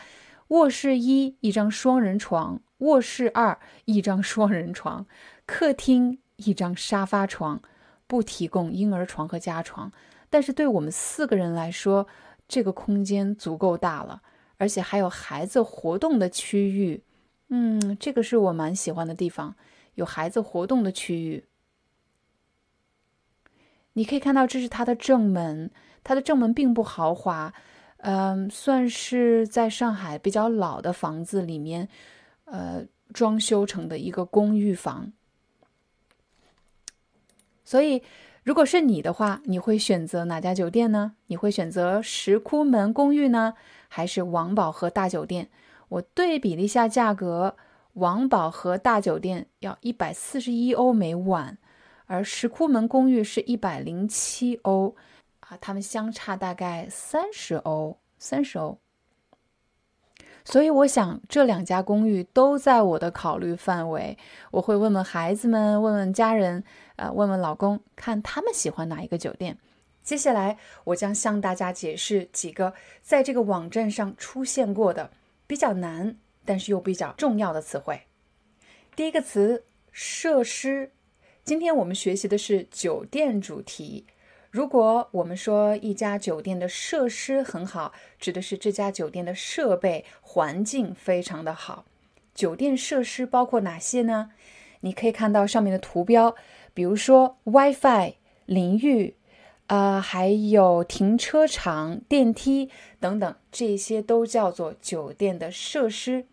[0.50, 5.06] 卧室一一张双人床，卧室二一张双人床，
[5.46, 7.62] 客厅一张沙发床，
[8.08, 9.92] 不提供婴儿床和加床。
[10.30, 12.08] 但是对我们四个人来说，
[12.48, 14.22] 这个空间足够大了，
[14.58, 17.04] 而且还有孩子活动的区域。
[17.50, 19.56] 嗯，这个是我蛮喜欢的地方。
[19.96, 21.46] 有孩子活动的区域，
[23.94, 25.72] 你可以看到这是它的正门，
[26.04, 27.54] 它的正门并不豪华，
[27.98, 31.90] 嗯，算是在上海比较老的房子里面，
[32.46, 35.12] 呃，装修成的一个公寓房。
[37.64, 38.02] 所以，
[38.44, 41.16] 如果是你的话，你会选择哪家酒店呢？
[41.28, 43.56] 你会选择石窟门公寓呢，
[43.88, 45.50] 还是王宝和大酒店？
[45.90, 47.56] 我对比了一下价格。
[47.94, 51.58] 王宝和大酒店要一百四十一欧每晚，
[52.06, 54.96] 而石窟门公寓是一百零七欧，
[55.48, 58.78] 啊，他们相差大概三十欧，三十欧。
[60.44, 64.18] 所以我想这两家公寓都在我的考虑范围。
[64.52, 66.64] 我会问问孩子们，问问家人，
[66.96, 69.58] 呃，问问老公，看他们喜欢哪一个酒店。
[70.04, 75.12] 接下来我将向大家解释几个在这个网站上出现过的
[75.46, 76.18] 比较难。
[76.46, 78.04] 但是又比较重要的词汇，
[78.96, 80.94] 第一个词设施。
[81.44, 84.06] 今天我们学习的是酒店主题。
[84.58, 91.86] 如果我们说一家酒店的设施很好，指的是这家酒店的设备环境非常的好。
[92.34, 94.32] 酒店设施包括哪些呢？
[94.80, 96.36] 你可以看到上面的图标，
[96.74, 98.16] 比如说 WiFi、
[98.48, 99.14] 淋浴，
[99.68, 106.26] 啊，还有停车场、电梯等等，这些都叫做酒店的设施。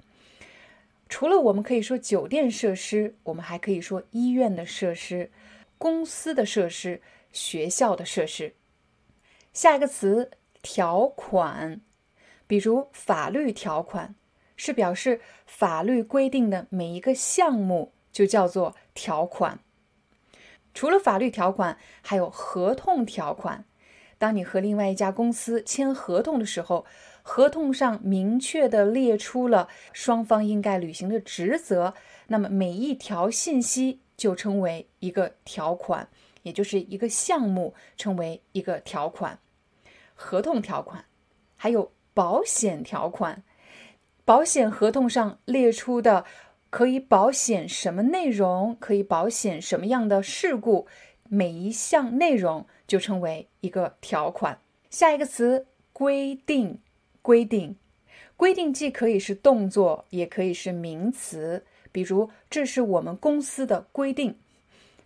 [1.10, 5.30] 除了我们可以说酒店设施，我们还可以说医院的设施、
[5.76, 7.02] 公司的设施、
[7.34, 8.54] 学校的设施。
[9.52, 10.30] 下一个词
[10.62, 11.82] 条款，
[12.46, 14.14] 比如法律条款，
[14.56, 19.58] 是表示法律规定的每一个项目就叫做条款。
[20.72, 23.66] 除了法律条款，还有合同条款。
[24.16, 26.86] 当你和另外一家公司签合同的时候。
[27.26, 31.94] 合同上明确的列出了双方应该履行的职责，
[32.26, 36.10] 那么每一条信息就称为一个条款，
[36.44, 39.40] 也就是一个项目称为一个条款。
[40.14, 41.04] 合同条款，
[41.56, 43.42] 还有保险条款，
[44.24, 46.24] 保险合同上列出的
[46.70, 50.86] 可以保险什么内容，可以保险什么样的事故，
[51.28, 54.60] 每一项内容就称为一个条款。
[54.88, 56.78] 下一个词规定。
[57.22, 57.76] 规定，
[58.36, 61.64] 规定既可以是动作，也可以是名词。
[61.90, 64.36] 比如，这是我们公司的规定。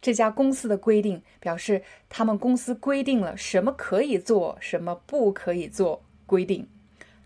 [0.00, 6.02] 这家公司的规定表示他们公司规定了什么可以做，什么不可以做。
[6.26, 6.68] 规定，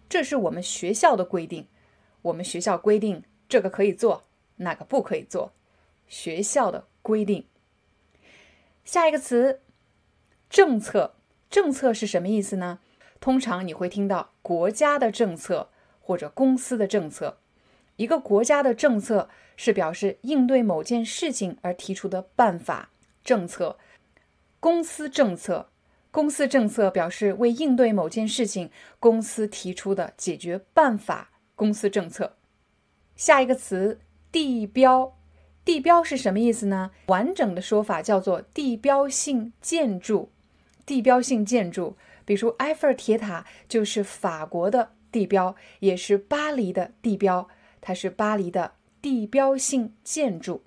[0.09, 1.67] 这是我们学校的规定。
[2.23, 4.25] 我们学校规定这个可以做，
[4.57, 5.53] 那个不可以做。
[6.07, 7.47] 学校的规定。
[8.85, 9.61] 下一个词，
[10.49, 11.15] 政策。
[11.51, 12.79] 政策是什么意思呢？
[13.21, 15.69] 通常你会听到国家的政策
[16.01, 17.39] 或者公司的政策。
[17.97, 19.29] 一个国家的政策
[19.63, 22.91] 是表示应对某件事情而提出的办法
[23.23, 23.79] 政策。
[24.59, 25.69] 公司政策，
[26.11, 32.35] 公司政策表示为应对某件事情公司提出的解决办法公司政策。
[33.15, 34.01] 下一个词
[34.33, 35.17] 地标，
[35.65, 36.91] 地标是什么意思呢？
[37.07, 40.33] 完整的说法叫做地标性建筑。
[40.85, 41.97] 地标性建筑。
[42.25, 47.49] 比如埃菲尔铁塔就是法国的地标，也是巴黎的地标。
[47.81, 48.73] 它是巴黎的
[49.03, 50.63] 地标性建筑，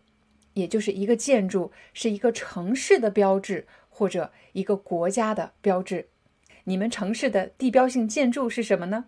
[0.53, 6.09] 也就是一个建筑是一个城市的标志或者一个国家的标志。
[6.65, 9.05] 你们城市的地标性建筑是什么呢？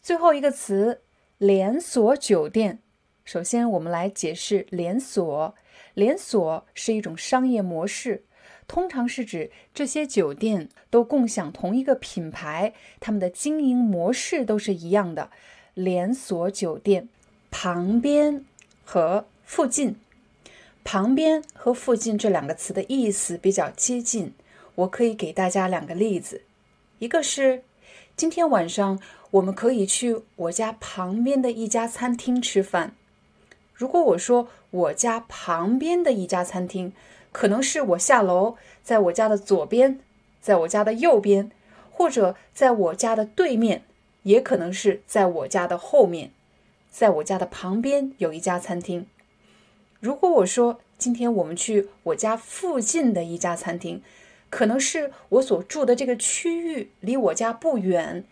[0.00, 1.02] 最后一个词，
[1.38, 2.80] 连锁酒店。
[3.24, 5.54] 首先，我们来解释连锁。
[5.94, 8.24] 连锁是一种商业模式。
[8.66, 15.30] 通常是指这些酒店都共享同一个品牌，他们的经营模式都是一样的。
[15.74, 17.08] 连锁酒店
[17.52, 18.44] 旁边
[18.84, 19.94] 和附近，
[20.82, 24.34] 旁边和附近这两个词的意思比较接近。
[24.74, 26.42] 我可以给大家两个例子，
[26.98, 27.62] 一个是
[28.16, 29.00] 今天晚上
[29.30, 32.96] 我们可以去我家旁边的一家餐厅吃饭。
[33.72, 36.92] 如果我说我家旁边的一家餐厅。
[37.34, 40.00] 可能是我下楼，在我家的左边，
[40.42, 41.50] 在我家的右边，
[41.90, 43.84] 或者在我家的对面，
[44.24, 46.30] 也可能是在我家的后面，
[46.92, 49.06] 在我家的旁边有一家餐厅。
[49.98, 54.02] 如果我说今天我们去我家附近的一家餐厅，
[54.50, 58.24] 可能是我所住的这个区域离我家不远，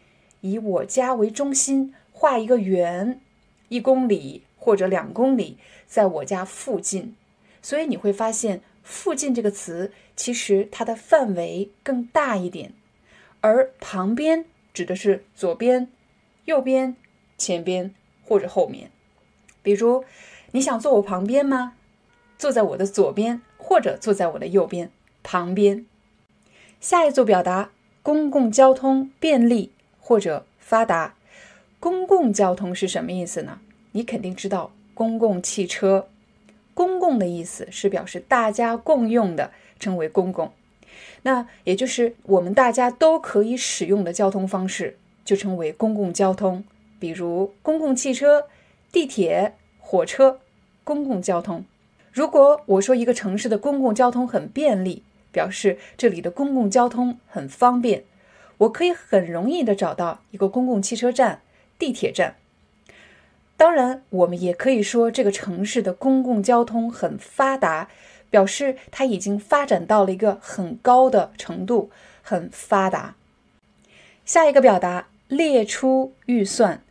[0.43, 3.20] 以我家为中心画一个圆，
[3.69, 5.57] 一公里或者两公里，
[5.87, 7.16] 在我家附近。
[7.62, 12.73] 所以你会发现，“附近”这个词其实它的范围更大一点，
[13.41, 15.89] 而旁边指的是左边、
[16.45, 16.97] 右边、
[17.37, 17.95] 前边
[18.31, 18.93] 或者后面。
[19.61, 20.05] 比如，
[20.52, 21.74] 你想坐我旁边吗？
[22.39, 24.93] 坐在我的左边，或者坐在我的右边，
[25.24, 25.85] 旁边。
[26.81, 27.73] 下一组表达：
[28.05, 31.16] 公共交通便利或者发达。
[31.81, 33.59] 公共交通是什么意思呢？
[33.90, 36.09] 你肯定知道，公共汽车。
[36.73, 39.51] 公共的意思是表示大家共用的，
[39.81, 40.52] 称为公共。
[41.23, 46.62] 那也就是我们大家都可以使用的交通方式，就称为公共交通。
[47.01, 48.47] 比如公共汽车、
[48.93, 50.39] 地铁、火车，
[50.85, 51.65] 公共交通。
[52.13, 55.03] 如果我说一个城市的公共交通很便利，
[55.33, 58.05] 表示这里的公共交通很方便，
[58.59, 61.41] 我可以很容易的找到一个公共汽车站、
[61.79, 62.37] 地铁站。
[63.57, 67.89] 当然，我们也可以说这个城市的公共交通很发达，
[68.29, 71.91] 表示它已经发展到了一个很高的程度，
[72.23, 73.15] 很发达。
[74.25, 76.83] 下一个表达列出预算，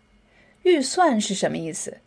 [0.63, 1.97] 预算是什么意思？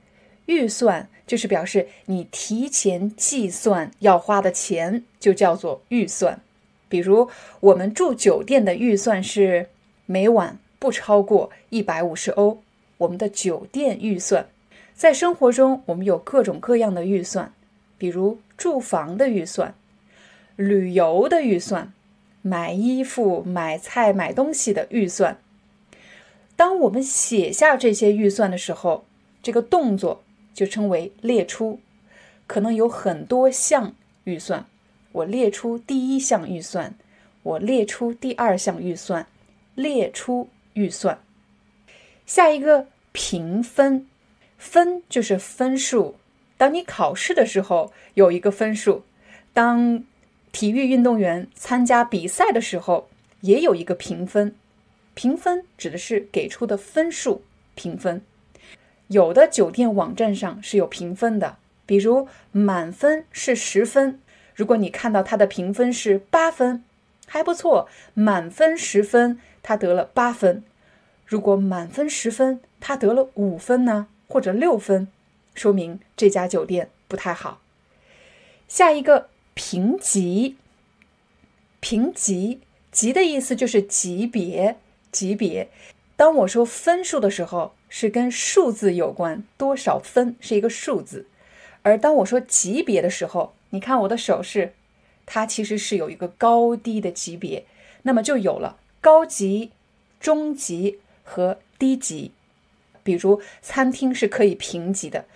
[0.47, 6.41] 预算就是表示你提前计算要花的钱，就叫做预算。
[6.89, 7.31] 比如
[7.61, 9.69] 我们住酒店的预算是
[10.05, 12.61] 每晚不超过一百五十欧，
[12.99, 14.49] 我们的酒店预算。
[14.95, 17.53] 在生活中，我们有各种各样的预算，
[17.97, 19.75] 比如住房的预算、
[20.57, 21.93] 旅游的预算、
[22.43, 25.39] 买衣服、买菜、买东西的预算。
[26.57, 29.05] 当我们写下这些预算的时候，
[29.43, 30.23] 这个动作。
[30.55, 31.81] 就称为列出，
[32.47, 34.67] 可能有很多项预算。
[35.13, 36.95] 我列出第一项预算，
[37.43, 39.27] 我列出第二项预算，
[39.75, 41.19] 列出预算。
[42.27, 44.07] 下一个评分，
[44.59, 46.17] 分就是分数。
[46.59, 49.05] 当你考试的时候有一个分数，
[49.55, 50.05] 当
[50.53, 53.09] 体育运动员参加比赛的时候
[53.41, 54.55] 也有一个评分。
[55.15, 57.43] 评分指的是给出的分数，
[57.75, 58.23] 评分。
[59.09, 64.21] 有的酒店网站上是有评分的，比如满分是十分，
[64.55, 66.83] 如果你看到它的评分是八分，
[67.27, 70.63] 还不错；满分十分，他得了八分。
[71.27, 75.09] 如果满分十分，他得了五分呢，或者六分，
[75.55, 77.61] 说明这家酒店不太好。
[78.69, 80.57] 下一个评级，
[81.81, 82.61] 评级，
[82.91, 84.79] 级的意思就是级别，
[85.13, 85.69] 级别。
[86.17, 87.75] 当我说分数的时候。
[87.95, 91.27] 是跟数字有关，多少分是一个数字。
[91.83, 94.73] 而当我说级别的时候，你看我的手势，
[95.27, 97.67] 它其实是有一个高低的级别，
[98.05, 99.73] 那么就有了高级、
[100.19, 102.33] 中级和低级。
[103.03, 105.27] 比如餐厅是可以评级的，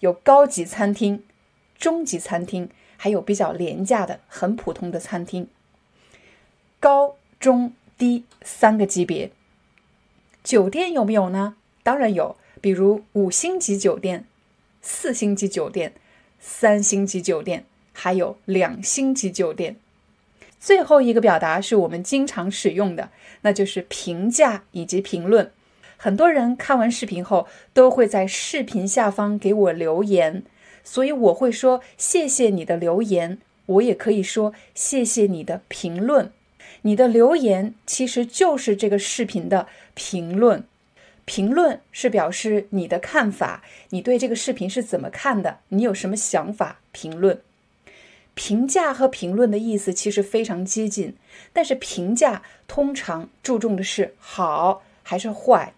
[0.00, 1.24] 有高级餐厅、
[1.78, 2.68] 中级餐厅，
[2.98, 5.48] 还有比较廉价的、很普通的餐厅。
[6.78, 9.30] 高、中、低三个级别，
[10.42, 11.56] 酒店有没有呢？
[11.82, 14.24] 当然有，比如五星级酒店、
[14.82, 15.92] 四星级酒店、
[16.40, 19.76] 三星级酒店，还有两星级酒店。
[20.58, 23.10] 最后一个表达是我们经常使用的，
[23.42, 25.50] 那就是评价以及评论。
[25.96, 30.42] 很多人看完视频后都会在视频下方给我留言，
[30.82, 36.32] 所以我会说谢谢你的留言，我也可以说谢谢你的评论。
[36.86, 40.64] 你的留言其实就是这个视频的评论。
[41.26, 45.60] 评论是表示你的看法，你对这个视频是怎么看的？
[45.68, 46.80] 你有什么想法？
[46.92, 47.40] 评论、
[48.34, 51.16] 评价和评论的意思其实非常接近，
[51.54, 55.72] 但是评价通常注重的是好还是坏。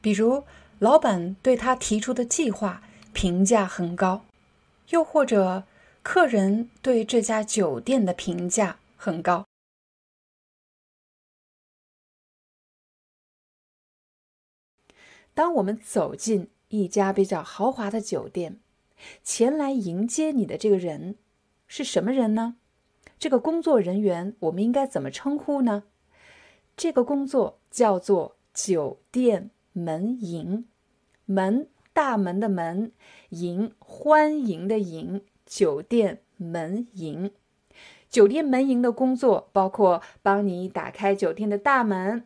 [0.00, 0.42] 比如，
[0.80, 2.82] 老板对他提出的计划
[3.12, 4.24] 评价很高，
[4.90, 5.62] 又或者
[6.02, 9.47] 客人对这家酒店的评价很高。
[15.38, 18.58] 当我们走进一家比较豪华的酒店，
[19.22, 21.14] 前来迎接你的这个人
[21.68, 22.56] 是什么人呢？
[23.20, 25.84] 这个工作人员我们应该怎么称呼呢？
[26.76, 30.66] 这个工作叫做酒店门迎，
[31.24, 32.90] 门大门的门，
[33.28, 37.30] 迎欢迎的迎，酒店门迎。
[38.10, 42.24] 酒店门迎的工作包括帮你打开酒店的大门。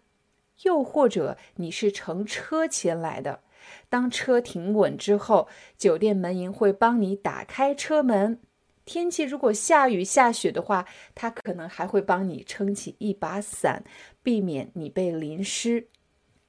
[0.62, 3.40] 又或者你是乘车前来的，
[3.89, 8.40] 当车停稳之后，酒店门迎会帮你打开车门，
[8.84, 13.84] 天气如果下雨下雪的话，它可能还会帮你撑起一把伞，
[14.22, 15.89] 避免你被淋湿。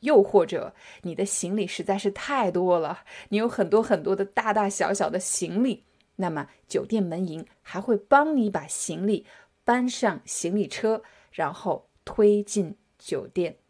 [0.01, 5.85] 又或者你的行李实在是太多了，你有很多很多的大大小小的行李，
[6.17, 9.25] 那么酒店门迎还会帮你把行李
[9.63, 13.62] 搬上行李车，然后推进酒店。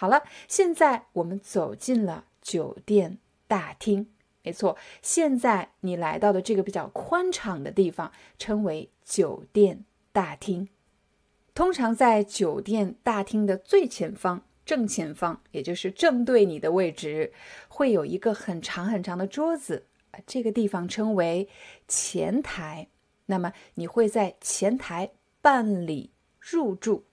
[0.00, 3.18] 好了，现在我们走进了酒店
[3.48, 4.06] 大厅。
[4.44, 10.68] 没错，现在你来到的这个比较宽敞的地方称为酒店大厅。
[11.52, 17.32] 通常在酒店大厅的最前方、正前方，也就是正对你的位置，
[17.66, 19.88] 会有一个很长很长的桌子，
[20.24, 21.48] 这个地方称为
[21.88, 22.86] 前台。
[23.26, 25.10] 那么你会在前台
[25.42, 27.07] 办理入住。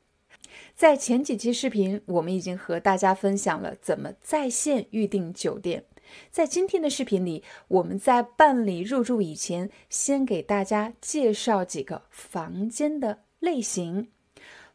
[0.75, 5.85] 在前几期视频，我们已经和大家分享了怎么在线预订酒店。
[6.29, 14.09] 在今天的视频里，我们在办理入住以前，先给大家介绍几个房间的类型。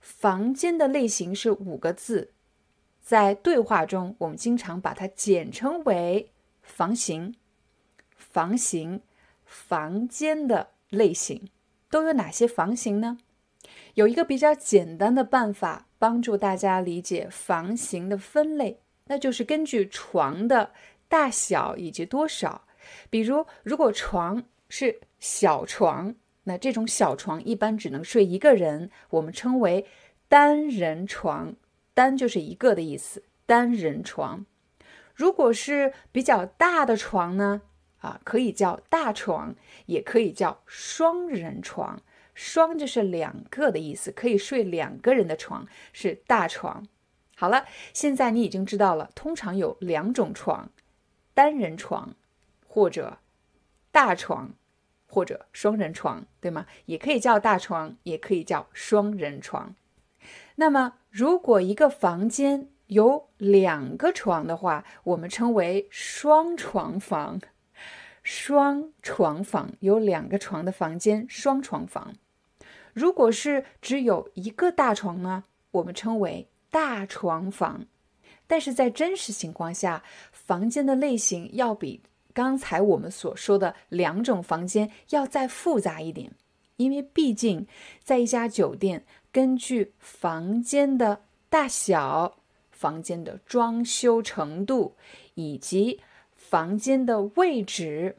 [0.00, 2.32] 房间的类型是五个字，
[3.02, 6.30] 在对话中，我们经常把它简称为
[6.62, 7.34] 房型。
[8.16, 9.02] 房型，
[9.44, 11.50] 房间的类型
[11.90, 13.18] 都有哪些房型呢？
[13.94, 20.72] 有一个比较简单的办法，帮助大家理解房型的分类，那就是根据床的。
[21.08, 22.68] 大小以及多少，
[23.10, 26.14] 比如如果床是小床，
[26.44, 29.86] 那这种小床一般只能睡一个人，我们称为
[30.28, 31.56] 单人床。
[31.94, 34.46] 单就是一个的意思，单人床。
[35.12, 37.62] 如果是比较大的床呢，
[37.98, 39.56] 啊，可以叫大床，
[39.86, 42.00] 也可以叫双人床。
[42.42, 46.86] 双就是两个的意思，可以睡两个人的床是大床。
[47.36, 50.70] 好了，现在你已经知道了，通常有两种床。
[51.34, 52.14] 单人床，
[52.66, 53.18] 或者
[53.92, 54.54] 大床，
[55.06, 56.64] 或者双人床，对吗？
[56.86, 59.74] 也可以叫大床，也可以叫双人床。
[60.54, 67.38] 那么，如果一个房间有两个床的话，我们称为双床房。
[68.22, 72.14] 双床房有两个床的房间，双床房。
[72.92, 77.86] 如果是只有一个大床呢，我们称为大床房。
[78.46, 80.02] 但是在真实情况下，
[80.32, 82.00] 房间的类型要比
[82.34, 86.32] 刚才我们所说的两种房间要再复杂一点，
[86.76, 87.66] 因为毕竟
[88.02, 92.38] 在一家酒店，根据房间的大小、
[92.72, 94.96] 房间的装修程度
[95.34, 96.00] 以及
[96.34, 98.16] 房间的位置，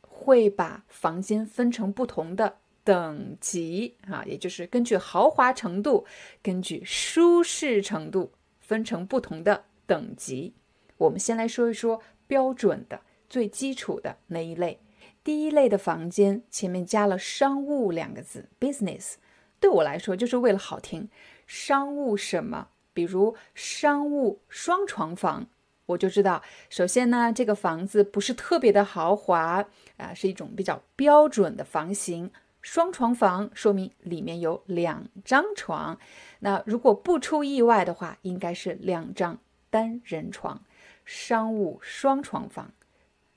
[0.00, 6.06] 会把房间分成不同的等级啊，也就是根据豪华程度、
[6.42, 9.64] 根据舒适程度分成不同的。
[9.86, 10.54] 等级，
[10.96, 14.80] 我们先来说一说标准的、最基础的那一类。
[15.22, 19.16] 第一类的房间前面加了“商务”两个字，business，
[19.60, 21.10] 对我来说就是为了好听。
[21.46, 22.68] 商务什么？
[22.94, 25.48] 比如商务双床房，
[25.84, 29.66] 我就知道，首先呢，这个房子不是特别的豪华
[29.98, 32.30] 啊，是一种比较标准的房型。
[32.64, 35.98] 双床房说明里面有两张床，
[36.38, 39.38] 那如果不出意外的话，应该是两张。
[39.68, 40.62] 单人床，
[41.04, 42.72] 商务双床房，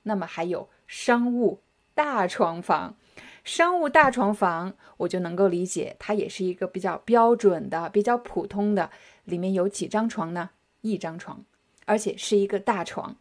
[0.03, 1.61] 那么还有商务
[1.93, 2.95] 大床房。
[3.43, 8.89] 商务大床房，我就能够理解，它也是一个比较标准的、比较普通的。
[9.25, 10.51] 里面有几张床呢？
[10.79, 11.43] 一张床，
[11.85, 13.17] 而且是一个大床。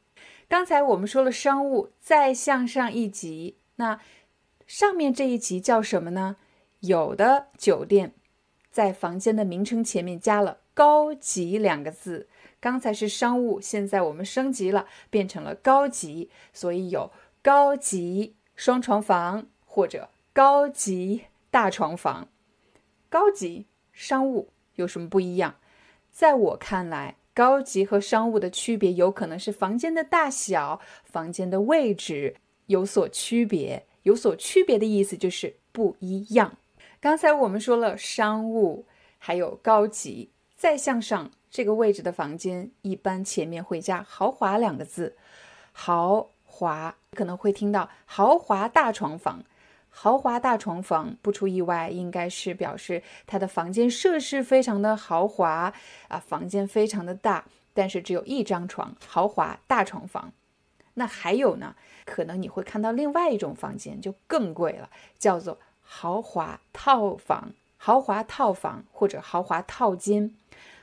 [0.48, 3.98] 刚才我们说了商务，再向上一级，那
[4.66, 6.36] 上面这一级叫什么呢？
[6.80, 8.12] 有的酒店
[8.70, 12.28] 在房间的名称前面加了“高级”两个字。
[12.58, 17.12] 刚才是商务，现在我们升级了，变成了高级，所以有
[17.42, 22.28] 高级双床房或者高级大床房。
[23.08, 25.56] 高级商务有什么不一样？
[26.10, 32.36] 在我看来，高级和商务的区别有可能是房间的大小、房间的位置
[32.66, 33.86] 有所区别。
[34.06, 36.56] 有所区别的意思就是不一样。
[37.00, 38.86] 刚才我们说了商务，
[39.18, 41.32] 还有高级，再向上。
[41.50, 45.16] 这个位置的房间一般前面会加“豪华”两个字，
[45.72, 49.42] 豪华可能会听到“豪华大床房”。
[49.90, 55.74] 豪华大床房不出意外，应该是表示它的房间设施非常的豪华
[56.06, 58.94] 啊，房间非常的大，但是只有一张床。
[59.04, 60.32] 豪华大床房。
[60.98, 61.74] 那还有呢？
[62.04, 70.34] 可能你会看到另外一种房间就更贵了，叫做豪华套房、豪华套房或者豪华套间。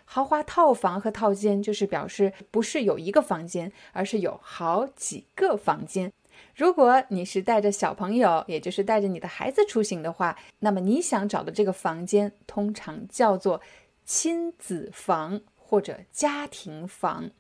[0.06, 6.12] 豪华套房和套间就是表示不是有一个房间，而是有好几个房间。
[6.56, 13.62] 如果你是带着小朋友，也就是带着你的孩子出行的话，那么你想找的这个房间通常叫做
[14.06, 17.32] 亲子房或者家庭房。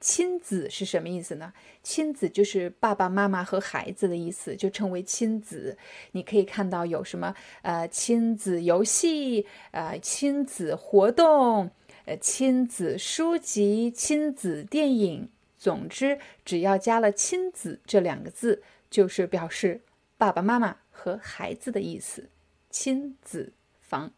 [0.00, 1.52] 亲子是什么意思呢？
[1.82, 5.76] 亲子就是爸爸妈妈和孩子的意思，就称为亲子。
[6.12, 11.70] 你可以看到有什么呃亲子游戏、呃亲子活动、
[12.06, 15.28] 呃亲子书籍、亲子电影。
[15.58, 19.82] 总之，只要加了“亲子”这两个字，就是表示
[20.16, 22.30] 爸爸妈妈和孩子的意思。
[22.70, 24.14] 亲子房。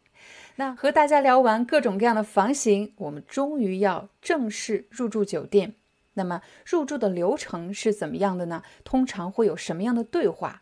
[0.55, 5.75] 那和大家聊完各种各样的房型，我们终于要正式入住酒店。
[6.13, 8.63] 那么入住的流程是怎么样的呢？
[8.83, 10.61] 通常会有什么样的对话？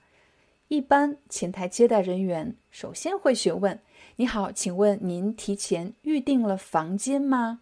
[0.69, 3.79] 一般前台接待人员首先会询问
[4.15, 7.61] ：“你好，请问您提前预定了房间吗？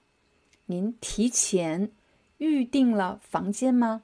[0.66, 1.92] 您提前。”
[2.40, 4.04] 预定了房间吗？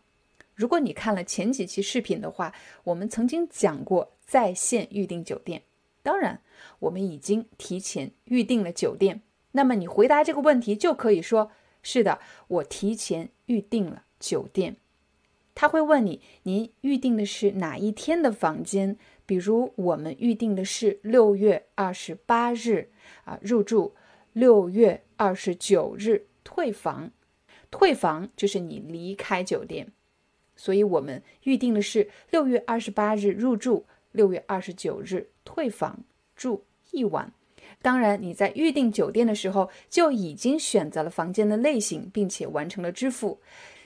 [0.55, 2.53] 如果你看了前几期视频的话，
[2.83, 5.61] 我们曾经讲过在线预订酒店。
[6.03, 6.41] 当然，
[6.79, 9.21] 我们已经提前预定了酒店。
[9.51, 14.77] 那么你回答这个问题就可以说：“是的，我提前预定了酒店。”
[15.55, 22.91] 他会问你：“您预定的是哪一天的房间？”比如我们预定的是六月二十八日
[23.23, 23.95] 啊入住，
[24.33, 27.09] 六月二十九日退房。
[27.71, 29.91] 退房就是你离开酒店，
[30.55, 36.03] 所以我们预定的是六月二十八日入住，六月二十九日退房
[36.35, 37.31] 住一晚。
[37.81, 43.39] 当然，你在预定酒店的时候就已经选择了房间的类型，并且完成了支付。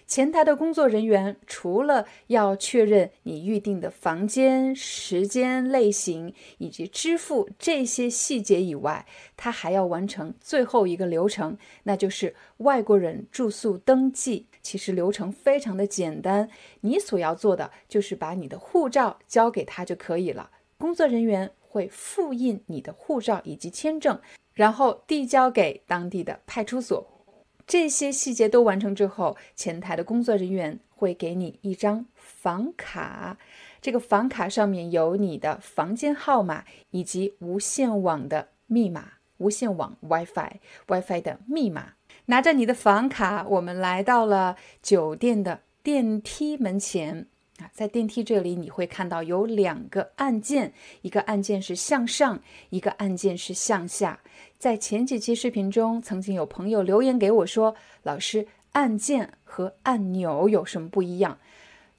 [0.08, 9.06] 前台的工作人员除了要确认你预定的房间、时间、类型以及支付这些细节以外，
[9.38, 14.48] 他还要完成最后一个流程，那就是外国人住宿登记。
[14.64, 16.50] 其实流程非常的简单，
[16.82, 20.50] 你所要做的就是把你的护照交给他就可以了。
[20.80, 24.20] 工作人员会复印你的护照以及签证，
[24.54, 27.08] 然后递交给当地的派出所。
[27.68, 33.38] 这些细节都完成之后，前台的工作人员会给你一张房卡，
[33.80, 41.94] 这个房卡上面有你的房间号码以及无线网的密码，无线网 WiFi，WiFi 的密码。
[42.26, 47.28] 拿着你的房卡，我们来到了酒店的电梯门前。
[47.60, 54.19] 啊，在电梯这里你会看到有两个按键，一个按键是向上，一个按键是向下。
[54.57, 61.38] 在前几期视频中，曾经有朋友留言给我说：“老师，按键和按钮有什么不一样？”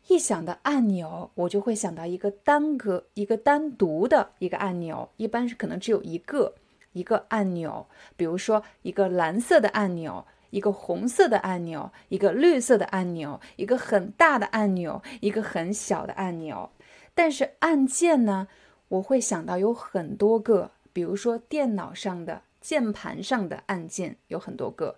[0.08, 6.54] 一想到按钮，我就会想到一个单个、一个单独的一个按钮，一般是可能只有一个
[6.94, 10.24] 一个按钮，比如说一个蓝色的按钮。
[10.50, 16.70] 一个红色的按钮，一个绿色的按钮，一个很大的按钮，一个很小的按钮。
[17.14, 18.48] 但是按键呢，
[18.88, 24.96] 我会想到有很多个，比如说电脑上的键盘上的按键有很多个，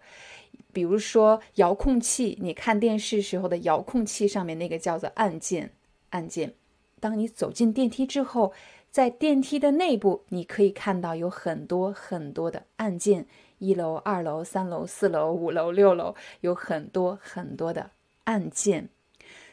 [0.73, 5.73] 比如说遥控器，你看电视时候的遥控器上面那个叫做按键，
[6.11, 6.55] 按键。
[7.01, 8.53] 当你走进电梯之后，
[8.91, 13.27] 在电梯的内部，你可以看到有很多很多的按键。
[13.62, 17.93] 一楼、二楼、三楼、四楼、五楼、六楼，有很多很多的
[18.24, 18.89] 按键，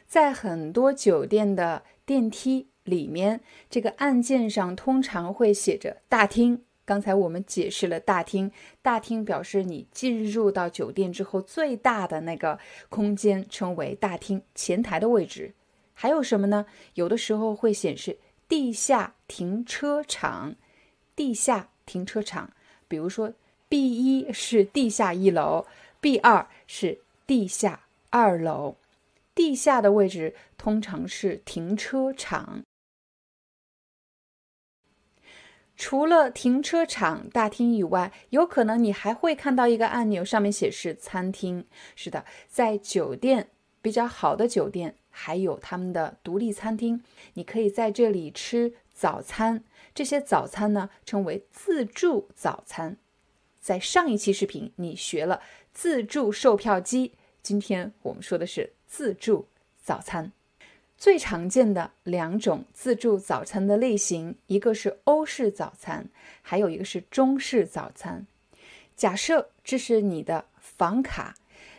[0.08, 6.64] 在很多酒店的电梯里面，这个按键上通常会写着“大厅”。
[6.84, 8.50] 刚才我们解释了“大厅”，
[8.82, 12.58] 大厅表示你进入到酒店之后最大的那个
[12.88, 15.54] 空间，称为大厅，前台的位置。
[15.94, 16.66] 还有什么呢？
[16.94, 18.18] 有的时候会显示
[18.48, 20.56] 地下停车场，
[21.14, 22.50] 地下停车场，
[22.88, 23.32] 比如说。
[23.70, 25.64] B 一是地下一楼
[26.00, 28.74] ，B 二是地下二楼。
[29.32, 32.62] 地下的位置通常是停车场。
[35.76, 41.64] 除了停车场大厅以外，有可能你还会看到一个按钮，上面显示餐厅。
[41.94, 49.62] 是的，在酒店比较好的酒店，还有他们的独立餐厅，你可以在这里吃早餐。
[49.94, 52.96] 这些早餐呢，称为自助早餐。
[53.60, 55.42] 在上一期视频，你学了
[55.72, 57.12] 自助售票机。
[57.42, 59.46] 今天我们说的是自助
[59.82, 60.32] 早餐。
[60.96, 66.08] 最常见的两种自助早餐的类型，一个是欧式早餐，
[66.42, 68.26] 还有一个是中式早餐。
[68.96, 71.36] 假设这是你的房卡，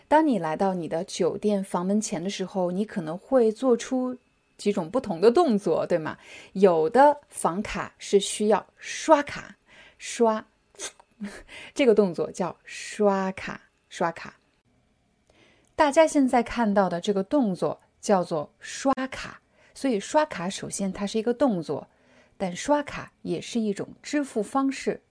[0.07, 4.17] 当你来到你的酒店房门前的时候，你可能会做出
[4.57, 6.17] 几种不同的动作，对吗？
[6.53, 9.57] 有的房卡是需要刷卡，
[9.99, 10.47] 刷。
[11.73, 14.39] 这个动作叫刷卡，刷卡。
[15.75, 19.41] 大家现在看到的这个动作叫做刷卡，
[19.73, 21.87] 所以刷卡首先它是一个动作，
[22.37, 25.01] 但刷卡也是一种支付方式。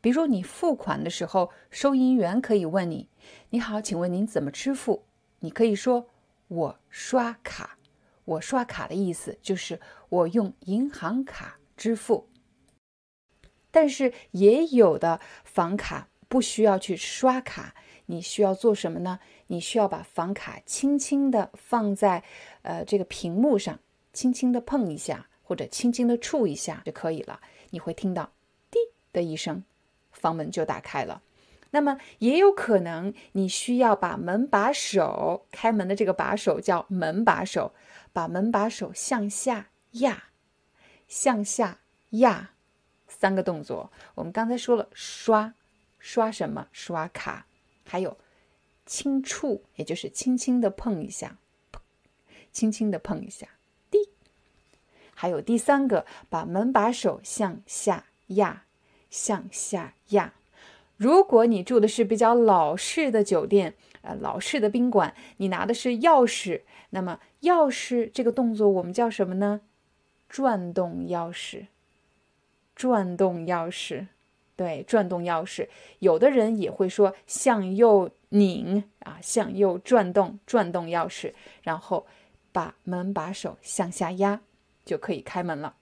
[0.00, 3.08] 比如你付款的时候，收银员可以问你
[3.50, 5.04] ：“你好，请问您怎么支付？”
[5.40, 6.08] 你可以说
[6.48, 7.76] ：“我刷卡。”
[8.24, 9.80] 我刷卡的意思就是
[10.10, 12.27] 我用银行卡支付。
[13.80, 17.76] 但是也有的房卡不需要去刷卡，
[18.06, 19.20] 你需要做什么呢？
[19.46, 22.24] 你需要把房卡轻轻地放在
[22.62, 23.78] 呃这个屏幕上，
[24.12, 27.38] 轻轻地碰一下或者轻轻地触一下就可以了。
[27.70, 28.32] 你会听到
[28.68, 28.80] “滴”
[29.14, 29.62] 的一声，
[30.10, 31.22] 房门就打开了。
[31.70, 37.72] 那么也有可能你需要把门把手开门的这个把手叫门把手，
[38.12, 40.24] 把门把手向下压，
[41.06, 41.78] 向下
[42.10, 42.50] 压。
[43.18, 45.52] 三个动作，我们刚才说了，刷，
[45.98, 46.68] 刷什么？
[46.70, 47.46] 刷卡，
[47.84, 48.16] 还有
[48.86, 51.36] 轻触，也就是轻轻的碰一下，
[52.52, 53.48] 轻轻的碰一下，
[53.90, 53.98] 滴。
[55.16, 58.62] 还有第三个，把门把手向下压，
[59.10, 60.32] 向下压。
[60.96, 69.62] 如果你住的是比较老式的酒店，呃，老式的宾馆，你拿的是钥匙，那么钥匙这个动作我们叫什么呢？
[70.28, 71.66] 转动钥匙。
[72.78, 74.06] 转动钥匙，
[74.54, 75.68] 对，转动钥匙。
[75.98, 82.06] 有的人也会说向右拧啊，向右转动，转动钥匙，然后
[82.52, 84.40] 把门把手向下压，
[84.84, 85.74] 就可以开门了。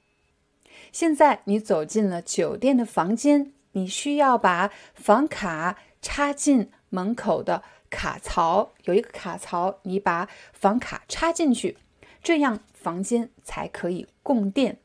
[0.91, 11.77] 现在你走进了酒店的房间，你需要把房卡插进门口的卡槽，有一个卡槽，你把房卡插进去，
[12.23, 14.79] 这样房间才可以供电。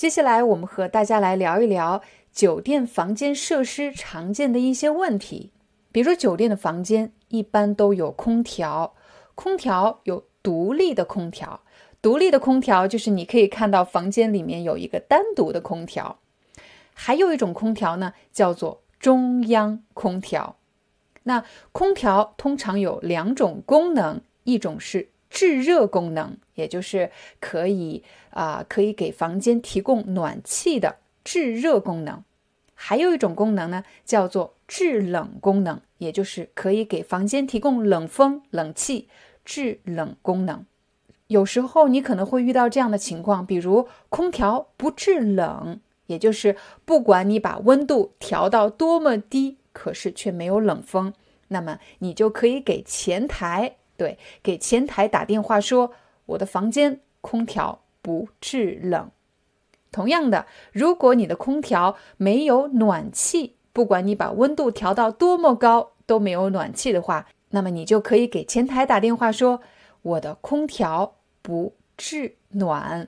[0.00, 2.00] 接下来，我们和大家来聊一聊
[2.32, 5.52] 酒店房间设施常见的一些问题。
[5.92, 8.94] 比如说，酒店的房间一般都有空调，
[9.34, 11.60] 空调有独立的空调，
[12.00, 16.18] 独立的空调就是你可以看到房间里面有一个单独的空调。
[16.94, 20.56] 还有一种空调呢，叫做中央空调。
[21.24, 25.10] 那空调通常有两种功能，一种是。
[25.30, 32.22] 制热功能，也就是可以啊，可以给房间提供暖气的制热功能。
[32.74, 39.08] 还有一种功能呢，叫做制冷功能，也就是可以给房间提供冷风、冷气、
[39.44, 40.66] 制冷功能。
[41.28, 51.12] 有时候你可能会遇到这样的情况，比如空调不制冷，也就是不管你把温度调到多么低，可是却没有冷风，
[51.48, 53.76] 那么你就可以给前台。
[54.00, 55.92] 对，给前台打电话说
[56.24, 59.10] 我的房间空调不制冷。
[59.92, 69.60] 同样的，如果你的空调没有暖气，不管你把温度调到多么高都没有暖气的话，那么你就可以给前台打电话说
[70.00, 73.06] 我的空调不制暖。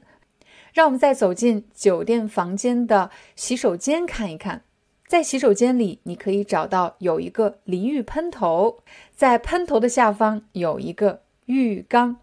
[0.75, 4.65] 让我们再走进酒店房间的洗手间看一看。
[5.13, 8.79] 在洗手间里，你可以找到有一个淋浴喷头，
[9.15, 12.17] 在喷头的下方有一个浴缸。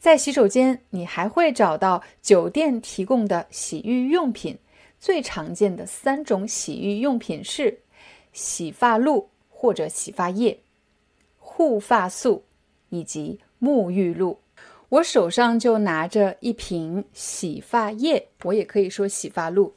[0.00, 4.58] 在洗手间，你还会找到酒店提供的洗浴用品。
[4.98, 7.78] 最常见的三种洗浴用品是
[8.32, 10.58] 洗发露或者洗发液、
[11.38, 12.42] 护发素
[12.88, 14.40] 以及沐浴露。
[14.88, 19.76] 我手上就拿着一瓶洗发液，我也可以说洗发露。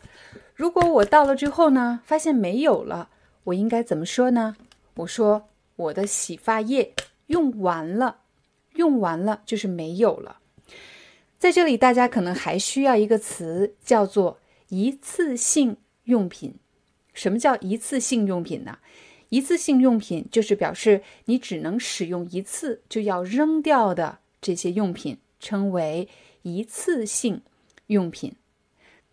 [0.60, 3.07] 如果我到了之后呢，发现没有了，
[3.45, 4.57] 我应该怎么说呢？
[4.95, 6.94] 我说我的洗发液
[7.27, 8.18] 用完了，
[8.73, 10.40] 用完了就是没有了。
[11.38, 16.56] 在这里，大家可能还需要一个词，叫做一次性用品。
[17.14, 18.80] 什么叫一次性用品呢？
[19.30, 26.10] 一次性用品就是表示你只能使用一次就要扔掉的这些用品，称为
[26.41, 27.44] 一次性
[27.88, 28.36] 用品。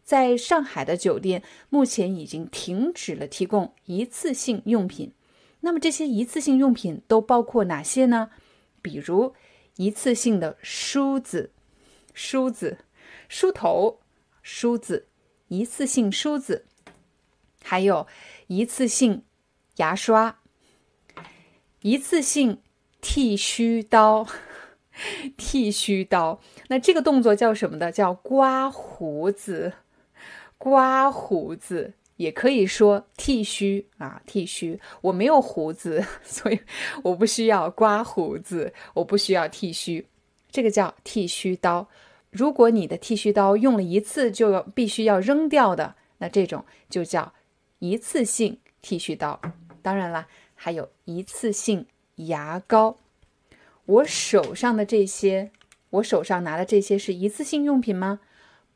[0.07, 5.12] 在上海的酒店目前已经停止了提供一次性用品。
[5.62, 8.31] 那么这些一次性用品都包括哪些呢？
[8.81, 9.35] 比如
[9.78, 11.51] 一次性的梳子、
[12.15, 12.78] 梳子、
[13.28, 13.99] 梳头、
[14.43, 15.09] 梳子、
[15.49, 16.66] 一次性梳子，
[17.65, 18.07] 还有
[18.47, 19.24] 一次性
[19.78, 20.39] 牙刷、
[21.81, 22.61] 一次性
[23.01, 24.24] 剃须刀、
[25.37, 26.41] 剃须刀。
[26.69, 27.91] 那这个动作叫什么的？
[27.91, 29.73] 叫刮胡子。
[30.59, 34.81] 刮胡子也可以说剃须啊，剃须。
[35.03, 36.59] 我没有胡子， 所以
[37.03, 40.07] 我不需要刮胡子，我不需要剃须。
[40.51, 41.89] 这个叫剃须刀。
[42.31, 47.35] 如果你的剃须刀用了一次就要必须要扔掉的，那这种就叫
[47.78, 49.41] 一次性剃须刀。
[49.83, 52.97] 当然了，还有一次性牙膏。
[53.85, 55.51] 我手上的这些，
[55.91, 58.20] 我手上拿的这些是一次性用品吗？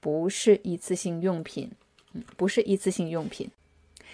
[0.01, 1.71] 不是一次性用品，
[2.15, 3.51] 嗯，不是一次性用品。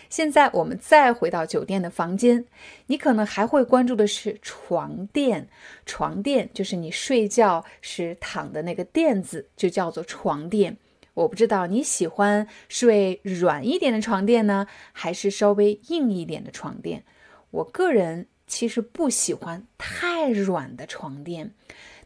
[0.08, 2.44] 现在我们再回到酒店的房间，
[2.86, 5.48] 你可能还会关注的是床垫。
[5.84, 10.76] 床垫就是你睡觉时躺的那个垫子，就叫做床垫。
[11.14, 17.02] 我不知道你喜欢睡软一点的床垫呢，还是稍微硬一点的床垫。
[17.50, 21.52] 我个人其实不喜欢太软的床垫，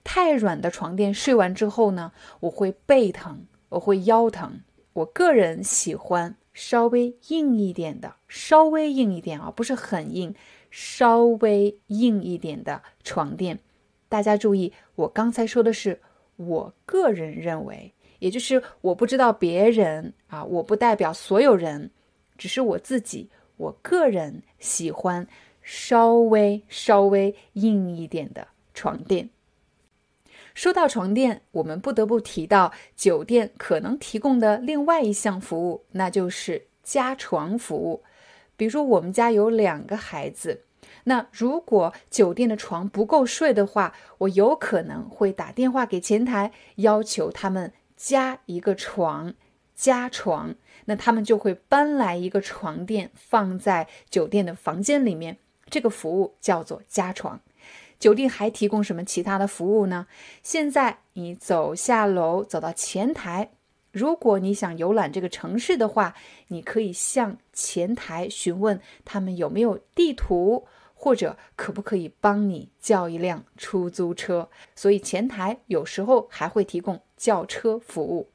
[0.05, 4.61] 太软的床垫睡完之后呢，我会背疼，我会腰疼。
[4.93, 6.37] 我个人喜欢。
[6.53, 10.35] 稍微硬一点的，稍微硬一点啊，不是很硬，
[10.69, 13.61] 稍微硬一点的床垫。
[14.09, 16.01] 大家注意，我刚才说的是
[16.37, 21.93] 我个人认为，也就是我不知道别人啊，我不代表所有人，
[22.37, 25.27] 只是我自己，我个人喜欢
[25.63, 29.31] 稍微稍微硬一点的床垫。
[30.61, 38.03] 说到床垫，我们不得不提到酒店可能提供的另外一项服务，那就是加床服务。
[38.59, 40.65] 比如说我们家有两个孩子，
[41.05, 49.33] 那如果酒店的床不够睡的话，我有可能会打电话给前台，要求他们加一个床，
[49.75, 50.55] 加床。
[50.85, 55.39] 那他们就会搬来一个床垫放在酒店的房间里面，
[55.71, 57.41] 这个服务叫做加床。
[58.01, 60.07] 酒店还提供什么其他的服务呢？
[60.43, 63.51] 现在你走下楼，走到前台，
[63.93, 66.15] 如果你想游览这个城市的话，
[66.49, 74.49] 你可以向前台询问他们有没有地图，或者可不可以帮你叫一辆出租车。
[74.75, 78.31] 所以前台有时候还会提供叫车服务。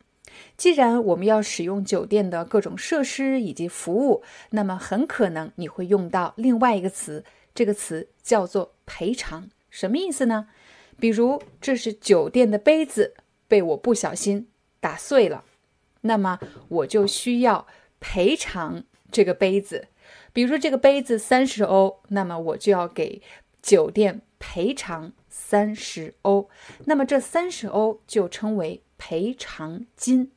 [0.56, 4.22] 既然我们要使用酒店的各种设施以及服务，
[4.52, 7.24] 那么很可能你会用到另外一个词，
[7.56, 9.50] 这个词叫做赔偿。
[9.76, 10.48] 什么意思呢？
[10.98, 13.14] 比如这是酒店的杯子
[13.50, 14.48] 被我不小心
[14.80, 15.44] 打碎了，
[16.02, 16.40] 那么
[16.70, 17.68] 我就需要
[18.00, 19.90] 赔偿这个杯子。
[20.32, 23.22] 比如说这个杯子三十欧，那么我就要给
[23.62, 26.50] 酒店赔偿三十欧。
[26.86, 30.32] 那么这三十欧就称为赔偿金。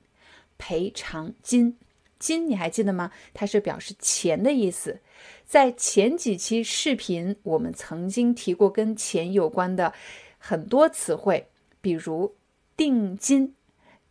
[0.56, 1.78] 赔偿金，
[2.19, 3.12] 金你还记得吗？
[3.32, 5.01] 它是表示钱的意思。
[5.45, 9.93] 在前几期视频，我们曾经提过跟钱有关的
[10.39, 11.49] 很多词汇，
[11.81, 12.36] 比如
[12.77, 13.55] 定金。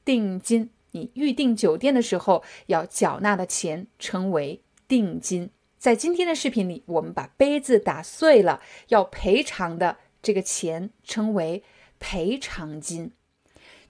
[0.03, 5.49] 定金，你预订酒店的时候要缴纳的钱称为定金。
[5.77, 11.61] 在今天的视频里，我们把杯子打碎了要赔偿的这个钱称为
[11.99, 13.11] 赔偿金。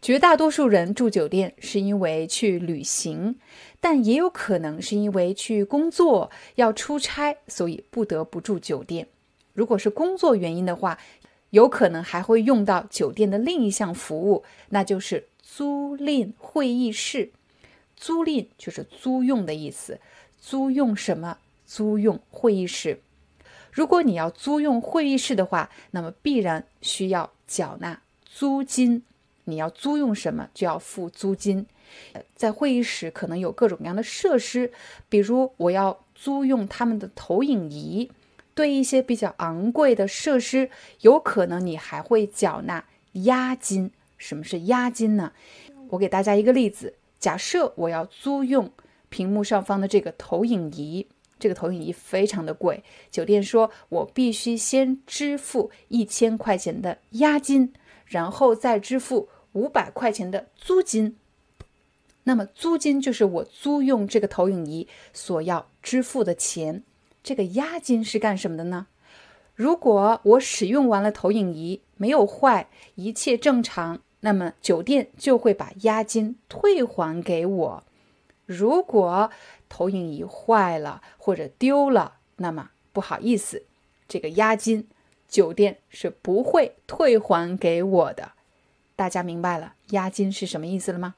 [0.02, 3.36] 绝大多数人住酒店是因为去旅行，
[3.82, 9.08] 但也有可能是因为去工作要出差，所以不得不住酒店。
[9.54, 11.00] 如果是工作原因的话，
[11.50, 17.32] 有可能还会用到酒店的另一项服务，那就是租赁会议室。
[17.96, 20.00] 租赁就是租用的意思，
[20.40, 21.40] 租用什么？
[21.66, 23.02] 租用会议室。
[23.72, 29.04] 如果你要租用会议室的话，那么必然需要缴纳租金。
[29.50, 31.66] 你要租用什么就要付租金，
[32.36, 34.72] 在会议室可能有各种各样的设施，
[35.08, 38.12] 比如我要租用他们的投影仪，
[38.54, 40.70] 对一些比较昂贵的设施，
[41.00, 42.84] 有可能你还会缴纳
[43.14, 43.90] 押金。
[44.18, 45.32] 什么是押金呢？
[45.90, 48.70] 我给大家一个例子，假设我要租用
[49.08, 51.08] 屏幕上方的这个投影仪，
[51.40, 57.72] 这个投影仪非常的贵，酒店说我必须先支付一千块钱的押金，
[58.06, 59.30] 然后再支付。
[59.58, 61.18] 五百块钱的租金，
[62.26, 66.84] 那么租金就是我租用这个投影仪所要支付的钱。
[67.24, 68.86] 这个押金是干什么的呢？
[69.56, 77.84] 如果我使用完了投影仪没有坏，一切正常，那么酒店就会把押金退还给我。
[78.46, 79.32] 如果
[79.68, 83.64] 投影仪坏了或者丢了，那么不好意思，
[84.08, 84.88] 这个押金
[85.28, 88.34] 酒店是不会退还给我的。
[88.98, 91.14] 大家明白了押金是什么意思了吗？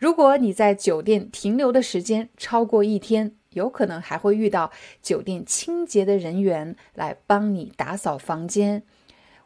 [0.00, 8.82] 如果你在酒店停留的时间超过一天，有可能还会遇到酒店清洁的人员来帮你打扫房间。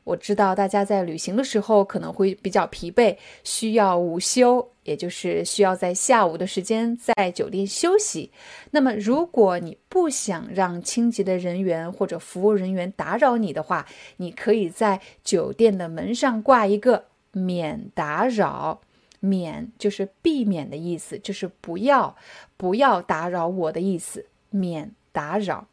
[0.08, 3.14] 我知道大家在旅行的时候可能会比较疲惫，
[3.44, 8.32] 需要午休，也就是需要在下午的时间在酒店休息。
[8.70, 13.86] 那么，如果你不想让清洁的人员或者服务人员打扰你的话，
[14.16, 18.80] 你可以在酒店的门上挂一个“免打扰
[19.20, 22.16] ”，“免”就是避免的意思，就是不要
[22.56, 25.66] 不要打扰我的意思，“免打扰”。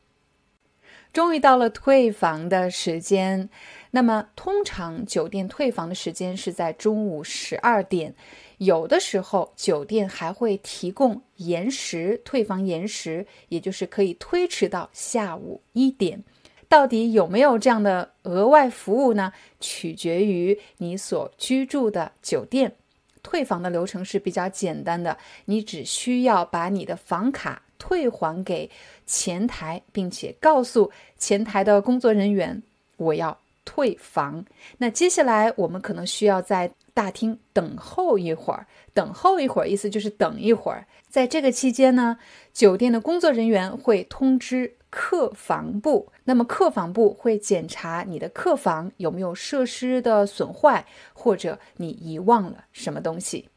[1.13, 3.49] 终于到了退房的时间。
[3.95, 8.13] 那么，通常酒店退房的时间是在中午十二点，
[8.57, 16.21] 有的时候酒店还会提供延时退房，延时也就是可以推迟到下午一点。
[16.67, 19.31] 到底有没有这样的额外服务呢？
[19.61, 22.69] 取决于你所居住的酒店。
[23.23, 28.69] 退房的流程是比较简单的，你只需要把你的房卡退还给
[29.05, 32.61] 前台，并且告诉前台的工作人员，
[32.97, 33.39] 我要。
[33.65, 34.45] 退房，
[34.77, 38.67] 那接下来我们可能需要在大厅等候一会儿。
[38.93, 40.87] 等候一会儿，意思就是等一会儿。
[41.09, 42.17] 在这个期间呢，
[42.53, 53.49] 酒店的工作人员会通知客房部，那么客房部会检查你的客房有没有设施的损坏，或者你遗忘了什么东西。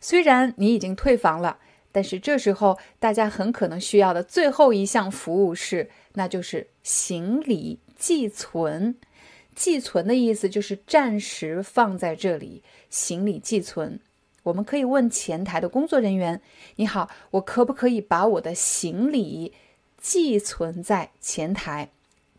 [0.00, 1.58] 虽然你已经退房了，
[1.90, 8.94] 但是这时候大家很可能需要的最后一项服务是，那就是行李寄存。
[9.56, 13.98] 寄存的意思就是暂时放在这里，行李寄存。
[14.42, 16.40] 我们可以问前台的工作人员
[16.76, 19.52] ：“你好，我可不可以把我的行李
[19.98, 21.88] 寄存在前台？”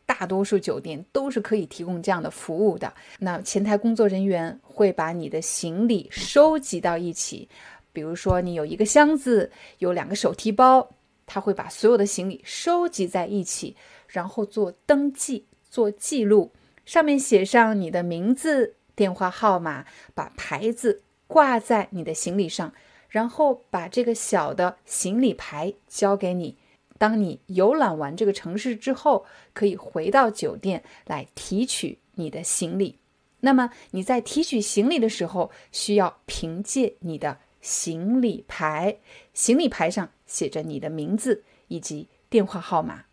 [0.06, 2.94] 大多数酒店都是可以提供这样的服务的。
[3.20, 7.50] 那前台工作人员会把你的行李收集到一起，
[7.92, 10.90] 比如说你有一个箱子，有两个手提包，
[11.26, 13.76] 他会把所有的行李收集在一起，
[14.08, 16.54] 然后做登记、做记录。
[16.88, 19.86] 上面写上你的名字、电话号码，
[20.16, 22.74] 把牌子挂在你的行李上，
[23.10, 26.58] 然后把这个小的行李牌交给你。
[26.98, 33.00] 当你游览完这个城市之后，可以回到酒店来提取你的行李。
[33.42, 39.00] 那么你在提取行李的时候，需要凭借你的行李牌，
[39.34, 43.07] 行李牌上写着你的名字以及电话号码。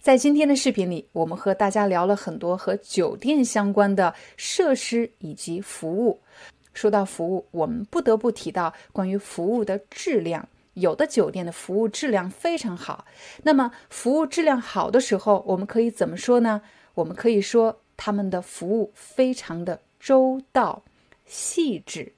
[0.00, 6.20] 在今天的视频里，我们和大家聊了很多和酒店相关的设施以及服务。
[6.72, 10.48] 说到服务，我们不得不提到关于服务的质量。
[10.74, 13.04] 有的酒店的服务质量非常好。
[13.42, 16.62] 那么，服务质量好的时候，我们可以怎么说呢？
[16.94, 20.84] 我们可以说他们的服务非常的周到、
[21.26, 22.12] 细致。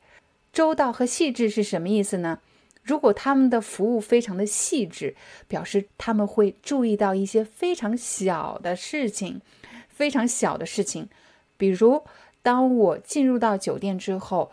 [0.52, 2.40] 周到和细致是什么意思呢？
[2.82, 5.15] 如果他们的服务非常的细致，
[5.47, 9.40] 表示他们会注意到一些非常小的事情，
[9.89, 11.09] 非常小的事情。
[11.57, 12.02] 比如，
[12.43, 14.51] 当我进入到酒店之后，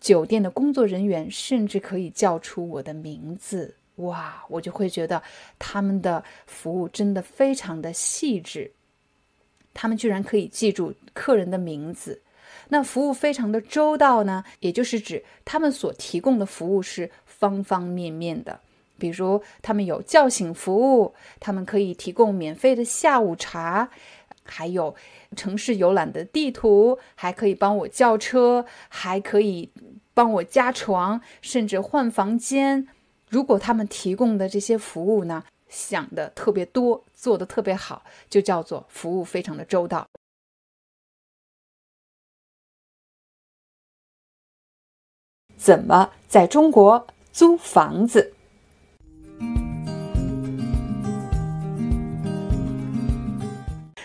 [0.00, 5.22] 酒店的工作人员甚至可以叫出我的名字，哇，我就会觉得
[5.58, 8.72] 他们的服务真的非常的细致。
[9.72, 12.20] 他们居然可以记住客人的名字。
[12.72, 17.10] 那服务非常的周到呢，也就是指他们所提供的服务是
[17.40, 18.60] 方方面面的。
[18.96, 23.88] 比如，他们有叫醒服务，他们可以提供免费的下午茶，
[24.44, 24.94] 还有
[25.34, 29.72] 城市游览的地图，还可以帮我叫车，还可以
[30.12, 32.86] 帮我加床，甚至换房间。
[33.30, 40.06] 如果他们提供的这些服务呢，想的特别多，做的特别好，就叫做服务非常的周到。
[45.56, 48.32] 怎么在中国租房子？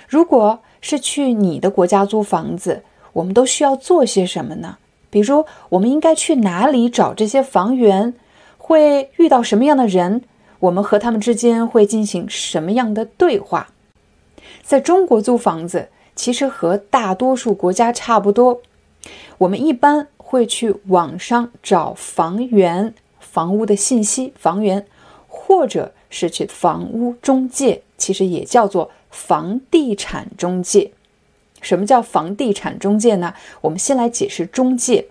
[0.07, 2.83] 如果是去你的国家租房子，
[3.13, 4.77] 我们都需要做些什么呢？
[5.09, 8.13] 比如，我们应该去哪里找这些房源？
[8.57, 10.21] 会遇到什么样的人？
[10.59, 13.69] 我们和他们之间会进行什么样的对话？
[14.61, 18.61] 在中国租房子，其实和大多数国家差不多。
[19.39, 20.07] 我们一般。
[20.27, 22.95] 会去网上找房源、
[23.35, 24.85] 房屋的信息，房源，
[25.27, 30.89] 或者是去房屋中介，其实也叫做房地产中介。
[31.59, 33.33] 什么叫房地产中介呢？
[33.59, 35.07] 我们先来解释中介。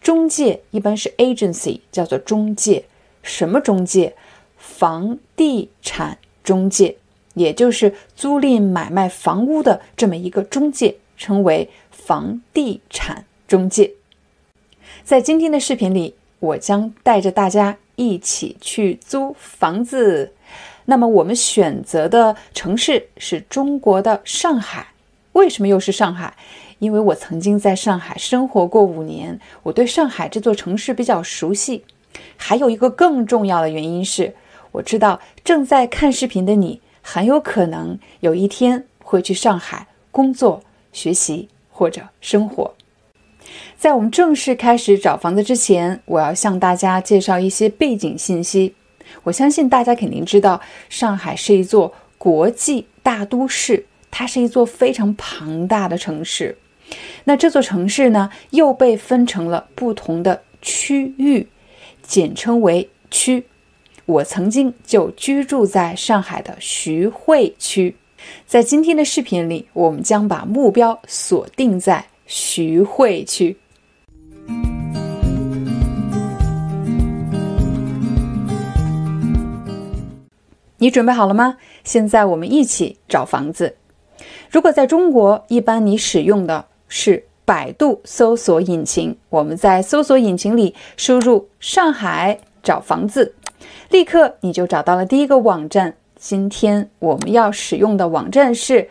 [0.00, 2.86] 中介一般是 agency，叫做中介。
[3.22, 4.14] 什么中介？
[4.56, 6.96] 房地产中介，
[7.34, 13.92] 也就是租赁买卖房屋的这么一个中介，称为房地产中介。
[15.04, 20.32] 在今天的视频里，我将带着大家一起去租房子。
[20.84, 24.88] 那么，我们选择的城市是中国的上海。
[25.32, 26.34] 为什么又是上海？
[26.78, 31.84] 因为我曾经在上海生活过五年，我对上海这座城市比较熟悉。
[32.36, 34.34] 还有一个更重要的原因是，
[34.72, 40.62] 我知道正在看视频的你很有可能有一天会去上海工作、
[40.92, 42.74] 学习或者生活。
[43.78, 48.74] 在我们正式开始找房子之前，我要向大家介绍一些背景信息。
[49.22, 56.58] 我相信大家肯定知道，上海是一座国际大都市，它是一座非常庞大的城市。
[57.22, 61.46] 那这座城市呢，又被分成了不同的区域，
[62.02, 63.44] 简称为区。
[64.06, 67.94] 我曾经就居住在上海的徐汇区。
[68.44, 73.56] 在今天的视频里，我们将把目标锁定在徐汇区。
[80.80, 81.56] 你准备好了吗？
[81.82, 83.76] 现在我们一起找房子。
[84.48, 89.16] 如果在中国，一般你使用的是百度搜索引擎。
[89.28, 93.34] 我们在搜索引擎里输入“上海找房子”，
[93.90, 95.96] 立刻你就找到了第一个网站。
[96.16, 98.88] 今天我们要使用的网站是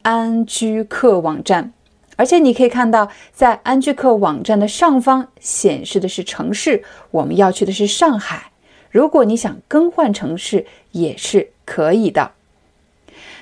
[0.00, 1.72] 安居客网站，
[2.16, 8.52] 而且你可以看到，在安居客网站的上方显示的是城市，我们要去的是上海。
[8.90, 10.64] 如果你想更换城市，
[11.00, 12.32] 也是可以的。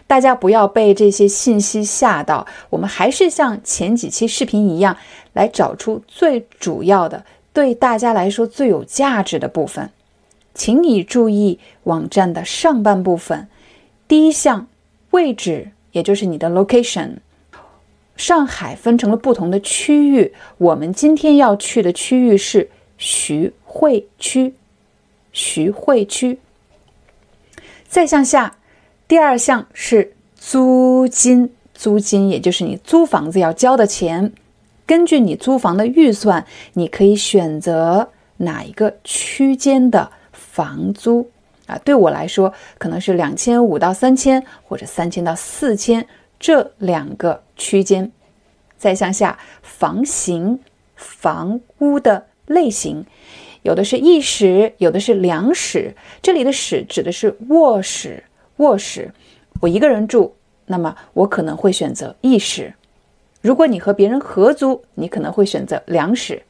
[0.06, 4.96] 大家不要被这些信息吓到，我们还是像前几期视频一样，
[5.32, 9.90] 来找出最主要的、对大家来说最有价值的部分。
[10.54, 13.48] 请你注意网站的上半部分，
[14.06, 14.68] 第一项
[15.10, 17.16] 位置，也就是你的 location。
[18.16, 24.54] 上海分成了不同的区域，我们今天要去的区域是徐汇区。
[25.32, 26.38] 徐汇区。
[27.96, 28.58] 再向下，
[29.08, 34.34] 第二项是租金，租金也就是你租房子要交的钱。
[34.84, 36.44] 根据你租房的预算，
[36.74, 41.30] 你可以选择哪一个区间的房租
[41.66, 41.78] 啊？
[41.86, 46.06] 对我来说，可能是两千五到三千，或者三千到四千
[46.38, 48.12] 这两个区间。
[48.76, 50.60] 再向下，房型，
[50.96, 53.06] 房屋的类型。
[53.66, 55.92] 有的是一室，有的是两室。
[56.22, 58.22] 这里的室指的是卧室。
[58.58, 59.10] 卧室，
[59.60, 60.34] 我一个人住，
[60.66, 62.74] 那么我可能会选择一室。
[63.42, 66.44] 如果你和别人合租，你可能会选择两室。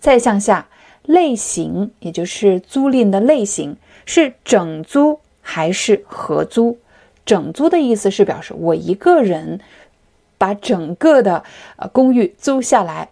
[0.00, 0.66] 再向下，
[1.04, 6.76] 类型，也就是租赁的类型，是整租还是合租？
[7.24, 9.60] 整租的意思是表示我一个人
[10.36, 11.44] 把整个的
[11.76, 13.10] 呃公寓租下来，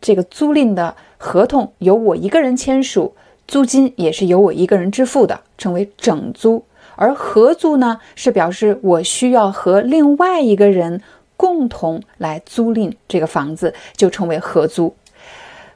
[0.00, 0.96] 这个租赁的。
[1.18, 3.14] 合同由我一个人签署，
[3.46, 6.64] 租金也是由我一个人支付的，称为整租。
[6.94, 11.02] 而合租呢，是表示我需要和另外一个人
[11.36, 14.94] 共同来租赁这个房子，就称为合租。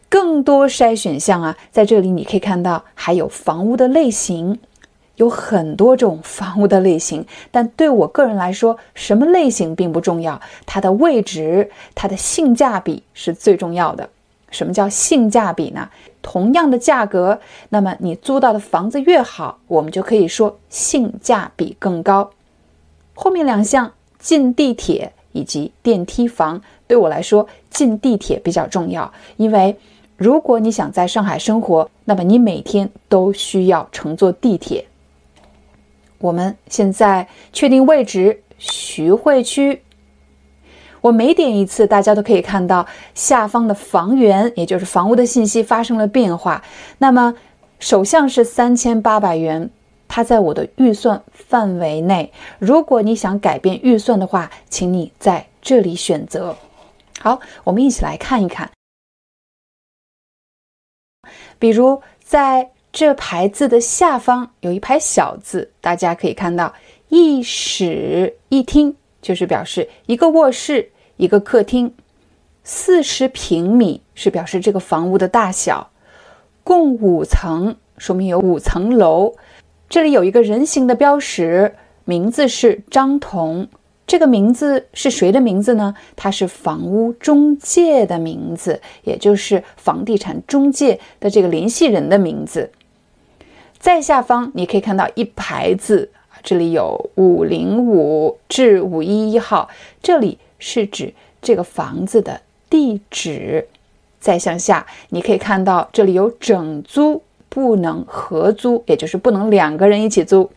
[0.08, 4.58] 更多筛选项啊，在这里你可以看到，还有房屋的类型，
[5.16, 7.24] 有很多种房屋的类型。
[7.50, 14.08] 但对我个人来说，什么类型并不重要，它的位置、它的性价比是最重要的。
[14.50, 15.88] 什么叫性价比呢？
[16.22, 22.30] 同样的价格，那么你租到的房子越好，我们就可以说性价比更高。
[23.14, 29.76] 后面两项进地铁以及电梯房，对我来说进地铁比较重要，因为
[30.16, 34.84] 如果你想在上海生活，那么你每天都需要乘坐地铁。
[36.18, 39.80] 我们现在确定位置，徐汇区。
[41.00, 46.62] 我每点一次，大家都可以看到下方的房源，也就是房屋的信息发生了变化。
[46.98, 47.34] 那么
[47.78, 49.70] 首项是三千八百元，
[50.08, 52.30] 它在我的预算范围内。
[52.58, 56.56] 如果你想改变预算的话，请你在这里选择。
[57.20, 58.70] 好，我们一起来看一看。
[61.58, 66.74] 比如在这排字的下方有一排小字，大家可以看到
[67.08, 68.96] 一室一厅。
[69.22, 71.94] 就是表示一个卧室，一个客厅，
[72.64, 75.90] 四十平米是表示这个房屋的大小，
[76.64, 79.34] 共五层，说明有五层楼。
[79.88, 81.74] 这里有一个人形的标识，
[82.04, 83.68] 名字是张彤。
[84.06, 85.94] 这个名字是谁的名字呢？
[86.16, 92.72] 他是房屋中介的名字，也就是房地产中介的这个联系人的名字。
[93.78, 96.10] 在下方你可以看到一排字。
[96.42, 99.68] 这里有五零五至五一一号，
[100.02, 103.68] 这里是指这个房子的地址。
[104.18, 110.50] 再向下，你可以看到这里有整租，不能合租，也就是不能两个人一起租。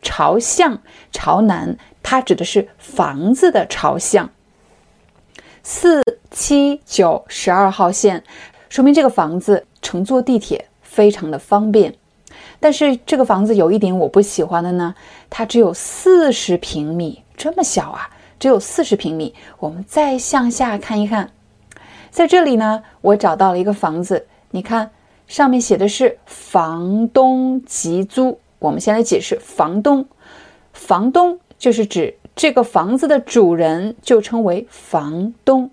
[0.00, 0.80] 朝向
[1.12, 4.30] 朝南，它指的是房子的朝向。
[5.62, 8.24] 四、七、九、十二号线，
[8.68, 11.94] 说明这个房子乘坐地铁非常的方便。
[12.62, 14.94] 但是这个房子有一点我不喜欢的呢，
[15.28, 18.08] 它只有四十平米，这么小啊，
[18.38, 19.34] 只有四十平米。
[19.58, 21.32] 我们再向下看一看，
[22.12, 24.92] 在这里呢，我找到了一个房子，你看
[25.26, 28.38] 上面写的是房东急租。
[28.60, 30.06] 我们先来解释房东，
[30.72, 35.68] 房东就是指这个房子的主人，就称为房东。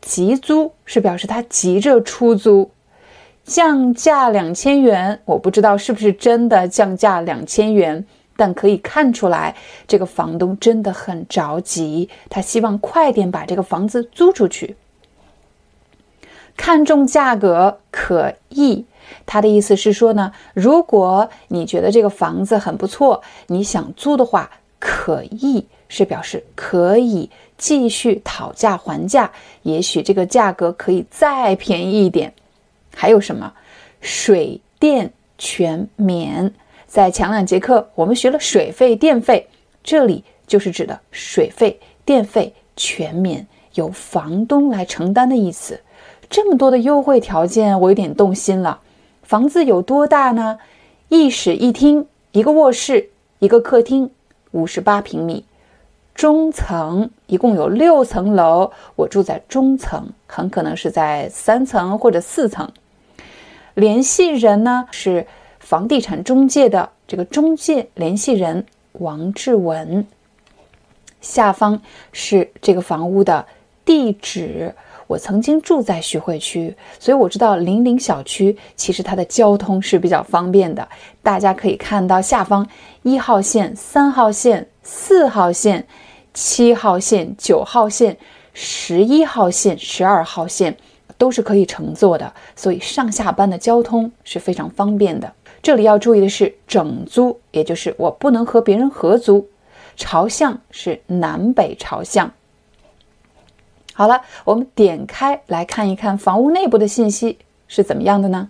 [0.00, 2.72] 急租是表示他急着出租。
[3.48, 8.04] 降价两千元，我不知道是不是真的降价两千元，
[8.36, 14.76] 但可以看出来，这个房东真的很着急，他希望快点把这个房子租出去。
[16.58, 18.84] 看中价格可议，
[19.24, 32.30] 他的意思是说呢，如果你觉得这个房子很不错，你想租的话，可议是表示可以继续讨价还价，也许这个价格可以再便宜一点。
[32.94, 33.52] 还有什么？
[34.00, 36.52] 水电全免。
[36.86, 39.48] 在前两节课，我们学了水费、电费，
[39.84, 45.80] 这里就是指的水费、电费全免，由房东来承担的意思。
[46.30, 48.80] 这么多的优惠条件，我有点动心了。
[49.22, 50.58] 房子有多大呢？
[51.08, 54.10] 一室一厅，一个卧室，一个客厅，
[54.52, 55.44] 五十八平米。
[56.18, 62.68] 中层一共有六层楼，我住在中层，很可能是在三层或者四层。
[63.74, 65.28] 联系人呢是
[65.60, 70.04] 房地产中介的这个中介联系人王志文。
[71.20, 71.80] 下方
[72.10, 73.46] 是这个房屋的
[73.84, 74.74] 地址。
[75.06, 80.86] 我曾经住在徐汇区，所以我知道零陵小区其实它的交通是比较方便的。
[81.22, 82.68] 大家可以看到下方
[83.04, 85.86] 一号线、三号线、四号线、
[86.38, 88.16] 七号线、九号线、
[88.54, 90.76] 十一号线、十二号线。
[91.16, 95.32] 都是可以乘坐的，所以上下班的交通是非常方便的。
[95.60, 99.48] 这里要注意的是整租，也就是我不能和别人合租。
[99.96, 102.32] 朝向是南北朝向。
[103.94, 108.48] 好了，我们点开来看一看房屋内部的信息是怎么样的呢？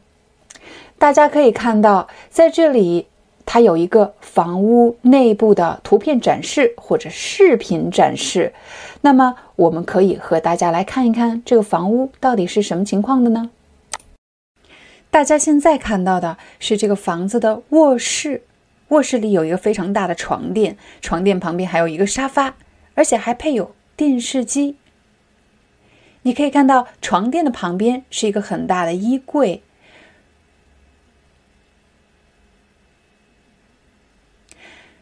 [0.99, 3.07] 大家可以看到，在这里
[3.51, 8.53] 它有一个房屋内部的图片展示或者视频展示。
[9.01, 13.49] 那么，我们可以和大家来看一看这个房屋到底是什么情况的呢？
[15.09, 18.43] 大家现在看到的是这个房子的卧室，
[18.89, 22.55] 卧室里有一个非常大的床垫，床垫旁边还有一个沙发，
[22.95, 24.77] 而且还配有电视机。
[26.21, 29.63] 你可以看到床垫的旁边是一个很大的衣柜。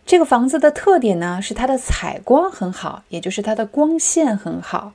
[0.06, 4.92] 这个房子的特点呢，是它的采光很好，也就是它的光线很好。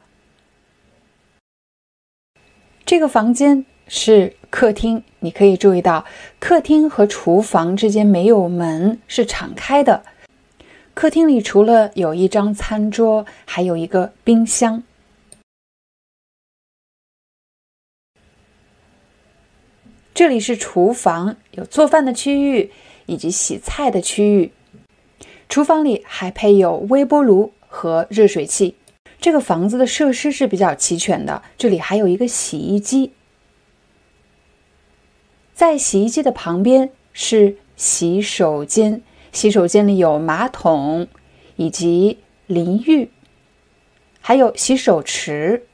[2.86, 6.06] 这个房间是客厅，你可以注意到，
[6.40, 10.04] 客厅和厨房之间没有门，是敞开的。
[10.94, 14.82] 客厅里除了有一张餐桌，还有一个冰箱。
[20.14, 22.72] 这里是厨房，有做饭的区域
[23.08, 24.54] 以及洗菜的区域。
[25.52, 28.76] 厨房里还配有微波炉和热水器。
[29.20, 31.44] 这个房子的设施是比较齐全的。
[31.58, 33.12] 这里还有一个洗衣机，
[35.54, 39.02] 在洗衣机的旁边是洗手间，
[39.34, 41.10] 洗手间里有马桶
[41.58, 43.12] 以及淋浴，
[44.22, 45.68] 还有洗手池。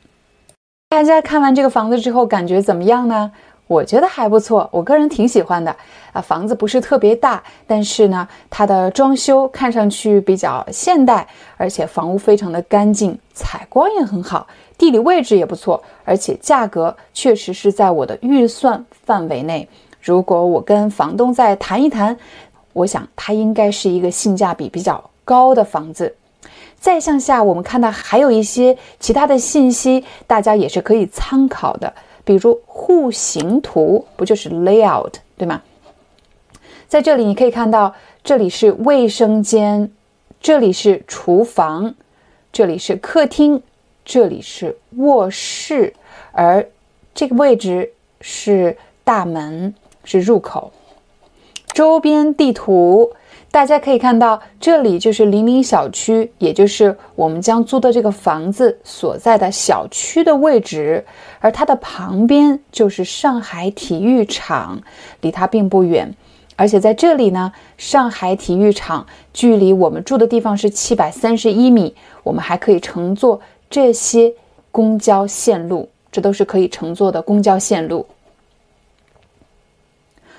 [0.90, 3.32] 大家看完这个房子之后，感觉怎么样呢？
[3.68, 5.76] 我觉得还不错，我个人挺喜欢的。
[6.14, 14.48] 啊，房子不是特别大，但是呢，它的装修看上去比较现代，而且房屋非常的干净，采光也很好，
[14.78, 19.68] 地理位置也不错，而且价格确实是在我的预算范围内。
[20.02, 22.18] 如果我跟房东再谈一谈，
[22.72, 26.16] 我想它应该是一个性价比比较高的房子。
[26.80, 31.92] 再向下，我们看到还有一些其他的信息，大家也是可以参考的。
[32.28, 35.62] 比如户型图不就是 layout 对吗？
[36.86, 39.90] 在这里你可以看到，这里是卫生间，
[40.42, 41.96] 这里是厨房，
[42.52, 43.64] 这里是客厅，
[44.04, 45.94] 这里是卧室，
[46.34, 46.68] 而
[47.16, 49.74] 这个位置是大门，
[50.04, 50.74] 是入口。
[51.72, 53.14] 周边地图。
[53.58, 61.04] 大家可以看到，这里就是零陵小区，也就是我们将租的这个房子所在的小区的位置，
[61.40, 64.80] 而它的旁边就是上海体育场，
[65.22, 66.14] 离它并不远。
[66.56, 74.32] 而且在这里呢，上海体育场距离我们住的地方是七百三十一米，我们还可以乘坐这些
[74.72, 78.06] 公交线路，这都是可以乘坐的公交线路。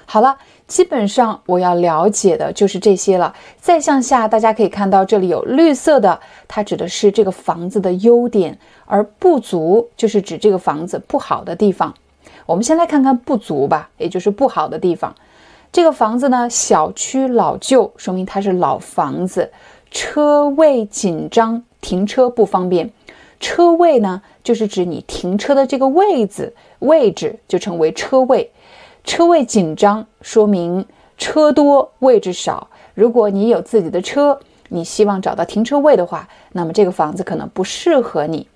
[0.07, 0.39] 好了，
[0.69, 3.35] 基本上我要了解的就是这些了。
[3.59, 8.53] 再向下，大家可以看到这里有绿色的，它指的是这个房子的优点；
[8.85, 11.93] 而不足就是指这个房子不好的地方。
[12.45, 15.15] 我们先来看看不足吧，也就是不好的地方。
[15.73, 19.51] 这个房子呢，小区老旧，说明它是老房子。
[19.91, 22.91] 车位紧张，停车不方便。
[23.41, 28.51] 车位呢，就是指你停车的这个位子位置，就称为车位。
[29.09, 30.85] 车位紧张，说明
[31.17, 32.69] 车多位置少。
[32.93, 34.39] 如果你有自己的车，
[34.69, 38.47] 你希望找到停车位的话，那么这个房子可能不适合你。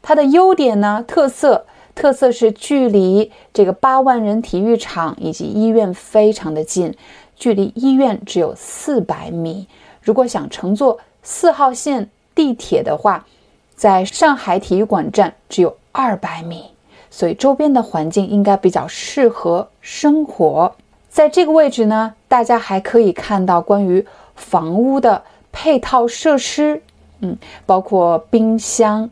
[0.00, 6.94] 它的优点呢，特色特色是距离这个八万人体育场以及医院非常的近，
[7.34, 9.66] 距离医院只有四百米。
[10.00, 13.26] 如果想乘坐四号线地铁的话，
[13.74, 16.66] 在上海体育馆站只有二百米。
[17.10, 20.74] 所以周边的环境应该比较适合生活。
[21.08, 24.06] 在这个位置呢，大家还可以看到关于
[24.36, 26.82] 房屋的配套设施，
[27.20, 29.10] 嗯，包括冰箱、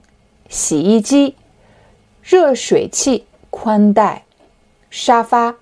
[0.49, 1.35] 洗衣机、
[2.23, 4.25] 热水器、宽带、
[4.91, 5.57] 沙发、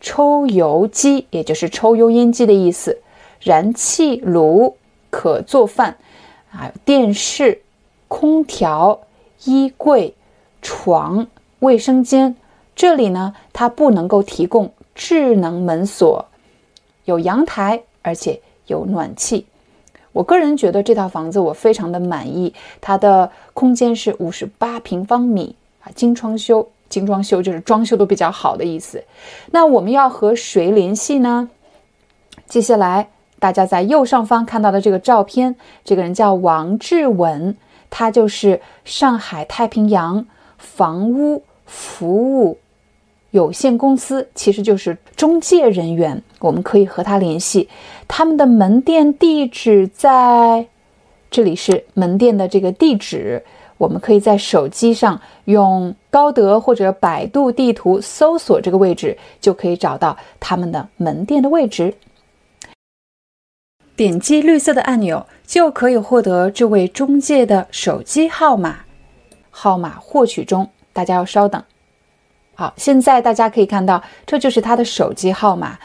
[0.00, 3.02] 抽油机，也就是抽油烟机的意思，
[3.40, 4.76] 燃气炉
[5.10, 5.98] 可做饭，
[6.52, 7.60] 啊，电视、
[8.08, 9.00] 空调、
[9.44, 10.14] 衣柜、
[10.62, 11.26] 床。
[11.62, 12.34] 卫生间，
[12.74, 16.26] 这里呢，它不能够提供智能门锁，
[17.04, 19.46] 有阳台，而且有暖气。
[20.10, 29.04] 我个人觉得这套房子我非常的满意，它的空间是五十八平方米啊，精装修，精装修就是装修都比较好的意思。
[29.52, 31.48] 那我们要和谁联系呢？
[32.48, 33.08] 接下来
[33.38, 37.56] 大家在右上方看到的这个照片，这个人叫王志文，
[37.88, 40.26] 他就是上海太平洋
[40.58, 41.44] 房屋。
[41.72, 42.58] 服务
[43.30, 47.66] 有限公司其实就是中介人员，我们可以和他联系。
[48.06, 50.66] 他们的门店地址在
[51.30, 53.42] 这里，是门店的这个地址。
[53.78, 61.94] 我们可以在手机上用高德或者百度地图搜索这个位置，就可以找到他们的门店的位置。
[63.96, 68.80] 点击绿色的按钮，就可以获得这位中介的手机号码。
[69.50, 70.68] 号码获取中。
[70.92, 71.62] 大家要稍等。
[72.54, 75.78] 好，现在大家可以看到，这就是他的手机号码。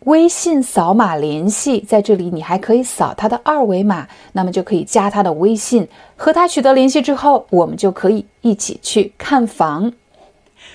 [0.00, 9.92] 微信扫码联系，在这里你还可以扫他的二维码，那么就可以加他的微信，和他取得联系之后，我们就可以一起去看房。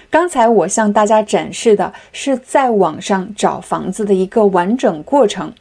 [0.10, 5.54] 刚才我向大家展示的是在网上找房子的一个完整过程。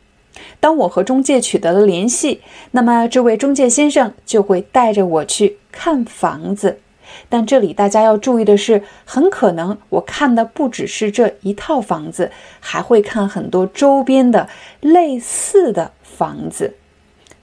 [0.58, 2.40] 当我和中介取得了联系，
[2.70, 6.80] 那么这位中介先生就会带着我去看房子。
[7.28, 14.48] 但这里大家要注意的是，很可能我看的不只是这一套房子，还会看很多周边的
[14.80, 16.74] 类似的房子。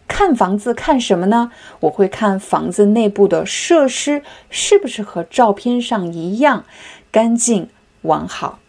[0.07, 1.51] 看房子看什么呢？
[1.79, 6.65] 我会看房子内部的设施是不是和照片上一样
[7.11, 7.69] 干净
[8.03, 8.59] 完好。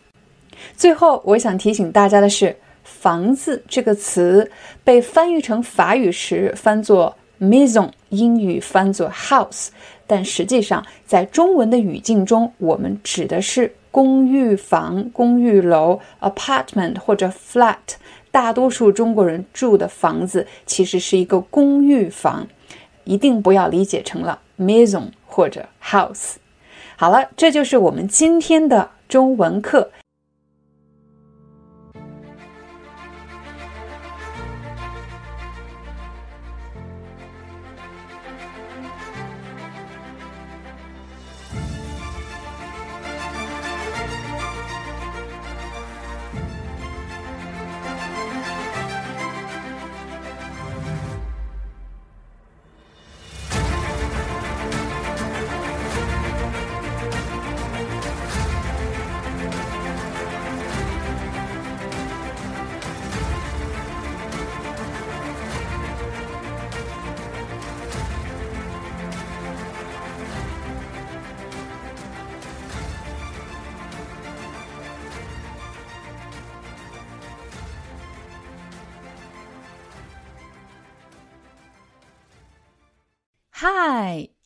[0.77, 4.51] 最后，我想提醒大家的是，“房子”这个词
[4.83, 9.69] 被翻译成法语时翻作 “maison”，英语翻作 “house”。
[10.07, 17.77] 但实际上，在中文的语境中，我们指的是公寓房、公寓楼 （apartment） 或者 flat。
[18.31, 22.47] 大多数中国人住的房子其实是一个公寓房，
[23.05, 26.35] 一定不要理解成了 maison 或者 house。
[26.97, 29.91] 好了，这就是我们今天的中文课。